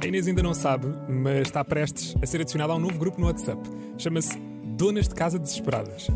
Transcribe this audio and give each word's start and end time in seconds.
A 0.00 0.06
Inês 0.06 0.28
ainda 0.28 0.42
não 0.42 0.54
sabe, 0.54 0.86
mas 1.08 1.48
está 1.48 1.64
prestes 1.64 2.14
a 2.22 2.26
ser 2.26 2.40
adicionada 2.40 2.72
a 2.72 2.76
um 2.76 2.78
novo 2.78 2.96
grupo 2.98 3.20
no 3.20 3.26
WhatsApp. 3.26 3.60
Chama-se 3.98 4.38
Donas 4.76 5.08
de 5.08 5.14
Casa 5.14 5.40
Desesperadas. 5.40 6.06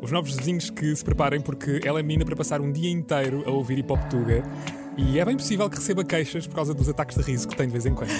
Os 0.00 0.10
novos 0.10 0.34
vizinhos 0.34 0.70
que 0.70 0.96
se 0.96 1.04
preparem 1.04 1.38
porque 1.38 1.80
ela 1.84 2.00
é 2.00 2.02
menina 2.02 2.24
para 2.24 2.34
passar 2.34 2.62
um 2.62 2.72
dia 2.72 2.90
inteiro 2.90 3.42
a 3.46 3.50
ouvir 3.50 3.78
hip 3.78 3.92
hop 3.92 4.00
e 4.96 5.18
é 5.18 5.24
bem 5.24 5.36
possível 5.36 5.68
que 5.68 5.76
receba 5.76 6.02
queixas 6.02 6.46
por 6.46 6.54
causa 6.54 6.72
dos 6.72 6.88
ataques 6.88 7.16
de 7.18 7.22
riso 7.22 7.46
que 7.46 7.56
tem 7.56 7.66
de 7.66 7.72
vez 7.72 7.84
em 7.84 7.94
quando. 7.94 8.10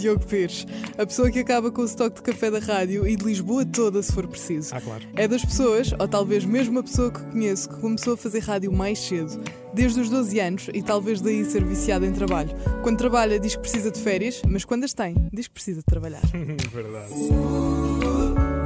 Diogo 0.00 0.24
Pires, 0.24 0.66
a 0.98 1.06
pessoa 1.06 1.30
que 1.30 1.38
acaba 1.38 1.70
com 1.70 1.82
o 1.82 1.84
estoque 1.84 2.16
de 2.16 2.22
café 2.22 2.50
da 2.50 2.58
rádio 2.58 3.06
e 3.06 3.16
de 3.16 3.24
Lisboa 3.24 3.64
toda, 3.64 4.02
se 4.02 4.12
for 4.12 4.26
preciso. 4.26 4.74
Ah, 4.74 4.80
claro. 4.80 5.02
É 5.16 5.28
das 5.28 5.44
pessoas, 5.44 5.92
ou 5.98 6.08
talvez 6.08 6.44
mesmo 6.44 6.78
a 6.78 6.82
pessoa 6.82 7.10
que 7.10 7.22
conheço, 7.24 7.68
que 7.68 7.80
começou 7.80 8.14
a 8.14 8.16
fazer 8.16 8.40
rádio 8.40 8.72
mais 8.72 8.98
cedo, 8.98 9.42
desde 9.74 10.00
os 10.00 10.10
12 10.10 10.40
anos, 10.40 10.66
e 10.72 10.82
talvez 10.82 11.20
daí 11.20 11.44
ser 11.44 11.64
viciada 11.64 12.06
em 12.06 12.12
trabalho. 12.12 12.50
Quando 12.82 12.98
trabalha, 12.98 13.38
diz 13.38 13.54
que 13.54 13.60
precisa 13.60 13.90
de 13.90 14.00
férias, 14.00 14.42
mas 14.46 14.64
quando 14.64 14.84
as 14.84 14.92
tem, 14.92 15.14
diz 15.32 15.46
que 15.46 15.54
precisa 15.54 15.80
de 15.80 15.86
trabalhar. 15.86 16.22
Verdade. 16.72 17.12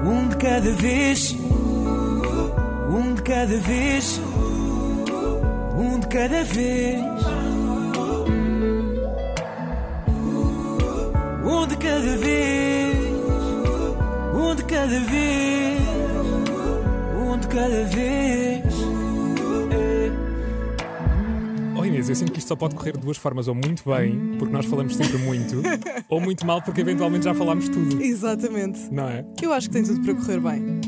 Um 0.06 0.28
de 0.28 0.36
cada 0.36 0.72
vez, 0.72 1.34
um 2.88 3.14
de 3.14 3.22
cada 3.22 3.56
vez, 3.58 4.20
um 5.76 5.98
de 5.98 6.06
cada 6.08 6.44
vez. 6.44 7.63
Um 11.46 11.66
de 11.66 11.76
cada 11.76 12.16
vez, 12.16 12.96
um 14.34 14.54
de 14.54 14.64
cada 14.64 15.00
vez, 15.00 15.80
um 17.16 17.38
de 17.38 17.48
cada 17.48 17.84
vez. 17.84 18.64
Oh 21.76 21.84
Inês, 21.84 22.08
eu 22.08 22.14
sinto 22.14 22.32
que 22.32 22.38
isto 22.38 22.48
só 22.48 22.56
pode 22.56 22.74
correr 22.74 22.92
de 22.92 23.00
duas 23.00 23.16
formas, 23.16 23.46
ou 23.48 23.54
muito 23.54 23.84
bem, 23.90 24.36
porque 24.38 24.52
nós 24.52 24.64
falamos 24.66 24.96
sempre 24.96 25.18
muito, 25.18 25.56
ou 26.08 26.20
muito 26.20 26.46
mal, 26.46 26.62
porque 26.62 26.80
eventualmente 26.80 27.24
já 27.24 27.34
falámos 27.34 27.68
tudo. 27.68 28.00
Exatamente. 28.02 28.80
Não 28.92 29.08
é? 29.08 29.24
Eu 29.42 29.52
acho 29.52 29.68
que 29.68 29.74
tem 29.74 29.84
tudo 29.84 30.00
para 30.02 30.14
correr 30.14 30.40
bem. 30.40 30.80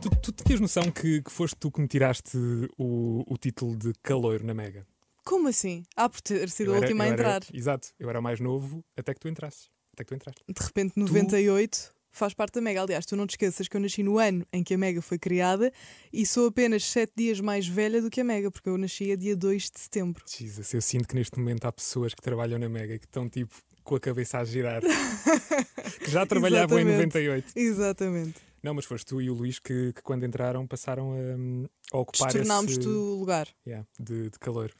Tu, 0.00 0.32
tu 0.32 0.44
tinhas 0.44 0.60
noção 0.60 0.90
que, 0.90 1.22
que 1.22 1.30
foste 1.32 1.56
tu 1.56 1.70
que 1.70 1.80
me 1.80 1.88
tiraste 1.88 2.36
o, 2.78 3.22
o 3.26 3.36
título 3.38 3.74
de 3.76 3.92
caloiro 4.02 4.44
na 4.44 4.52
Mega? 4.52 4.86
Como 5.24 5.48
assim? 5.48 5.82
Ah, 5.96 6.08
por 6.08 6.20
ter 6.20 6.50
sido 6.50 6.68
Eu 6.70 6.74
a 6.74 6.76
era- 6.76 6.86
última 6.86 7.04
a 7.04 7.06
eu 7.08 7.12
era- 7.14 7.22
entrar. 7.22 7.42
exato, 7.54 7.88
eu 7.98 8.10
era 8.10 8.20
o 8.20 8.22
mais 8.22 8.38
novo 8.40 8.84
até 8.96 9.14
que 9.14 9.20
tu 9.20 9.28
entrasses. 9.28 9.72
Até 9.94 10.04
que 10.04 10.08
tu 10.08 10.14
entraste. 10.14 10.42
De 10.48 10.62
repente, 10.62 10.98
98 10.98 11.94
faz 12.10 12.34
parte 12.34 12.54
da 12.54 12.60
Mega. 12.60 12.82
Aliás, 12.82 13.06
tu 13.06 13.16
não 13.16 13.26
te 13.26 13.30
esqueças 13.30 13.66
que 13.68 13.76
eu 13.76 13.80
nasci 13.80 14.02
no 14.02 14.18
ano 14.18 14.46
em 14.52 14.62
que 14.62 14.74
a 14.74 14.78
Mega 14.78 15.00
foi 15.00 15.18
criada 15.18 15.72
e 16.12 16.26
sou 16.26 16.48
apenas 16.48 16.84
7 16.84 17.12
dias 17.16 17.40
mais 17.40 17.66
velha 17.66 18.00
do 18.00 18.10
que 18.10 18.20
a 18.20 18.24
Mega, 18.24 18.50
porque 18.50 18.68
eu 18.68 18.76
nasci 18.76 19.10
a 19.12 19.16
dia 19.16 19.36
2 19.36 19.70
de 19.70 19.80
setembro. 19.80 20.24
Jesus, 20.26 20.72
eu 20.72 20.82
sinto 20.82 21.08
que 21.08 21.14
neste 21.14 21.38
momento 21.38 21.64
há 21.64 21.72
pessoas 21.72 22.14
que 22.14 22.22
trabalham 22.22 22.58
na 22.58 22.68
Mega 22.68 22.98
que 22.98 23.06
estão 23.06 23.28
tipo 23.28 23.54
com 23.82 23.96
a 23.96 24.00
cabeça 24.00 24.38
a 24.38 24.44
girar. 24.44 24.82
que 26.02 26.10
já 26.10 26.24
trabalhavam 26.24 26.78
em 26.78 26.82
Exatamente. 26.82 27.14
98. 27.14 27.52
Exatamente. 27.56 28.34
Não, 28.62 28.72
mas 28.72 28.86
foste 28.86 29.06
tu 29.06 29.20
e 29.20 29.28
o 29.28 29.34
Luís 29.34 29.58
que, 29.58 29.92
que 29.92 30.02
quando 30.02 30.24
entraram 30.24 30.66
passaram 30.66 31.12
a, 31.12 31.96
a 31.96 32.00
ocupar 32.00 32.32
Tornámos-te 32.32 32.80
esse 32.80 32.88
o 32.88 33.16
lugar. 33.18 33.46
yeah, 33.66 33.86
de, 34.00 34.30
de 34.30 34.38
calor. 34.38 34.72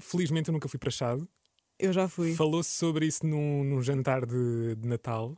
Felizmente 0.00 0.48
eu 0.48 0.52
nunca 0.52 0.68
fui 0.68 0.78
para 0.78 0.90
Chado. 0.90 1.28
Eu 1.80 1.92
já 1.92 2.08
fui. 2.08 2.34
Falou-se 2.34 2.70
sobre 2.70 3.06
isso 3.06 3.26
num, 3.26 3.64
num 3.64 3.82
jantar 3.82 4.26
de, 4.26 4.74
de 4.76 4.86
Natal, 4.88 5.36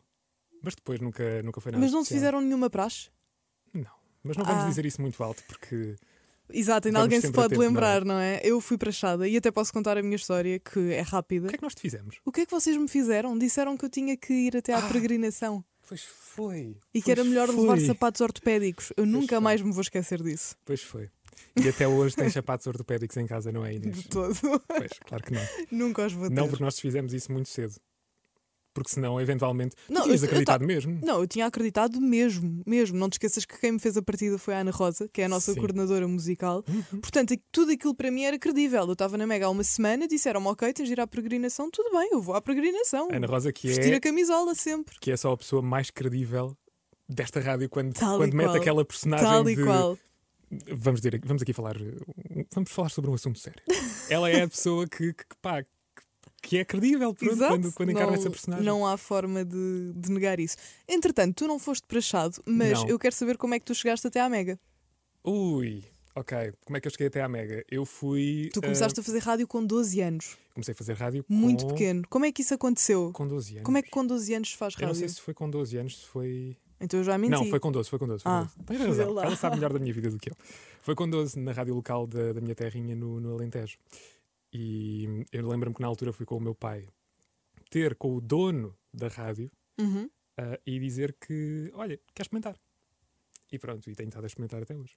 mas 0.63 0.75
depois 0.75 1.01
nunca, 1.01 1.43
nunca 1.43 1.61
foi 1.61 1.73
nada. 1.73 1.83
Mas 1.83 1.93
não 1.93 2.01
te 2.01 2.05
especial. 2.05 2.19
fizeram 2.21 2.41
nenhuma 2.41 2.69
praxe? 2.69 3.09
Não, 3.73 3.91
mas 4.23 4.37
não 4.37 4.45
vamos 4.45 4.65
Ah. 4.65 4.69
dizer 4.69 4.85
isso 4.87 5.01
muito 5.01 5.23
alto 5.23 5.43
porque. 5.47 5.97
Exato, 6.55 6.89
ainda 6.89 6.99
Vamos 6.99 7.15
alguém 7.15 7.21
se 7.21 7.33
pode 7.33 7.49
tempo, 7.51 7.61
lembrar, 7.63 8.05
não 8.05 8.19
é? 8.19 8.41
Eu 8.45 8.61
fui 8.61 8.77
para 8.77 8.93
Chada 8.93 9.27
e 9.27 9.37
até 9.39 9.51
posso 9.51 9.73
contar 9.73 9.97
a 9.97 10.03
minha 10.03 10.17
história, 10.17 10.59
que 10.59 10.93
é 10.93 11.01
rápida. 11.01 11.47
O 11.47 11.49
que 11.49 11.55
é 11.55 11.59
que 11.59 11.63
nós 11.65 11.75
te 11.75 11.81
fizemos? 11.81 12.17
O 12.25 12.31
que 12.33 12.43
é 12.43 12.47
que 12.47 12.51
vocês 12.51 12.77
me 12.77 12.89
fizeram? 12.89 13.39
Disseram 13.39 13.75
que 13.77 13.85
eu 13.85 13.89
tinha 13.89 14.17
que 14.19 14.33
ir 14.35 14.57
até 14.57 14.75
à 14.75 14.79
Ah. 14.79 14.83
peregrinação 14.89 15.65
Pois 15.89 16.03
foi. 16.05 16.77
e 16.93 17.01
que 17.01 17.11
era 17.11 17.23
Pois 17.23 17.29
melhor 17.31 17.47
foi. 17.49 17.57
levar 17.61 17.81
sapatos 17.81 18.21
ortopédicos. 18.21 18.93
Eu 18.99 19.07
nunca 19.07 19.37
foi. 19.37 19.41
mais 19.41 19.63
me 19.63 19.73
vou 19.73 19.81
esquecer 19.81 20.23
disso. 20.23 20.55
Pois 20.67 20.83
foi. 20.83 21.09
E 21.63 21.69
até 21.69 21.87
hoje 21.87 22.17
tens 22.17 22.33
sapatos 22.33 22.67
ortopédicos 22.67 23.17
em 23.17 23.27
casa, 23.27 23.53
não 23.53 23.65
é, 23.65 23.75
Inês? 23.75 23.97
De 24.03 24.09
todo. 24.09 24.35
Pois, 24.67 24.91
claro 25.07 25.25
que 25.25 25.33
não. 25.33 25.43
nunca 25.71 26.07
os 26.07 26.13
vou 26.13 26.29
ter. 26.29 26.35
Não, 26.35 26.49
porque 26.49 26.63
nós 26.65 26.79
fizemos 26.79 27.13
isso 27.13 27.31
muito 27.33 27.49
cedo. 27.49 27.75
Porque 28.75 28.89
senão, 28.89 29.21
eventualmente. 29.21 29.77
Não, 29.87 30.01
tu 30.01 30.05
tinhas 30.05 30.23
eu- 30.23 30.27
eu 30.27 30.31
acreditado 30.31 30.67
mesmo. 30.67 30.99
Não, 31.05 31.21
eu 31.21 31.27
tinha 31.27 31.45
acreditado 31.45 32.01
mesmo, 32.01 32.63
mesmo. 32.67 32.97
Não 32.97 33.11
te 33.11 33.15
esqueças 33.15 33.45
que 33.45 33.59
quem 33.61 33.73
me 33.73 33.79
fez 33.79 33.99
a 33.99 34.03
partida 34.03 34.39
foi 34.39 34.55
a 34.55 34.61
Ana 34.61 34.71
Rosa, 34.71 35.07
que 35.13 35.21
é 35.21 35.27
a 35.27 35.29
nossa 35.29 35.53
Sim. 35.53 35.59
coordenadora 35.59 36.09
musical. 36.09 36.65
Uhum. 36.67 37.01
Portanto, 37.03 37.35
tudo 37.53 37.71
aquilo 37.73 37.95
para 37.95 38.11
mim 38.11 38.23
era 38.25 38.39
credível. 38.39 38.83
Eu 38.87 38.95
estava 38.95 39.19
na 39.19 39.27
Mega 39.27 39.45
há 39.45 39.51
uma 39.51 39.63
semana, 39.63 40.09
disseram-me, 40.09 40.47
ok, 40.47 40.73
tens 40.73 40.87
de 40.87 40.93
ir 40.95 41.01
à 41.01 41.07
peregrinação, 41.07 41.71
tudo 41.71 41.91
bem, 41.91 42.09
eu 42.13 42.23
vou 42.23 42.35
à 42.35 42.41
peregrinação. 42.41 43.09
Ana 43.13 43.27
Rosa, 43.27 43.53
que 43.53 43.69
Vestir 43.69 43.93
é, 43.93 43.97
a 43.97 44.01
camisola 44.01 44.55
sempre. 44.55 44.97
que 45.03 45.11
é 45.11 45.17
só 45.19 45.33
a 45.33 45.37
pessoa 45.37 45.61
mais 45.61 45.91
credível 45.91 46.57
desta 47.07 47.41
rádio 47.41 47.69
quando, 47.69 47.93
Tal 47.93 48.17
quando 48.17 48.33
mete 48.33 48.47
qual. 48.47 48.57
aquela 48.57 48.85
personagem 48.87 49.27
Tal 49.27 49.51
e 49.51 49.55
de. 49.55 49.65
qual. 49.65 49.99
Vamos, 50.75 51.01
dizer, 51.01 51.21
vamos 51.25 51.43
aqui 51.43 51.53
falar. 51.53 51.77
Vamos 52.55 52.71
falar 52.71 52.89
sobre 52.91 53.11
um 53.11 53.15
assunto 53.15 53.39
sério. 53.39 53.63
Ela 54.11 54.29
é 54.31 54.43
a 54.43 54.49
pessoa 54.49 54.87
que, 54.87 55.13
que, 55.13 55.25
pá, 55.41 55.63
que- 55.63 55.69
que 56.43 56.59
é 56.59 56.65
credível 56.65 57.15
pronto, 57.15 57.37
quando, 57.39 57.73
quando 57.73 57.91
encarna 57.93 58.13
não, 58.13 58.19
essa 58.19 58.29
personagem. 58.31 58.67
Não 58.67 58.87
há 58.87 58.97
forma 58.97 59.45
de, 59.45 59.93
de 59.95 60.11
negar 60.11 60.41
isso. 60.41 60.57
Entretanto, 60.89 61.37
tu 61.37 61.47
não 61.47 61.59
foste 61.59 61.87
para 61.87 62.01
Chado, 62.01 62.43
mas 62.45 62.81
Não. 62.83 62.89
eu 62.89 62.99
quero 62.99 63.15
saber 63.15 63.37
como 63.39 63.55
é 63.55 63.59
que 63.61 63.65
tu 63.65 63.75
chegaste 63.75 64.07
até 64.09 64.21
à 64.21 64.29
Mega. 64.29 64.59
Ui, 65.25 65.85
ok. 66.17 66.53
Como 66.65 66.77
é 66.77 66.81
que 66.81 66.89
eu 66.89 66.91
cheguei 66.91 67.07
até 67.07 67.23
à 67.23 67.29
Mega? 67.29 67.65
Eu 67.71 67.87
fui. 67.87 68.51
Tu 68.53 68.59
eh, 68.59 68.63
começaste 68.63 68.99
a 68.99 69.03
fazer 69.03 69.21
rádio 69.21 69.47
com 69.47 69.65
12 69.65 70.01
anos, 70.01 70.37
comecei 70.53 70.73
a 70.73 70.75
fazer 70.75 70.95
rádio 70.95 71.25
muito 71.29 71.65
com, 71.65 71.71
pequeno. 71.71 72.03
Como 72.11 72.25
é 72.25 72.33
que 72.33 72.43
isso 72.43 72.55
aconteceu? 72.55 73.13
Com 73.13 73.27
12 73.29 73.53
anos. 73.55 73.65
Como 73.65 73.79
é 73.79 73.83
que 73.83 73.91
com 73.91 74.05
12 74.05 74.35
anos 74.35 74.53
faz 74.53 74.75
Eu 74.75 74.81
não 74.81 74.87
rádio? 74.89 74.99
sei 75.01 75.09
se 75.11 75.21
foi 75.21 75.33
com 75.35 75.49
12 75.49 75.77
anos, 75.79 75.99
se 76.01 76.07
foi. 76.07 76.57
Então 76.83 77.01
eu 77.01 77.05
já 77.05 77.17
menti. 77.17 77.31
Não, 77.31 77.45
foi 77.47 77.61
com 77.61 77.71
12, 77.73 77.89
foi 77.89 77.99
com 77.99 78.07
12. 78.07 78.23
Foi 78.25 78.33
Ah, 78.33 78.41
com 78.41 78.65
12. 78.65 78.67
Tens 78.67 78.79
vê 78.81 78.87
razão. 79.05 79.23
Ela 79.23 79.37
sabe 79.37 79.57
melhor 79.57 79.73
da 79.73 79.79
minha 79.79 79.93
vida 79.95 80.11
do 80.11 80.19
que 80.19 80.31
eu. 80.31 80.37
Foi 80.81 80.95
com 80.95 81.09
12 81.09 81.39
na 81.39 81.53
rádio 81.53 81.75
local 81.75 82.07
da, 82.07 82.33
da 82.33 82.41
minha 82.41 82.55
terrinha 82.55 82.95
no, 82.97 83.21
no 83.21 83.35
Alentejo. 83.35 83.79
E 84.53 85.25
eu 85.33 85.47
lembro-me 85.49 85.75
que 85.75 85.81
na 85.81 85.87
altura 85.89 86.13
fui 86.13 86.27
com 86.27 86.37
o 86.37 86.41
meu 86.41 86.55
pai 86.55 86.89
ter 87.71 87.95
com 87.95 88.15
o 88.17 88.21
dono 88.21 88.77
da 88.93 89.09
rádio 89.09 89.51
Uhum. 89.81 90.11
ah, 90.37 90.59
e 90.67 90.79
dizer 90.79 91.17
que, 91.19 91.71
olha, 91.75 91.99
quer 92.15 92.23
experimentar? 92.23 92.57
E 93.51 93.59
pronto, 93.59 93.89
e 93.89 93.95
tenho 93.95 94.09
estado 94.09 94.25
a 94.25 94.27
experimentar 94.27 94.63
até 94.63 94.77
hoje. 94.77 94.95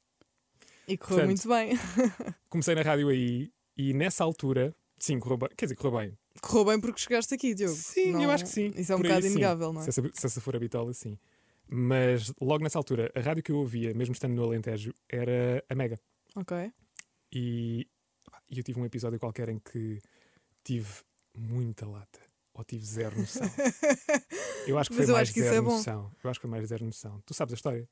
E 0.88 0.97
correu 0.97 1.25
Portanto, 1.25 1.28
muito 1.28 1.47
bem. 1.47 1.79
Comecei 2.50 2.75
na 2.75 2.81
rádio 2.81 3.07
aí 3.09 3.51
e 3.78 3.94
nessa 3.94 4.24
altura, 4.24 4.75
sim, 4.97 5.18
correu 5.19 5.38
bem. 5.38 5.50
Quer 5.57 5.66
dizer, 5.66 5.75
correu 5.75 6.00
bem. 6.00 6.18
Correu 6.41 6.66
bem 6.66 6.79
porque 6.81 7.00
chegaste 7.00 7.34
aqui, 7.34 7.53
Diogo. 7.56 7.74
Sim, 7.75 8.12
Não- 8.12 8.24
eu 8.24 8.31
acho 8.31 8.44
que 8.44 8.50
sim. 8.50 8.74
Isso 8.75 8.91
é 8.91 8.95
um 8.95 9.00
Por 9.00 9.06
aí, 9.06 9.12
bocado 9.13 9.25
sim. 9.28 9.31
inegável, 9.31 9.72
não 9.74 9.81
é? 9.81 9.84
Se 9.85 9.90
essa, 9.90 10.01
se 10.13 10.25
essa 10.25 10.41
for 10.41 10.56
a 10.56 10.59
bitola, 10.59 10.94
sim. 10.94 11.18
Mas 11.68 12.31
logo 12.40 12.64
nessa 12.64 12.78
altura, 12.78 13.12
a 13.16 13.20
rádio 13.20 13.44
que 13.44 13.52
eu 13.52 13.58
ouvia, 13.58 13.94
mesmo 13.94 14.14
estando 14.14 14.34
no 14.36 14.44
Alentejo, 14.44 14.94
era 15.09 15.64
a 15.70 15.76
Mega. 15.76 16.00
Ok. 16.36 16.72
E, 17.34 17.88
e 18.50 18.58
eu 18.58 18.64
tive 18.64 18.80
um 18.80 18.86
episódio 18.86 19.20
qualquer 19.20 19.50
em 19.50 19.59
que 19.59 20.02
tive 20.64 20.90
muita 21.36 21.88
lata. 21.88 22.20
Ou 22.54 22.64
tive 22.64 22.86
zero 22.86 23.20
noção. 23.20 23.44
Eu 24.66 24.80
acho 24.80 24.90
que 24.90 24.96
foi 24.96 25.06
mais 25.08 25.30
que 25.30 25.40
isso 25.40 25.50
zero 25.50 25.58
é 25.58 25.62
noção. 25.62 26.12
Eu 26.24 26.30
acho 26.30 26.40
que 26.40 26.42
foi 26.42 26.50
mais 26.50 26.68
zero 26.68 26.86
noção. 26.86 27.22
Tu 27.25 27.34
sabes 27.34 27.54
a 27.54 27.56
história? 27.56 27.88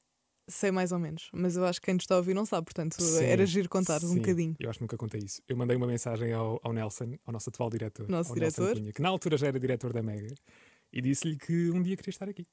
Sei 0.48 0.72
mais 0.72 0.92
ou 0.92 1.00
menos, 1.00 1.30
mas 1.32 1.56
eu 1.56 1.66
acho 1.66 1.80
que 1.80 1.86
quem 1.86 1.94
nos 1.94 2.04
está 2.04 2.16
a 2.16 2.18
ouvir 2.18 2.34
não 2.34 2.46
sabe, 2.46 2.66
portanto 2.66 3.02
Sim, 3.02 3.24
era 3.24 3.46
giro 3.46 3.70
contar 3.70 4.04
um 4.04 4.16
bocadinho. 4.16 4.56
Eu 4.60 4.70
acho 4.70 4.78
que 4.78 4.84
nunca 4.84 4.98
contei 4.98 5.22
isso. 5.22 5.42
Eu 5.48 5.56
mandei 5.56 5.78
uma 5.78 5.88
mensagem 5.88 6.34
ao, 6.34 6.60
ao 6.62 6.74
Nelson, 6.74 7.18
ao 7.26 7.32
nosso 7.32 7.50
atual 7.50 7.70
diretor. 7.70 8.10
Nosso 8.10 8.34
diretor. 8.34 8.74
Cunha, 8.76 8.92
que 8.92 9.02
na 9.02 9.08
altura 9.08 9.38
já 9.38 9.48
era 9.48 9.58
diretor 9.58 9.94
da 9.94 10.04
Mega, 10.04 10.36
e 10.92 11.02
disse-lhe 11.02 11.38
que 11.38 11.70
um 11.72 11.82
dia 11.82 11.96
queria 11.96 12.10
estar 12.10 12.28
aqui. 12.28 12.46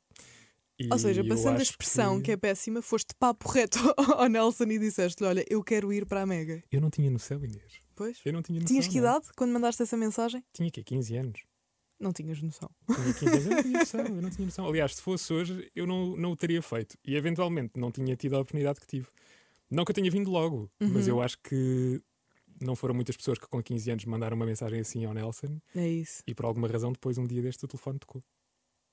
E 0.81 0.89
Ou 0.91 0.99
seja, 0.99 1.23
passando 1.25 1.59
a 1.59 1.63
expressão 1.63 2.21
que... 2.23 2.33
é 2.33 2.37
péssima, 2.37 2.81
foste 2.81 3.15
papo 3.19 3.49
reto 3.51 3.79
ao 4.17 4.29
Nelson 4.29 4.65
e 4.65 4.79
disseste-lhe: 4.79 5.29
Olha, 5.29 5.45
eu 5.51 5.63
quero 5.63 5.93
ir 5.93 6.07
para 6.07 6.23
a 6.23 6.27
Mega. 6.27 6.63
Eu 6.73 6.81
não 6.81 6.89
tinha 6.89 7.11
noção, 7.11 7.45
Inês. 7.45 7.81
Pois. 7.95 8.19
Eu 8.25 8.33
não 8.33 8.41
tinha 8.43 8.57
noção. 8.59 8.69
Tinhas 8.69 8.87
que 8.89 8.99
não. 9.01 9.09
idade 9.11 9.27
quando 9.37 9.53
mandaste 9.53 9.83
essa 9.83 9.97
mensagem? 9.97 10.43
Tinha 10.55 10.71
que 10.71 10.83
15 10.83 11.17
anos. 11.17 11.41
Não 12.01 12.15
tinhas 12.15 12.41
noção. 12.41 12.71
Tinha 12.87 13.13
15 13.13 13.27
anos, 13.37 13.45
eu 13.47 13.51
não 13.53 13.63
tinha 13.63 13.79
noção, 13.79 14.01
eu 14.07 14.23
não 14.23 14.31
tinha 14.31 14.47
noção. 14.47 14.67
Aliás, 14.69 14.95
se 14.97 15.03
fosse 15.03 15.33
hoje, 15.35 15.71
eu 15.77 15.87
não, 15.87 16.17
não 16.17 16.33
o 16.33 16.37
teria 16.37 16.63
feito. 16.63 16.97
E 17.07 17.15
eventualmente 17.15 17.79
não 17.79 17.93
tinha 17.93 18.17
tido 18.17 18.37
a 18.37 18.41
oportunidade 18.41 18.81
que 18.81 18.87
tive. 18.87 19.07
Não 19.71 19.85
que 19.85 19.91
eu 19.91 19.95
tenha 19.95 20.11
vindo 20.11 20.31
logo, 20.31 20.71
mas 20.81 21.07
Uhum. 21.07 21.11
eu 21.17 21.21
acho 21.23 21.37
que 21.45 22.01
não 22.59 22.75
foram 22.75 22.95
muitas 22.95 23.17
pessoas 23.19 23.39
que 23.39 23.47
com 23.47 23.63
15 23.63 23.91
anos 23.91 24.05
mandaram 24.07 24.35
uma 24.35 24.47
mensagem 24.47 24.81
assim 24.81 25.05
ao 25.05 25.13
Nelson 25.15 25.61
É 25.75 25.87
isso. 25.87 26.23
e 26.27 26.35
por 26.35 26.47
alguma 26.47 26.67
razão 26.69 26.91
depois 26.93 27.17
um 27.19 27.27
dia 27.27 27.41
deste 27.43 27.65
o 27.65 27.69
telefone 27.69 27.99
tocou. 27.99 28.23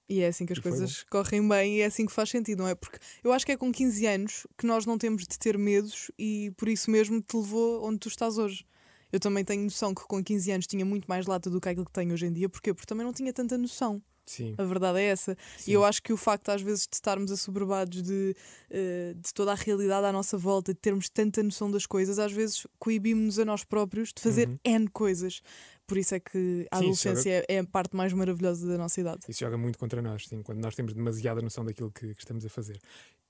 E 0.10 0.22
é 0.22 0.28
assim 0.28 0.46
que 0.46 0.54
as 0.54 0.60
E 0.60 0.62
coisas 0.62 1.04
correm 1.10 1.46
bem 1.48 1.78
e 1.78 1.82
é 1.82 1.86
assim 1.86 2.06
que 2.06 2.12
faz 2.14 2.30
sentido, 2.30 2.60
não 2.60 2.68
é? 2.68 2.76
Porque 2.76 2.98
eu 3.24 3.32
acho 3.34 3.46
que 3.46 3.52
é 3.52 3.58
com 3.58 3.72
15 3.72 4.06
anos 4.06 4.48
que 4.58 4.66
nós 4.66 4.86
não 4.86 4.98
temos 4.98 5.24
de 5.24 5.38
ter 5.38 5.58
medos 5.58 6.10
e 6.18 6.52
por 6.56 6.70
isso 6.70 6.90
mesmo 6.90 7.22
te 7.22 7.36
levou 7.36 7.84
onde 7.86 8.00
tu 8.00 8.08
estás 8.08 8.38
hoje. 8.38 8.66
Eu 9.12 9.20
também 9.20 9.44
tenho 9.44 9.64
noção 9.64 9.94
que 9.94 10.04
com 10.04 10.24
15 10.24 10.52
anos 10.52 10.68
tinha 10.68 10.86
muito 10.86 11.06
mais 11.08 11.26
lata 11.26 11.50
do 11.50 11.60
que 11.62 11.70
aquilo 11.70 11.86
que 11.86 11.92
tenho 11.94 12.14
hoje 12.14 12.26
em 12.26 12.34
dia. 12.34 12.48
Porquê? 12.50 12.74
Porque 12.74 12.86
também 12.88 13.06
não 13.06 13.14
tinha 13.14 13.32
tanta 13.34 13.58
noção. 13.58 14.02
Sim. 14.26 14.54
A 14.58 14.64
verdade 14.66 15.00
é 15.00 15.04
essa. 15.06 15.38
sim. 15.58 15.72
E 15.72 15.74
eu 15.74 15.86
acho 15.86 16.04
que 16.04 16.12
o 16.12 16.18
facto, 16.18 16.50
às 16.50 16.62
vezes, 16.62 16.82
de 16.86 16.96
estarmos 16.96 17.32
assoberbados 17.32 18.04
de, 18.04 18.36
eh, 18.70 19.14
de 19.16 19.34
toda 19.34 19.54
a 19.54 19.56
realidade 19.56 20.06
à 20.06 20.12
nossa 20.12 20.38
volta, 20.38 20.74
de 20.74 20.80
termos 20.82 21.08
tanta 21.08 21.42
noção 21.42 21.72
das 21.72 21.86
coisas, 21.86 22.20
às 22.20 22.34
vezes 22.34 22.68
coibimos-nos 22.78 23.40
a 23.40 23.46
nós 23.46 23.64
próprios 23.64 24.12
de 24.14 24.22
fazer 24.22 24.50
Uhum. 24.50 24.60
N 24.66 24.88
coisas. 24.90 25.42
Por 25.88 25.98
isso 25.98 26.14
é 26.14 26.20
que 26.20 26.68
a 26.70 26.78
Sim, 26.78 26.84
adolescência 26.84 27.46
é 27.48 27.60
a 27.60 27.64
parte 27.64 27.96
mais 27.96 28.12
maravilhosa 28.12 28.68
da 28.68 28.78
nossa 28.78 29.00
idade. 29.00 29.22
Isso 29.28 29.40
joga 29.40 29.58
muito 29.58 29.80
contra 29.80 30.02
nós, 30.02 30.28
sim, 30.28 30.44
quando 30.44 30.60
nós 30.60 30.76
temos 30.76 30.94
demasiada 30.94 31.42
noção 31.42 31.64
daquilo 31.64 31.90
que, 31.92 32.14
que 32.14 32.22
estamos 32.22 32.46
a 32.46 32.50
fazer. 32.50 32.78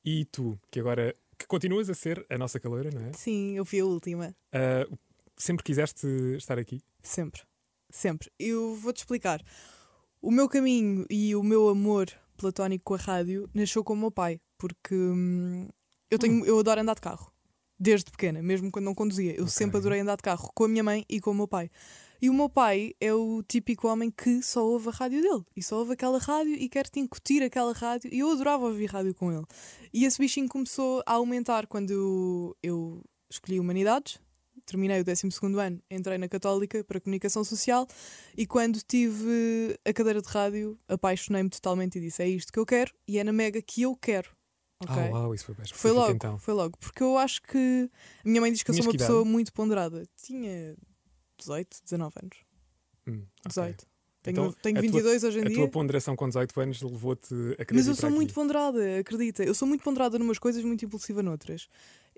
E 0.04 0.25
tu, 0.25 0.59
que 0.71 0.80
agora 0.80 1.15
que 1.38 1.45
continuas 1.45 1.88
a 1.89 1.94
ser 1.94 2.25
a 2.30 2.38
nossa 2.38 2.59
caloira, 2.59 2.89
não 2.92 3.06
é? 3.07 3.13
Sim, 3.13 3.56
eu 3.56 3.63
fui 3.63 3.80
a 3.80 3.86
última. 3.86 4.36
Ah, 4.51 4.88
sempre 5.38 5.63
quiseste 5.63 6.07
estar 6.36 6.57
aqui? 6.57 6.81
Sempre. 7.04 7.44
Sempre. 7.92 8.31
Eu 8.39 8.75
vou-te 8.75 8.98
explicar. 8.98 9.39
O 10.19 10.31
meu 10.31 10.50
caminho 10.50 11.06
e 11.12 11.36
o 11.36 11.44
meu 11.44 11.69
amor 11.69 12.07
platónico 12.38 12.83
com 12.86 12.94
a 12.95 12.98
rádio 12.98 13.48
nasceu 13.54 13.83
com 13.83 13.94
o 13.94 13.98
meu 13.98 14.12
pai, 14.12 14.39
porque 14.57 14.95
hum, 14.95 15.68
eu, 16.09 16.18
tenho, 16.18 16.44
eu 16.45 16.57
adoro 16.59 16.81
andar 16.81 16.95
de 16.95 17.01
carro. 17.01 17.31
Desde 17.80 18.09
pequena, 18.09 18.42
mesmo 18.42 18.71
quando 18.71 18.86
não 18.86 18.95
conduzia. 18.95 19.33
Eu 19.36 19.44
Ok. 19.44 19.50
sempre 19.50 19.77
adorei 19.77 20.00
andar 20.00 20.15
de 20.15 20.24
carro 20.24 20.50
com 20.56 20.63
a 20.63 20.68
minha 20.68 20.83
mãe 20.83 21.06
e 21.07 21.21
com 21.21 21.30
o 21.30 21.36
meu 21.36 21.48
pai. 21.48 21.69
E 22.22 22.30
o 22.30 22.34
meu 22.34 22.50
pai 22.50 22.94
é 23.00 23.14
o 23.14 23.44
típico 23.44 23.88
homem 23.88 24.10
que 24.10 24.42
só 24.42 24.66
ouve 24.66 24.90
a 24.90 24.92
rádio 24.92 25.22
dele. 25.22 25.44
E 25.56 25.62
só 25.62 25.78
ouve 25.80 25.94
aquela 25.94 26.18
rádio 26.18 26.54
e 26.54 26.68
quer 26.68 26.88
te 26.88 27.00
incutir 27.00 27.44
aquela 27.44 27.74
rádio. 27.74 28.10
E 28.14 28.19
eu 28.19 28.31
adorava 28.31 28.66
ouvir 28.66 28.88
rádio 28.88 29.14
com 29.14 29.31
ele. 29.31 29.46
E 29.94 30.06
esse 30.06 30.18
bichinho 30.18 30.50
começou 30.50 31.04
a 31.06 31.14
aumentar 31.14 31.68
quando 31.68 32.56
eu, 32.62 33.04
escolhi 33.30 33.60
Humanidades. 33.60 34.19
Terminei 34.66 35.00
o 35.00 35.06
12 35.06 35.30
ano, 35.58 35.81
entrei 35.90 36.18
na 36.18 36.28
Católica 36.28 36.84
para 36.84 37.00
Comunicação 37.00 37.42
Social 37.42 37.88
e 38.36 38.46
quando 38.46 38.81
tive 38.81 39.80
a 39.88 39.94
cadeira 39.94 40.22
de 40.22 40.28
rádio, 40.28 40.78
apaixonei-me 40.90 41.50
totalmente 41.50 41.98
e 41.98 42.02
disse: 42.02 42.22
É 42.22 42.28
isto 42.28 42.52
que 42.52 42.60
eu 42.60 42.66
quero 42.66 42.92
e 43.08 43.18
é 43.18 43.24
na 43.24 43.31
Mega 43.31 43.62
que 43.62 43.84
eu 43.84 43.96
quero. 43.96 44.30
Ok? 44.84 44.96
Ah, 44.96 45.10
uau, 45.10 45.34
isso 45.34 45.46
foi 45.46 45.56
bem 45.56 45.66
Foi 45.72 45.92
logo, 45.92 46.12
então. 46.12 46.38
foi 46.38 46.54
logo. 46.54 46.78
Porque 46.78 47.02
eu 47.02 47.18
acho 47.18 47.42
que. 47.44 47.90
A 48.25 48.28
minha 48.28 48.42
mãe 48.42 48.52
diz 48.52 48.62
que 48.62 48.72
eu 48.72 48.75
sou 48.75 48.86
uma 48.86 48.92
pessoa 48.92 49.24
muito 49.24 49.54
ponderada. 49.54 50.04
Tinha 50.22 50.75
18, 51.38 51.78
19 51.84 52.16
anos. 52.22 52.38
Hum, 53.07 53.24
ok. 53.39 53.50
18. 53.50 53.86
Tenho, 54.24 54.34
Então, 54.34 54.51
tenho 54.62 54.78
a 54.78 54.81
tua- 54.81 54.92
22 54.92 55.24
hoje 55.24 55.39
em 55.39 55.42
A 55.44 55.45
dia. 55.45 55.56
tua 55.56 55.68
ponderação 55.69 56.16
com 56.16 56.28
18 56.28 56.60
anos 56.60 56.81
levou-te 56.81 57.34
a 57.57 57.63
querer 57.63 57.75
Mas 57.80 57.88
eu 57.88 57.95
sou 57.95 58.07
aqui. 58.10 58.16
muito 58.16 58.34
ponderada, 58.34 59.00
acredita. 59.00 59.44
Eu 59.44 59.54
sou 59.54 59.66
muito 59.68 59.84
ponderada 59.84 60.19
numas 60.19 60.38
coisas, 60.38 60.62
muito 60.63 60.84
impulsiva 60.84 61.24
noutras. 61.24 61.69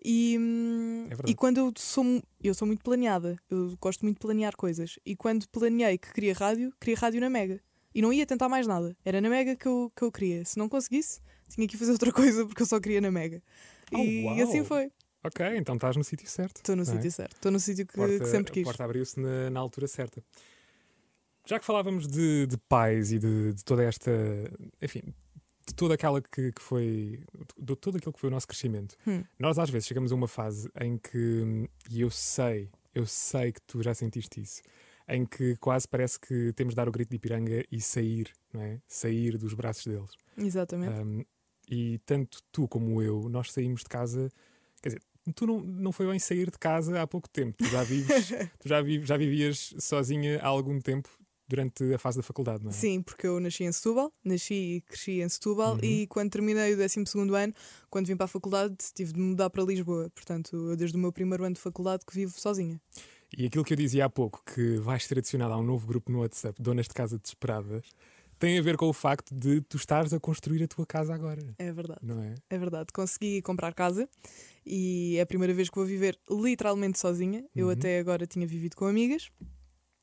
E, 0.03 0.37
hum, 0.39 1.07
É 1.11 1.29
e 1.29 1.35
quando 1.35 1.57
eu 1.57 1.71
sou, 1.77 2.23
eu 2.41 2.53
sou 2.55 2.65
muito 2.65 2.81
planeada, 2.83 3.37
eu 3.49 3.77
gosto 3.79 4.01
muito 4.03 4.15
de 4.15 4.21
planear 4.21 4.55
coisas. 4.55 4.97
E 5.05 5.15
quando 5.15 5.47
planeei 5.49 5.97
que 5.99 6.11
queria 6.13 6.33
rádio, 6.33 6.73
queria 6.79 6.95
rádio 6.97 7.19
na 7.21 7.29
Mega. 7.29 7.61
E 7.93 8.01
não 8.01 8.11
ia 8.13 8.25
tentar 8.25 8.47
mais 8.49 8.65
nada. 8.65 8.95
Era 9.05 9.19
na 9.21 9.29
Mega 9.29 9.55
que 9.55 9.67
eu, 9.67 9.91
que 9.95 10.01
eu 10.03 10.11
queria. 10.11 10.43
Se 10.45 10.57
não 10.57 10.69
conseguisse, 10.69 11.19
tinha 11.49 11.67
que 11.67 11.77
fazer 11.77 11.91
outra 11.99 12.11
coisa 12.13 12.45
porque 12.45 12.61
eu 12.63 12.65
só 12.65 12.79
queria 12.79 13.01
na 13.01 13.11
Mega. 13.11 13.43
Oh, 13.93 13.97
e 13.97 14.23
uau. 14.23 14.41
assim 14.41 14.63
foi. 14.63 14.89
Ok, 15.23 15.45
então 15.57 15.75
estás 15.75 15.95
no 15.97 16.03
sítio 16.03 16.27
certo. 16.29 16.57
Estou 16.57 16.75
no 16.75 16.83
é? 16.83 16.85
sítio 16.85 17.11
certo. 17.11 17.33
Estou 17.35 17.51
no 17.51 17.59
sítio 17.59 17.85
que, 17.85 17.93
porta, 17.93 18.19
que 18.19 18.25
sempre 18.25 18.51
quis. 18.53 18.63
A 18.63 18.65
porta 18.65 18.83
abriu-se 18.85 19.19
na, 19.19 19.49
na 19.49 19.59
altura 19.59 19.87
certa. 19.87 20.23
Já 21.45 21.59
que 21.59 21.65
falávamos 21.65 22.07
de, 22.07 22.45
de 22.47 22.57
pais 22.57 23.11
e 23.11 23.19
de, 23.19 23.53
de 23.53 23.63
toda 23.63 23.83
esta. 23.83 24.11
Enfim, 24.81 25.01
de 25.67 25.73
toda 25.75 25.93
aquela 25.95 26.21
que, 26.21 26.51
que 26.51 26.61
foi. 26.61 27.23
de 27.57 27.75
todo 27.75 27.97
aquilo 27.97 28.13
que 28.13 28.19
foi 28.19 28.29
o 28.29 28.31
nosso 28.31 28.47
crescimento, 28.47 28.95
Hum. 29.05 29.23
nós 29.37 29.59
às 29.59 29.69
vezes 29.69 29.87
chegamos 29.87 30.11
a 30.11 30.15
uma 30.15 30.27
fase 30.27 30.69
em 30.79 30.97
que. 30.97 31.67
E 31.89 32.01
eu 32.01 32.09
sei, 32.09 32.69
eu 32.93 33.05
sei 33.05 33.51
que 33.51 33.61
tu 33.61 33.81
já 33.83 33.93
sentiste 33.93 34.41
isso. 34.41 34.61
Em 35.07 35.25
que 35.25 35.55
quase 35.57 35.87
parece 35.87 36.19
que 36.19 36.53
temos 36.53 36.73
de 36.73 36.75
dar 36.75 36.87
o 36.87 36.91
grito 36.91 37.09
de 37.09 37.15
Ipiranga 37.15 37.65
e 37.71 37.81
sair, 37.81 38.31
não 38.53 38.61
é? 38.61 38.79
Sair 38.87 39.37
dos 39.37 39.53
braços 39.55 39.85
deles. 39.87 40.11
Exatamente. 40.37 40.93
Um, 40.93 41.25
e 41.67 41.97
tanto 42.05 42.43
tu 42.51 42.67
como 42.67 43.01
eu, 43.01 43.27
nós 43.27 43.51
saímos 43.51 43.81
de 43.81 43.89
casa. 43.89 44.29
Quer 44.81 44.89
dizer, 44.89 45.01
tu 45.35 45.45
não, 45.47 45.59
não 45.61 45.91
foi 45.91 46.07
bem 46.07 46.19
sair 46.19 46.49
de 46.51 46.57
casa 46.57 47.01
há 47.01 47.07
pouco 47.07 47.29
tempo. 47.29 47.57
Tu 47.57 47.65
já 47.69 47.83
vives, 47.83 48.29
tu 48.59 48.67
já, 48.69 48.81
vi- 48.81 49.03
já 49.05 49.17
vivias 49.17 49.73
sozinha 49.79 50.39
há 50.41 50.47
algum 50.47 50.79
tempo 50.79 51.09
durante 51.47 51.93
a 51.93 51.97
fase 51.97 52.17
da 52.17 52.23
faculdade, 52.23 52.63
não 52.63 52.69
é? 52.69 52.73
Sim, 52.73 53.01
porque 53.01 53.25
eu 53.25 53.39
nasci 53.39 53.63
em 53.63 53.71
Setúbal, 53.71 54.13
nasci 54.23 54.53
e 54.53 54.81
cresci 54.81 55.21
em 55.21 55.27
Setúbal 55.29 55.73
Uhum. 55.73 55.79
e 55.83 56.05
quando 56.07 56.29
terminei 56.29 56.73
o 56.73 56.77
12 56.77 57.03
ano, 57.35 57.53
quando 57.89 58.05
vim 58.05 58.15
para 58.15 58.25
a 58.25 58.27
faculdade, 58.27 58.75
tive 58.93 59.13
de 59.13 59.19
mudar 59.19 59.49
para 59.49 59.63
Lisboa. 59.63 60.11
Portanto, 60.13 60.55
eu 60.69 60.75
desde 60.77 60.95
o 60.95 60.99
meu 60.99 61.11
primeiro 61.11 61.43
ano 61.43 61.55
de 61.55 61.61
faculdade 61.61 62.05
que 62.05 62.13
vivo 62.13 62.39
sozinha. 62.39 62.79
E 63.35 63.45
aquilo 63.47 63.63
que 63.63 63.73
eu 63.73 63.77
dizia 63.77 64.05
há 64.05 64.09
pouco, 64.09 64.43
que 64.53 64.77
vais 64.77 65.03
ser 65.05 65.17
adicionado 65.17 65.53
a 65.53 65.57
um 65.57 65.63
novo 65.63 65.87
grupo 65.87 66.11
no 66.11 66.19
WhatsApp, 66.19 66.61
Donas 66.61 66.87
de 66.87 66.93
Casa 66.93 67.17
Desesperadas, 67.17 67.89
tem 68.39 68.57
a 68.57 68.61
ver 68.61 68.77
com 68.77 68.87
o 68.87 68.93
facto 68.93 69.35
de 69.35 69.61
tu 69.61 69.77
estares 69.77 70.13
a 70.13 70.19
construir 70.19 70.63
a 70.63 70.67
tua 70.67 70.85
casa 70.85 71.13
agora, 71.13 71.41
É 71.59 71.71
verdade, 71.71 71.99
não 72.01 72.21
é? 72.23 72.35
é 72.49 72.57
verdade. 72.57 72.87
Consegui 72.93 73.41
comprar 73.41 73.73
casa 73.73 74.07
e 74.65 75.15
é 75.17 75.21
a 75.21 75.25
primeira 75.25 75.53
vez 75.53 75.69
que 75.69 75.75
vou 75.75 75.85
viver 75.85 76.17
literalmente 76.29 76.97
sozinha. 76.97 77.45
Eu 77.55 77.67
Uhum. 77.67 77.73
até 77.73 77.99
agora 77.99 78.25
tinha 78.25 78.47
vivido 78.47 78.75
com 78.75 78.85
amigas. 78.85 79.29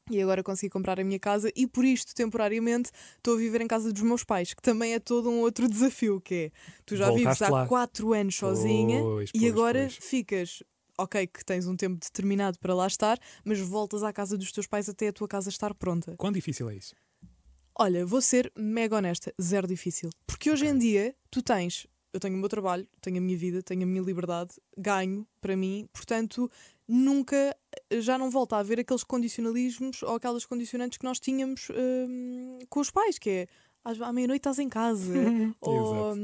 E 0.09 0.23
agora 0.23 0.41
consegui 0.41 0.71
comprar 0.71 1.01
a 1.01 1.05
minha 1.05 1.19
casa 1.19 1.51
e 1.57 1.67
por 1.67 1.85
isto, 1.85 2.15
temporariamente, 2.15 2.93
estou 3.17 3.35
a 3.35 3.39
viver 3.39 3.61
em 3.61 3.67
casa 3.67 3.93
dos 3.93 4.03
meus 4.03 4.23
pais, 4.23 4.55
que 4.55 4.63
também 4.63 4.95
é 4.95 5.01
todo 5.01 5.29
um 5.29 5.41
outro 5.41 5.69
desafio, 5.69 6.21
que 6.21 6.35
é, 6.35 6.51
tu 6.85 6.95
já 6.95 7.07
vives 7.11 7.25
Voltaste 7.25 7.45
há 7.45 7.51
lá. 7.51 7.67
quatro 7.67 8.13
anos 8.13 8.37
sozinha 8.37 9.01
Pois, 9.03 9.31
e 9.35 9.41
pois, 9.41 9.51
agora 9.53 9.81
pois. 9.81 9.95
ficas, 9.97 10.63
ok, 10.97 11.27
que 11.27 11.45
tens 11.45 11.67
um 11.67 11.75
tempo 11.75 11.99
determinado 12.01 12.57
para 12.61 12.73
lá 12.73 12.87
estar, 12.87 13.19
mas 13.45 13.59
voltas 13.59 14.05
à 14.05 14.13
casa 14.13 14.39
dos 14.39 14.53
teus 14.53 14.69
pais 14.69 14.89
até 14.89 15.09
a 15.09 15.13
tua 15.13 15.27
casa 15.27 15.49
estar 15.49 15.75
pronta. 15.75 16.15
Quão 16.17 16.31
difícil 16.31 16.71
é 16.71 16.77
isso? 16.77 16.95
Olha, 17.79 18.07
vou 18.07 18.21
ser 18.23 18.51
mega 18.57 18.97
honesta, 18.97 19.35
zero 19.41 19.67
difícil. 19.67 20.11
Porque 20.27 20.51
hoje 20.51 20.67
em 20.67 20.79
dia 20.79 21.15
tu 21.31 21.43
tens, 21.43 21.87
eu 22.13 22.19
tenho 22.19 22.35
o 22.35 22.39
meu 22.39 22.49
trabalho, 22.49 22.87
tenho 23.03 23.19
a 23.19 23.21
minha 23.21 23.37
vida, 23.37 23.63
tenho 23.63 23.83
a 23.83 23.87
minha 23.87 24.03
liberdade, 24.03 24.55
ganho 24.79 25.27
para 25.41 25.57
mim, 25.57 25.87
portanto 25.93 26.51
nunca 26.89 27.55
eh, 27.91 28.01
já 28.01 28.17
não 28.17 28.31
volta 28.31 28.57
a 28.57 28.61
haver 28.61 28.81
aqueles 28.81 29.05
condicionalismos 29.05 30.03
ou 30.03 30.15
aquelas 30.15 30.47
condicionantes 30.47 30.97
que 30.99 31.05
nós 31.05 31.21
tínhamos 31.21 31.69
hum, 31.71 32.59
com 32.71 32.81
os 32.81 32.91
pais, 32.91 33.19
que 33.19 33.29
é 33.31 33.49
às- 33.85 34.01
à 34.01 34.13
meia-noite 34.13 34.41
estás 34.41 34.59
em 34.59 34.69
casa, 34.69 35.13
ou 35.61 36.15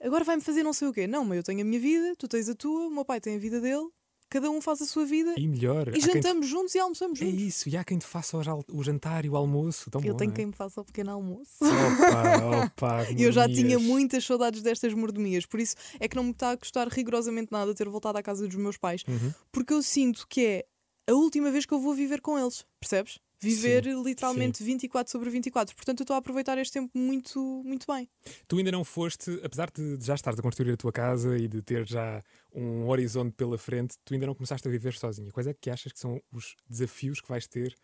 agora 0.00 0.24
vai-me 0.24 0.42
fazer 0.42 0.62
não 0.62 0.72
sei 0.74 0.88
o 0.88 0.92
quê. 0.92 1.06
Não, 1.06 1.24
mas 1.24 1.38
eu 1.38 1.42
tenho 1.42 1.60
a 1.62 1.64
minha 1.64 1.80
vida, 1.80 2.14
tu 2.18 2.28
tens 2.28 2.48
a 2.48 2.54
tua, 2.54 2.86
o 2.86 2.90
meu 2.90 3.04
pai 3.04 3.20
tem 3.20 3.36
a 3.36 3.38
vida 3.38 3.60
dele, 3.60 3.88
cada 4.28 4.50
um 4.50 4.60
faz 4.60 4.80
a 4.82 4.86
sua 4.86 5.04
vida 5.04 5.34
E 5.36 5.46
melhor, 5.48 5.88
e 5.88 5.92
quem 5.92 6.00
te- 6.00 6.12
jantamos 6.12 6.46
juntos 6.46 6.74
e 6.74 6.78
almoçamos 6.78 7.20
é 7.20 7.24
juntos. 7.24 7.40
isso, 7.42 7.68
e 7.68 7.76
há 7.76 7.84
quem 7.84 7.98
te 7.98 8.06
faça 8.06 8.36
o 8.36 8.82
jantar 8.82 9.24
e 9.24 9.28
o 9.30 9.36
almoço. 9.36 9.90
Tão 9.90 10.00
eu 10.02 10.12
bom, 10.12 10.18
tenho 10.18 10.30
é? 10.30 10.34
quem 10.34 10.46
me 10.46 10.52
faça 10.52 10.80
o 10.80 10.84
pequeno 10.84 11.10
almoço. 11.12 11.50
Opa, 11.62 12.64
opa, 12.66 13.06
E 13.16 13.22
eu 13.22 13.32
já 13.32 13.48
tinha 13.48 13.78
muitas 13.78 14.24
saudades 14.24 14.62
destas 14.62 14.92
mordomias, 14.94 15.46
por 15.46 15.60
isso 15.60 15.74
é 15.98 16.06
que 16.08 16.16
não 16.16 16.24
me 16.24 16.30
está 16.32 16.52
a 16.52 16.56
custar 16.56 16.88
rigorosamente 16.88 17.50
nada 17.50 17.74
ter 17.74 17.88
voltado 17.88 18.18
à 18.18 18.22
casa 18.22 18.46
dos 18.46 18.56
meus 18.56 18.76
pais, 18.76 19.02
Uhum. 19.08 19.32
porque 19.50 19.72
eu 19.72 19.82
sinto 19.82 20.26
que 20.28 20.40
é 20.44 20.66
a 21.10 21.14
última 21.14 21.50
vez 21.50 21.64
que 21.64 21.72
eu 21.72 21.80
vou 21.80 21.94
viver 21.94 22.20
com 22.20 22.38
eles, 22.38 22.66
percebes? 22.78 23.18
Viver 23.40 23.84
literalmente 23.84 24.64
24 24.64 25.10
sobre 25.10 25.30
24. 25.30 25.74
Portanto, 25.76 26.00
eu 26.00 26.04
estou 26.04 26.14
a 26.14 26.18
aproveitar 26.18 26.58
este 26.58 26.72
tempo 26.72 26.90
muito, 26.98 27.62
muito 27.64 27.86
bem. 27.86 28.08
Tu 28.48 28.58
ainda 28.58 28.72
não 28.72 28.84
foste, 28.84 29.40
apesar 29.44 29.70
de 29.70 29.96
já 30.00 30.14
estares 30.14 30.38
a 30.38 30.42
construir 30.42 30.72
a 30.72 30.76
tua 30.76 30.92
casa 30.92 31.38
e 31.38 31.46
de 31.46 31.62
ter 31.62 31.86
já 31.86 32.22
um 32.52 32.88
horizonte 32.88 33.34
pela 33.34 33.56
frente, 33.56 33.96
tu 34.04 34.14
ainda 34.14 34.26
não 34.26 34.34
começaste 34.34 34.66
a 34.66 34.70
viver 34.70 34.94
sozinha. 34.94 35.30
Quais 35.30 35.46
é 35.46 35.54
que 35.54 35.70
achas 35.70 35.92
que 35.92 36.00
são 36.00 36.20
os 36.32 36.56
desafios 36.68 37.20
que 37.20 37.28
vais 37.28 37.46
ter 37.46 37.76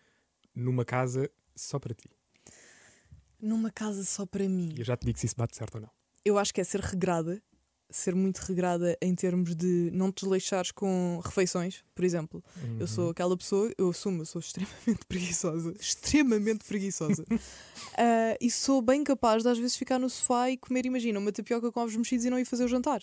numa 0.55 0.85
casa 0.85 1.31
só 1.55 1.79
para 1.79 1.95
ti? 1.95 2.11
Numa 3.41 3.71
casa 3.71 4.05
só 4.05 4.27
para 4.27 4.49
mim. 4.49 4.75
Eu 4.77 4.85
já 4.85 4.97
te 4.97 5.07
digo 5.07 5.19
se 5.19 5.27
isso 5.27 5.37
bate 5.37 5.57
certo 5.57 5.77
ou 5.77 5.83
não. 5.83 5.91
Eu 6.25 6.39
acho 6.39 6.53
que 6.53 6.61
é 6.61 6.65
ser 6.65 6.81
regrada, 6.81 7.41
ser 7.97 8.15
muito 8.15 8.39
regrada 8.39 8.97
em 9.01 9.15
termos 9.15 9.55
de 9.55 9.91
não 9.93 10.11
te 10.11 10.23
desleixares 10.23 10.71
com 10.73 11.21
refeições, 11.25 11.85
por 11.95 12.05
exemplo. 12.05 12.43
Eu 12.75 12.81
Uhum. 12.81 12.87
sou 12.87 13.11
aquela 13.11 13.37
pessoa, 13.37 13.73
eu 13.79 13.89
assumo, 13.91 14.23
eu 14.23 14.27
sou 14.27 14.41
extremamente 14.41 15.05
preguiçosa, 15.09 15.75
extremamente 15.79 16.65
preguiçosa. 16.65 17.25
Ah, 17.97 18.37
e 18.41 18.51
sou 18.51 18.83
bem 18.83 19.05
capaz 19.05 19.43
de 19.45 19.49
às 19.49 19.57
vezes 19.59 19.77
ficar 19.77 19.99
no 20.01 20.11
sofá 20.11 20.51
e 20.51 20.57
comer, 20.57 20.85
imagina, 20.87 21.17
uma 21.19 21.31
tapioca 21.31 21.71
com 21.71 21.81
ovos 21.81 21.95
mexidos 21.95 22.25
e 22.25 22.31
não 22.31 22.39
ir 22.39 22.45
fazer 22.45 22.65
o 22.65 22.69
jantar. 22.69 23.01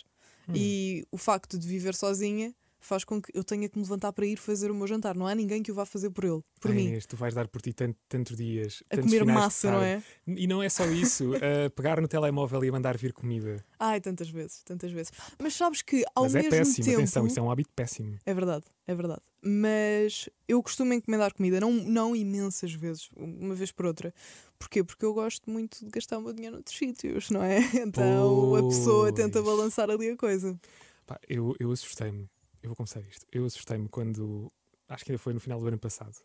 Hum. 0.49 0.53
E 0.55 1.05
o 1.11 1.17
facto 1.17 1.57
de 1.57 1.65
viver 1.65 1.95
sozinha 1.95 2.53
faz 2.81 3.03
com 3.03 3.21
que 3.21 3.31
eu 3.33 3.43
tenha 3.43 3.69
que 3.69 3.77
me 3.77 3.83
levantar 3.83 4.11
para 4.11 4.25
ir 4.25 4.37
fazer 4.37 4.69
o 4.71 4.75
meu 4.75 4.87
jantar. 4.87 5.15
Não 5.15 5.27
há 5.27 5.33
ninguém 5.35 5.61
que 5.63 5.71
o 5.71 5.75
vá 5.75 5.85
fazer 5.85 6.09
por 6.09 6.23
ele, 6.25 6.41
por 6.59 6.71
Ai, 6.71 6.77
mim. 6.77 6.87
Inês, 6.87 7.05
tu 7.05 7.15
vais 7.15 7.33
dar 7.33 7.47
por 7.47 7.61
ti 7.61 7.71
tant- 7.73 7.95
tantos 8.09 8.35
dias. 8.35 8.83
A 8.89 8.97
comer 8.97 9.23
massa, 9.25 9.71
não 9.71 9.81
é? 9.81 10.03
E 10.27 10.47
não 10.47 10.61
é 10.61 10.67
só 10.67 10.85
isso, 10.91 11.31
a 11.35 11.69
pegar 11.75 12.01
no 12.01 12.07
telemóvel 12.07 12.63
e 12.65 12.69
a 12.69 12.71
mandar 12.71 12.97
vir 12.97 13.13
comida. 13.13 13.63
Ai, 13.79 14.01
tantas 14.01 14.29
vezes, 14.29 14.61
tantas 14.63 14.91
vezes. 14.91 15.11
Mas 15.41 15.53
sabes 15.53 15.81
que 15.81 16.03
ao 16.15 16.23
Mas 16.23 16.35
é 16.35 16.39
mesmo 16.39 16.51
péssimo, 16.57 16.85
tempo. 16.85 16.97
atenção, 16.99 17.27
isso 17.27 17.39
é 17.39 17.43
um 17.43 17.51
hábito 17.51 17.69
péssimo. 17.75 18.17
É 18.25 18.33
verdade, 18.33 18.65
é 18.87 18.95
verdade. 18.95 19.21
Mas 19.43 20.29
eu 20.47 20.61
costumo 20.61 20.93
encomendar 20.93 21.33
comida, 21.33 21.59
não, 21.59 21.71
não 21.71 22.15
imensas 22.15 22.73
vezes, 22.73 23.09
uma 23.15 23.55
vez 23.55 23.71
por 23.71 23.85
outra. 23.85 24.13
Porquê? 24.57 24.83
Porque 24.83 25.03
eu 25.03 25.13
gosto 25.13 25.49
muito 25.49 25.83
de 25.83 25.89
gastar 25.91 26.17
o 26.17 26.21
meu 26.21 26.33
dinheiro 26.33 26.55
noutros 26.57 26.77
sítios, 26.77 27.29
não 27.29 27.43
é? 27.43 27.57
Então 27.85 28.55
a 28.55 28.63
pessoa 28.63 29.11
tenta 29.11 29.41
Pois. 29.41 29.45
balançar 29.55 29.89
ali 29.89 30.09
a 30.09 30.17
coisa. 30.17 30.59
Pá, 31.07 31.19
eu, 31.27 31.55
eu 31.59 31.71
assustei-me, 31.71 32.29
eu 32.61 32.69
vou 32.69 32.75
confessar 32.75 33.01
isto. 33.01 33.25
Eu 33.31 33.45
assustei-me 33.45 33.87
quando, 33.89 34.51
acho 34.87 35.03
que 35.05 35.11
ainda 35.11 35.19
foi 35.19 35.33
no 35.33 35.39
final 35.39 35.59
do 35.59 35.67
ano 35.67 35.79
passado, 35.79 36.15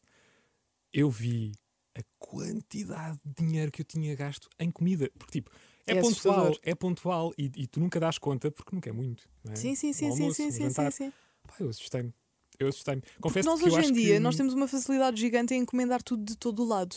eu 0.93 1.11
vi 1.11 1.53
a 1.95 2.03
quantidade 2.19 3.19
de 3.25 3.45
dinheiro 3.45 3.73
que 3.73 3.81
eu 3.81 3.85
tinha 3.87 4.15
gasto 4.15 4.49
em 4.59 4.71
comida. 4.71 5.11
Porque, 5.19 5.33
tipo, 5.33 5.51
é, 5.87 5.93
É 5.93 6.01
pontual, 6.01 6.11
assustador. 6.47 6.61
é 6.63 6.75
pontual 6.75 7.33
e, 7.39 7.51
e 7.57 7.67
tu 7.67 7.81
nunca 7.81 7.99
dás 7.99 8.19
conta 8.19 8.51
porque 8.51 8.75
nunca 8.75 8.91
é 8.91 8.93
muito. 8.93 9.29
é? 9.51 9.57
Sim, 9.57 9.75
sim, 9.75 9.93
sim, 9.93 10.11
sim, 10.13 10.23
almoço, 10.23 10.35
sim, 10.37 10.51
sim, 10.51 10.71
sim, 10.71 10.91
sim. 10.91 11.13
Pá, 11.47 11.55
eu 11.61 11.69
assustei-me. 11.71 12.13
Eu 12.59 12.69
assustei-me. 12.69 13.03
Porque 13.03 13.21
Confesso 13.23 13.49
nós 13.49 13.61
que 13.61 13.69
hoje 13.69 13.89
em 13.89 13.93
dia 13.93 14.15
que... 14.15 14.21
nós 14.21 14.37
temos 14.37 14.55
uma 14.55 14.67
facilidade 14.69 15.21
gigante 15.21 15.55
em 15.55 15.61
encomendar 15.63 16.03
tudo 16.03 16.25
de 16.25 16.37
todo 16.37 16.63
o 16.63 16.67
lado. 16.67 16.97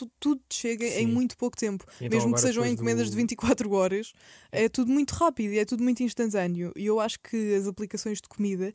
Tudo, 0.00 0.10
tudo 0.18 0.40
te 0.48 0.54
chega 0.56 0.86
em 0.86 1.06
Sim. 1.06 1.06
muito 1.06 1.36
pouco 1.36 1.56
tempo. 1.56 1.84
Então, 2.00 2.08
Mesmo 2.18 2.34
que 2.34 2.40
sejam 2.40 2.64
encomendas 2.66 3.08
do- 3.08 3.10
de 3.10 3.16
24 3.16 3.70
horas, 3.72 4.12
é 4.50 4.68
tudo 4.68 4.90
muito 4.90 5.10
rápido 5.12 5.52
e 5.52 5.58
é 5.58 5.64
tudo 5.64 5.82
muito 5.82 6.02
instantâneo. 6.02 6.72
E 6.74 6.86
eu 6.86 6.98
acho 7.00 7.18
que 7.20 7.54
as 7.54 7.66
aplicações 7.66 8.20
de 8.20 8.28
comida 8.28 8.72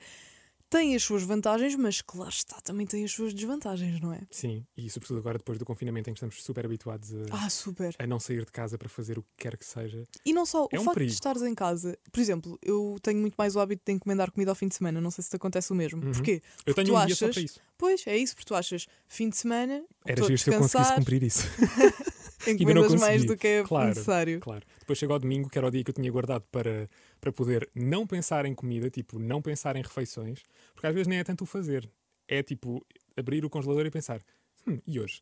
têm 0.78 0.96
as 0.96 1.04
suas 1.04 1.24
vantagens, 1.24 1.76
mas 1.76 2.02
claro 2.02 2.30
está, 2.30 2.60
também 2.62 2.86
têm 2.86 3.04
as 3.06 3.12
suas 3.12 3.34
desvantagens, 3.34 4.00
não 4.02 4.12
é? 4.14 4.22
Sim, 4.30 4.66
e 4.76 4.90
sobretudo 4.90 5.20
agora 5.20 5.38
depois 5.38 5.58
do 5.58 5.66
confinamento 5.66 6.10
em 6.10 6.14
que 6.14 6.18
estamos 6.18 6.44
super 6.44 6.66
habituados 6.66 7.14
a, 7.14 7.46
Ah, 7.46 7.50
super. 7.50 7.96
a 7.98 8.06
não 8.08 8.20
sair 8.20 8.44
de 8.46 8.52
casa 8.52 8.78
para 8.78 8.90
fazer 8.90 9.18
o 9.18 9.22
que 9.24 9.30
quer 9.38 9.58
que 9.58 9.66
seja. 9.66 10.04
E 10.26 10.34
não 10.34 10.46
só 10.46 10.68
É 10.72 10.78
o 10.78 10.82
um 10.82 10.84
facto 10.86 10.96
perigo. 10.96 11.10
de 11.10 11.14
estares 11.16 11.42
em 11.44 11.56
casa, 11.56 11.98
por 12.12 12.20
exemplo, 12.20 12.60
eu 12.62 12.98
tenho 13.02 13.20
muito 13.20 13.36
mais 13.38 13.56
o 13.56 13.60
hábito 13.60 13.84
de 13.86 13.92
encomendar 13.94 14.32
comida 14.32 14.52
ao 14.52 14.56
fim 14.56 14.68
de 14.68 14.76
semana. 14.76 15.00
Não 15.00 15.12
sei 15.12 15.24
se 15.24 15.30
te 15.30 15.36
acontece 15.36 15.72
o 15.72 15.76
mesmo. 15.76 16.04
Uhum. 16.04 16.12
Porquê? 16.12 16.42
Eu 16.66 16.74
Porque 16.74 16.84
tenho 16.84 16.88
tu 16.98 17.02
um 17.02 17.06
dia 17.06 17.16
só 17.16 17.26
achas- 17.26 17.36
para 17.36 17.44
isso. 17.44 17.60
Pois 17.78 18.08
é 18.08 18.18
isso, 18.18 18.36
porque 18.36 18.48
tu 18.48 18.56
achas 18.56 18.88
fim 19.08 19.30
de 19.30 19.38
semana, 19.38 19.84
Era 20.06 20.24
giro 20.24 20.38
se 20.38 20.50
eu 20.50 20.58
conseguisse 20.60 20.94
cumprir 20.96 21.24
isso. 21.24 21.44
encomendas 22.48 22.96
mais 23.00 23.26
do 23.26 23.36
que 23.38 23.48
é 23.48 23.64
Claro. 23.64 23.90
necessário. 23.90 24.40
Claro. 24.40 24.66
Depois 24.80 24.98
chegou 25.00 25.14
ao 25.14 25.20
domingo, 25.20 25.50
que 25.50 25.58
era 25.58 25.68
o 25.68 25.72
dia 25.72 25.84
que 25.84 25.90
eu 25.90 25.96
tinha 25.96 26.12
guardado 26.12 26.44
para, 26.52 26.90
para 27.20 27.32
poder 27.32 27.70
não 27.76 28.06
pensar 28.06 28.46
em 28.46 28.54
comida, 28.54 28.90
tipo, 28.90 29.18
não 29.20 29.42
pensar 29.42 29.76
em 29.76 29.82
refeições, 29.82 30.42
porque 30.74 30.88
às 30.88 30.94
vezes 30.94 31.08
nem 31.08 31.20
é 31.20 31.24
tanto 31.24 31.44
o 31.44 31.48
fazer. 31.48 31.90
É 32.28 32.42
tipo 32.44 32.86
abrir 33.16 33.46
o 33.46 33.50
congelador 33.50 33.86
e 33.86 33.92
pensar, 33.92 34.22
hum, 34.68 34.80
e 34.88 35.00
hoje? 35.00 35.22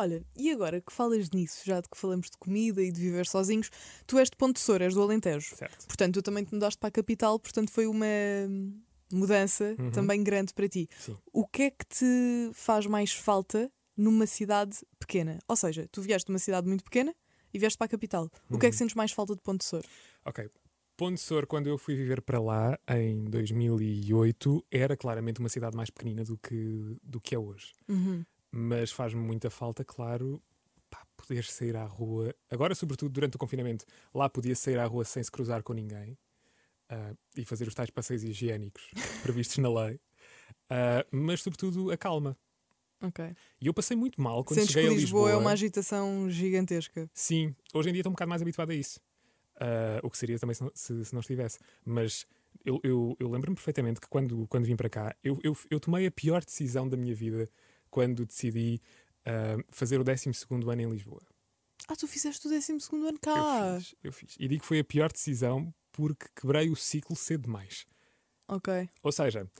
Olha, 0.00 0.24
e 0.36 0.50
agora 0.52 0.80
que 0.80 0.92
falas 0.92 1.28
nisso, 1.30 1.62
já 1.64 1.80
de 1.80 1.88
que 1.88 1.98
falamos 1.98 2.30
de 2.30 2.38
comida 2.38 2.80
e 2.80 2.92
de 2.92 3.00
viver 3.00 3.26
sozinhos, 3.26 3.68
tu 4.06 4.16
és 4.18 4.30
de 4.30 4.36
Ponte 4.36 4.60
Sor, 4.60 4.80
és 4.80 4.94
do 4.94 5.02
Alentejo. 5.02 5.56
Certo. 5.56 5.86
Portanto, 5.88 6.14
tu 6.14 6.22
também 6.22 6.44
te 6.44 6.54
mudaste 6.54 6.78
para 6.78 6.88
a 6.88 6.92
capital, 6.92 7.38
portanto 7.40 7.70
foi 7.72 7.86
uma 7.88 8.06
mudança 9.12 9.74
Uhum. 9.78 9.90
também 9.90 10.22
grande 10.22 10.52
para 10.54 10.68
ti. 10.68 10.88
Sim. 10.98 11.16
O 11.32 11.46
que 11.46 11.62
é 11.64 11.70
que 11.70 11.84
te 11.86 12.50
faz 12.54 12.86
mais 12.86 13.12
falta 13.12 13.70
numa 13.98 14.26
cidade 14.26 14.78
pequena? 14.98 15.38
Ou 15.48 15.56
seja, 15.56 15.86
tu 15.90 16.00
vieste 16.00 16.26
de 16.26 16.32
uma 16.32 16.38
cidade 16.38 16.66
muito 16.66 16.84
pequena 16.84 17.14
e 17.52 17.58
vieste 17.58 17.76
para 17.76 17.86
a 17.86 17.88
capital. 17.88 18.30
O 18.48 18.58
que 18.58 18.66
é 18.66 18.70
que 18.70 18.74
Uhum. 18.74 18.78
sentes 18.78 18.94
mais 18.94 19.10
falta 19.12 19.34
de 19.34 19.42
Ponte 19.42 19.64
Sor? 19.64 19.84
Ok. 20.24 20.48
Ponte 20.96 21.20
Sor, 21.20 21.46
quando 21.46 21.68
eu 21.68 21.76
fui 21.78 21.94
viver 21.94 22.20
para 22.22 22.40
lá, 22.40 22.78
em 22.88 23.24
2008, 23.24 24.64
era 24.70 24.96
claramente 24.96 25.40
uma 25.40 25.48
cidade 25.48 25.76
mais 25.76 25.90
pequenina 25.90 26.24
do 26.24 26.36
que, 26.38 26.96
do 27.02 27.20
que 27.20 27.34
é 27.34 27.38
hoje. 27.38 27.72
Uhum. 27.88 28.24
Mas 28.50 28.90
faz-me 28.90 29.20
muita 29.20 29.48
falta, 29.50 29.84
claro, 29.84 30.42
pá, 30.90 31.04
poder 31.16 31.44
sair 31.44 31.76
à 31.76 31.84
rua. 31.84 32.34
Agora, 32.50 32.74
sobretudo 32.74 33.12
durante 33.12 33.36
o 33.36 33.38
confinamento, 33.38 33.84
lá 34.14 34.28
podia 34.28 34.54
sair 34.56 34.78
à 34.78 34.86
rua 34.86 35.04
sem 35.04 35.22
se 35.22 35.30
cruzar 35.30 35.62
com 35.62 35.72
ninguém 35.72 36.18
ah, 36.88 37.14
e 37.36 37.44
fazer 37.44 37.68
os 37.68 37.74
tais 37.74 37.90
passeios 37.90 38.24
higiênicos 38.24 38.90
previstos 39.22 39.58
na 39.58 39.68
lei. 39.72 40.00
Ah, 40.70 41.06
mas, 41.12 41.42
sobretudo, 41.42 41.90
a 41.90 41.96
calma. 41.96 42.36
Ok. 43.00 43.24
E 43.60 43.66
eu 43.66 43.74
passei 43.74 43.96
muito 43.96 44.20
mal 44.20 44.44
quando 44.44 44.58
Sentes 44.58 44.74
que 44.74 44.80
cheguei 44.80 44.90
a 44.90 44.98
Lisboa, 44.98 45.26
Lisboa. 45.26 45.30
é 45.30 45.36
uma 45.36 45.52
agitação 45.52 46.28
gigantesca. 46.28 47.08
Sim, 47.14 47.54
hoje 47.72 47.88
em 47.88 47.92
dia 47.92 48.00
estou 48.00 48.10
um 48.10 48.14
bocado 48.14 48.28
mais 48.28 48.42
habituado 48.42 48.70
a 48.70 48.74
isso. 48.74 49.00
Ah, 49.60 50.00
o 50.02 50.10
que 50.10 50.18
seria 50.18 50.38
também 50.38 50.54
se 50.54 50.62
não, 50.62 50.70
se, 50.74 51.04
se 51.04 51.12
não 51.12 51.20
estivesse. 51.20 51.58
Mas 51.84 52.26
eu, 52.64 52.80
eu, 52.82 53.16
eu 53.18 53.28
lembro-me 53.30 53.54
perfeitamente 53.54 54.00
que 54.00 54.08
quando, 54.08 54.46
quando 54.48 54.64
vim 54.64 54.76
para 54.76 54.88
cá, 54.88 55.16
eu, 55.22 55.38
eu, 55.42 55.56
eu 55.70 55.80
tomei 55.80 56.06
a 56.06 56.10
pior 56.10 56.44
decisão 56.44 56.88
da 56.88 56.96
minha 56.96 57.14
vida 57.14 57.48
quando 57.90 58.26
decidi 58.26 58.80
ah, 59.24 59.56
fazer 59.70 60.00
o 60.00 60.04
12 60.04 60.30
ano 60.50 60.82
em 60.82 60.90
Lisboa. 60.90 61.22
Ah, 61.86 61.96
tu 61.96 62.06
fizeste 62.06 62.46
o 62.46 62.50
12 62.50 62.72
ano 62.92 63.18
cá. 63.20 63.36
Eu 63.36 63.80
fiz, 63.80 63.94
eu 64.04 64.12
fiz. 64.12 64.36
E 64.38 64.48
digo 64.48 64.62
que 64.62 64.66
foi 64.66 64.80
a 64.80 64.84
pior 64.84 65.12
decisão 65.12 65.72
porque 65.92 66.26
quebrei 66.40 66.70
o 66.70 66.76
ciclo 66.76 67.16
cedo 67.16 67.44
demais. 67.44 67.86
Ok. 68.46 68.88
Ou 69.02 69.12
seja, 69.12 69.50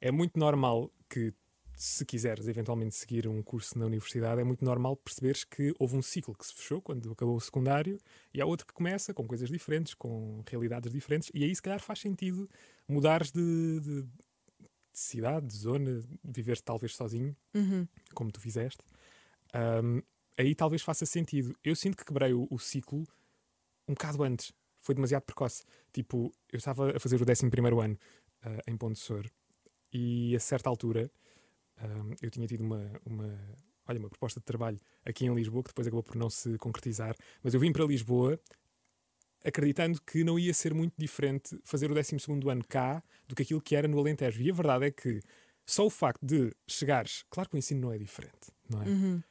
é 0.00 0.10
muito 0.10 0.38
normal 0.38 0.90
que, 1.08 1.32
se 1.76 2.04
quiseres 2.04 2.46
eventualmente 2.48 2.94
seguir 2.94 3.26
um 3.26 3.42
curso 3.42 3.78
na 3.78 3.86
universidade, 3.86 4.40
é 4.40 4.44
muito 4.44 4.64
normal 4.64 4.96
perceberes 4.96 5.44
que 5.44 5.74
houve 5.78 5.96
um 5.96 6.02
ciclo 6.02 6.34
que 6.34 6.46
se 6.46 6.54
fechou 6.54 6.80
quando 6.80 7.10
acabou 7.12 7.36
o 7.36 7.40
secundário 7.40 7.98
e 8.32 8.40
há 8.40 8.46
outro 8.46 8.66
que 8.66 8.72
começa 8.72 9.12
com 9.12 9.26
coisas 9.26 9.48
diferentes, 9.50 9.94
com 9.94 10.42
realidades 10.48 10.92
diferentes, 10.92 11.30
e 11.34 11.42
aí 11.44 11.54
se 11.54 11.60
calhar 11.62 11.80
faz 11.80 11.98
sentido 12.00 12.48
mudares 12.88 13.30
de, 13.32 13.80
de- 13.80 14.02
de 14.02 15.00
cidade, 15.00 15.46
de 15.46 15.56
zona, 15.56 16.00
viver 16.22 16.60
talvez 16.60 16.94
sozinho, 16.94 17.36
Uhum. 17.54 17.86
como 18.14 18.30
tu 18.30 18.40
fizeste. 18.40 18.82
Ahm, 19.52 20.00
aí 20.38 20.54
talvez 20.54 20.82
faça 20.82 21.04
sentido. 21.04 21.54
Eu 21.64 21.74
sinto 21.74 21.96
que 21.96 22.04
quebrei 22.04 22.32
o, 22.32 22.46
o 22.50 22.58
ciclo 22.58 23.04
um 23.88 23.94
bocado 23.94 24.22
antes. 24.22 24.52
Foi 24.78 24.94
demasiado 24.94 25.22
precoce. 25.22 25.64
Tipo, 25.92 26.32
eu 26.52 26.58
estava 26.58 26.96
a 26.96 27.00
fazer 27.00 27.20
o 27.20 27.24
11 27.24 27.46
ano 27.82 27.98
ah, 28.42 28.60
em 28.68 28.76
Ponte 28.76 28.98
Sor 28.98 29.28
e 29.92 30.34
a 30.36 30.40
certa 30.40 30.68
altura 30.68 31.10
ahm, 31.78 32.12
eu 32.22 32.30
tinha 32.30 32.46
tido 32.46 32.62
uma, 32.62 32.90
uma, 33.04 33.38
olha, 33.86 33.98
uma 33.98 34.08
proposta 34.08 34.40
de 34.40 34.44
trabalho 34.44 34.78
aqui 35.04 35.26
em 35.26 35.34
Lisboa 35.34 35.62
que 35.62 35.70
depois 35.70 35.86
acabou 35.86 36.02
por 36.02 36.16
não 36.16 36.30
se 36.30 36.56
concretizar. 36.58 37.14
Mas 37.42 37.54
eu 37.54 37.60
vim 37.60 37.72
para 37.72 37.84
Lisboa 37.84 38.38
acreditando 39.44 40.00
que 40.00 40.24
não 40.24 40.38
ia 40.38 40.54
ser 40.54 40.72
muito 40.72 40.94
diferente 40.96 41.58
fazer 41.64 41.90
o 41.90 41.94
12 41.94 42.16
ano 42.50 42.64
cá 42.66 43.02
do 43.28 43.34
que 43.34 43.42
aquilo 43.42 43.60
que 43.60 43.76
era 43.76 43.86
no 43.86 43.98
Alentejo. 43.98 44.40
E 44.42 44.50
a 44.50 44.54
verdade 44.54 44.86
é 44.86 44.90
que 44.90 45.20
só 45.66 45.86
o 45.86 45.90
facto 45.90 46.24
de 46.24 46.52
chegares, 46.66 47.24
claro 47.30 47.48
que 47.50 47.56
o 47.56 47.58
ensino 47.58 47.80
não 47.82 47.92
é 47.92 47.98
diferente, 47.98 48.50
não 48.68 48.82
é? 48.82 48.86
Uhum. 48.88 49.22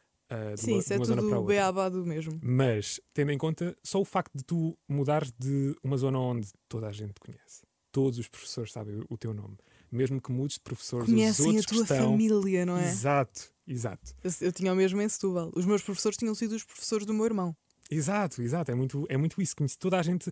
De 0.55 0.62
Sim, 0.62 0.71
uma- 0.71 0.79
isso 0.79 0.93
é 0.93 0.97
tudo 1.00 1.43
beabá 1.43 1.89
do 1.89 2.03
mesmo. 2.05 2.39
Mas, 2.41 3.00
tendo 3.13 3.31
em 3.31 3.38
conta, 3.38 3.77
só 3.83 4.01
o 4.01 4.05
facto 4.05 4.35
de 4.35 4.43
tu 4.43 4.75
mudares 4.88 5.31
de 5.31 5.75
uma 5.83 5.95
zona 5.95 6.17
onde 6.19 6.50
toda 6.67 6.88
a 6.88 6.91
gente 6.91 7.13
te 7.13 7.19
conhece, 7.19 7.62
todos 7.91 8.17
os 8.17 8.27
professores 8.27 8.71
sabem 8.71 9.03
o 9.09 9.17
teu 9.17 9.31
nome, 9.31 9.57
mesmo 9.93 10.21
que 10.21 10.31
mudes 10.31 10.55
de 10.55 10.62
professores, 10.62 11.07
os 11.07 11.13
Conhecem 11.13 11.45
a 11.45 11.47
outros 11.50 11.65
tua 11.65 11.83
estão... 11.83 12.12
família, 12.12 12.65
não 12.65 12.77
é? 12.77 12.89
Exato, 12.89 13.51
exato. 13.67 14.13
Eu, 14.23 14.31
eu 14.41 14.51
tinha 14.51 14.73
o 14.73 14.75
mesmo 14.75 15.01
em 15.01 15.09
Setúbal. 15.09 15.51
Os 15.55 15.65
meus 15.65 15.81
professores 15.81 16.17
tinham 16.17 16.35
sido 16.35 16.55
os 16.55 16.63
professores 16.63 17.05
do 17.05 17.13
meu 17.13 17.25
irmão. 17.25 17.55
Exato, 17.89 18.41
exato. 18.41 18.71
É 18.71 18.75
muito, 18.75 19.05
é 19.09 19.17
muito 19.17 19.41
isso. 19.41 19.55
Conhece 19.55 19.77
toda 19.77 20.00
a 20.00 20.03
gente, 20.03 20.31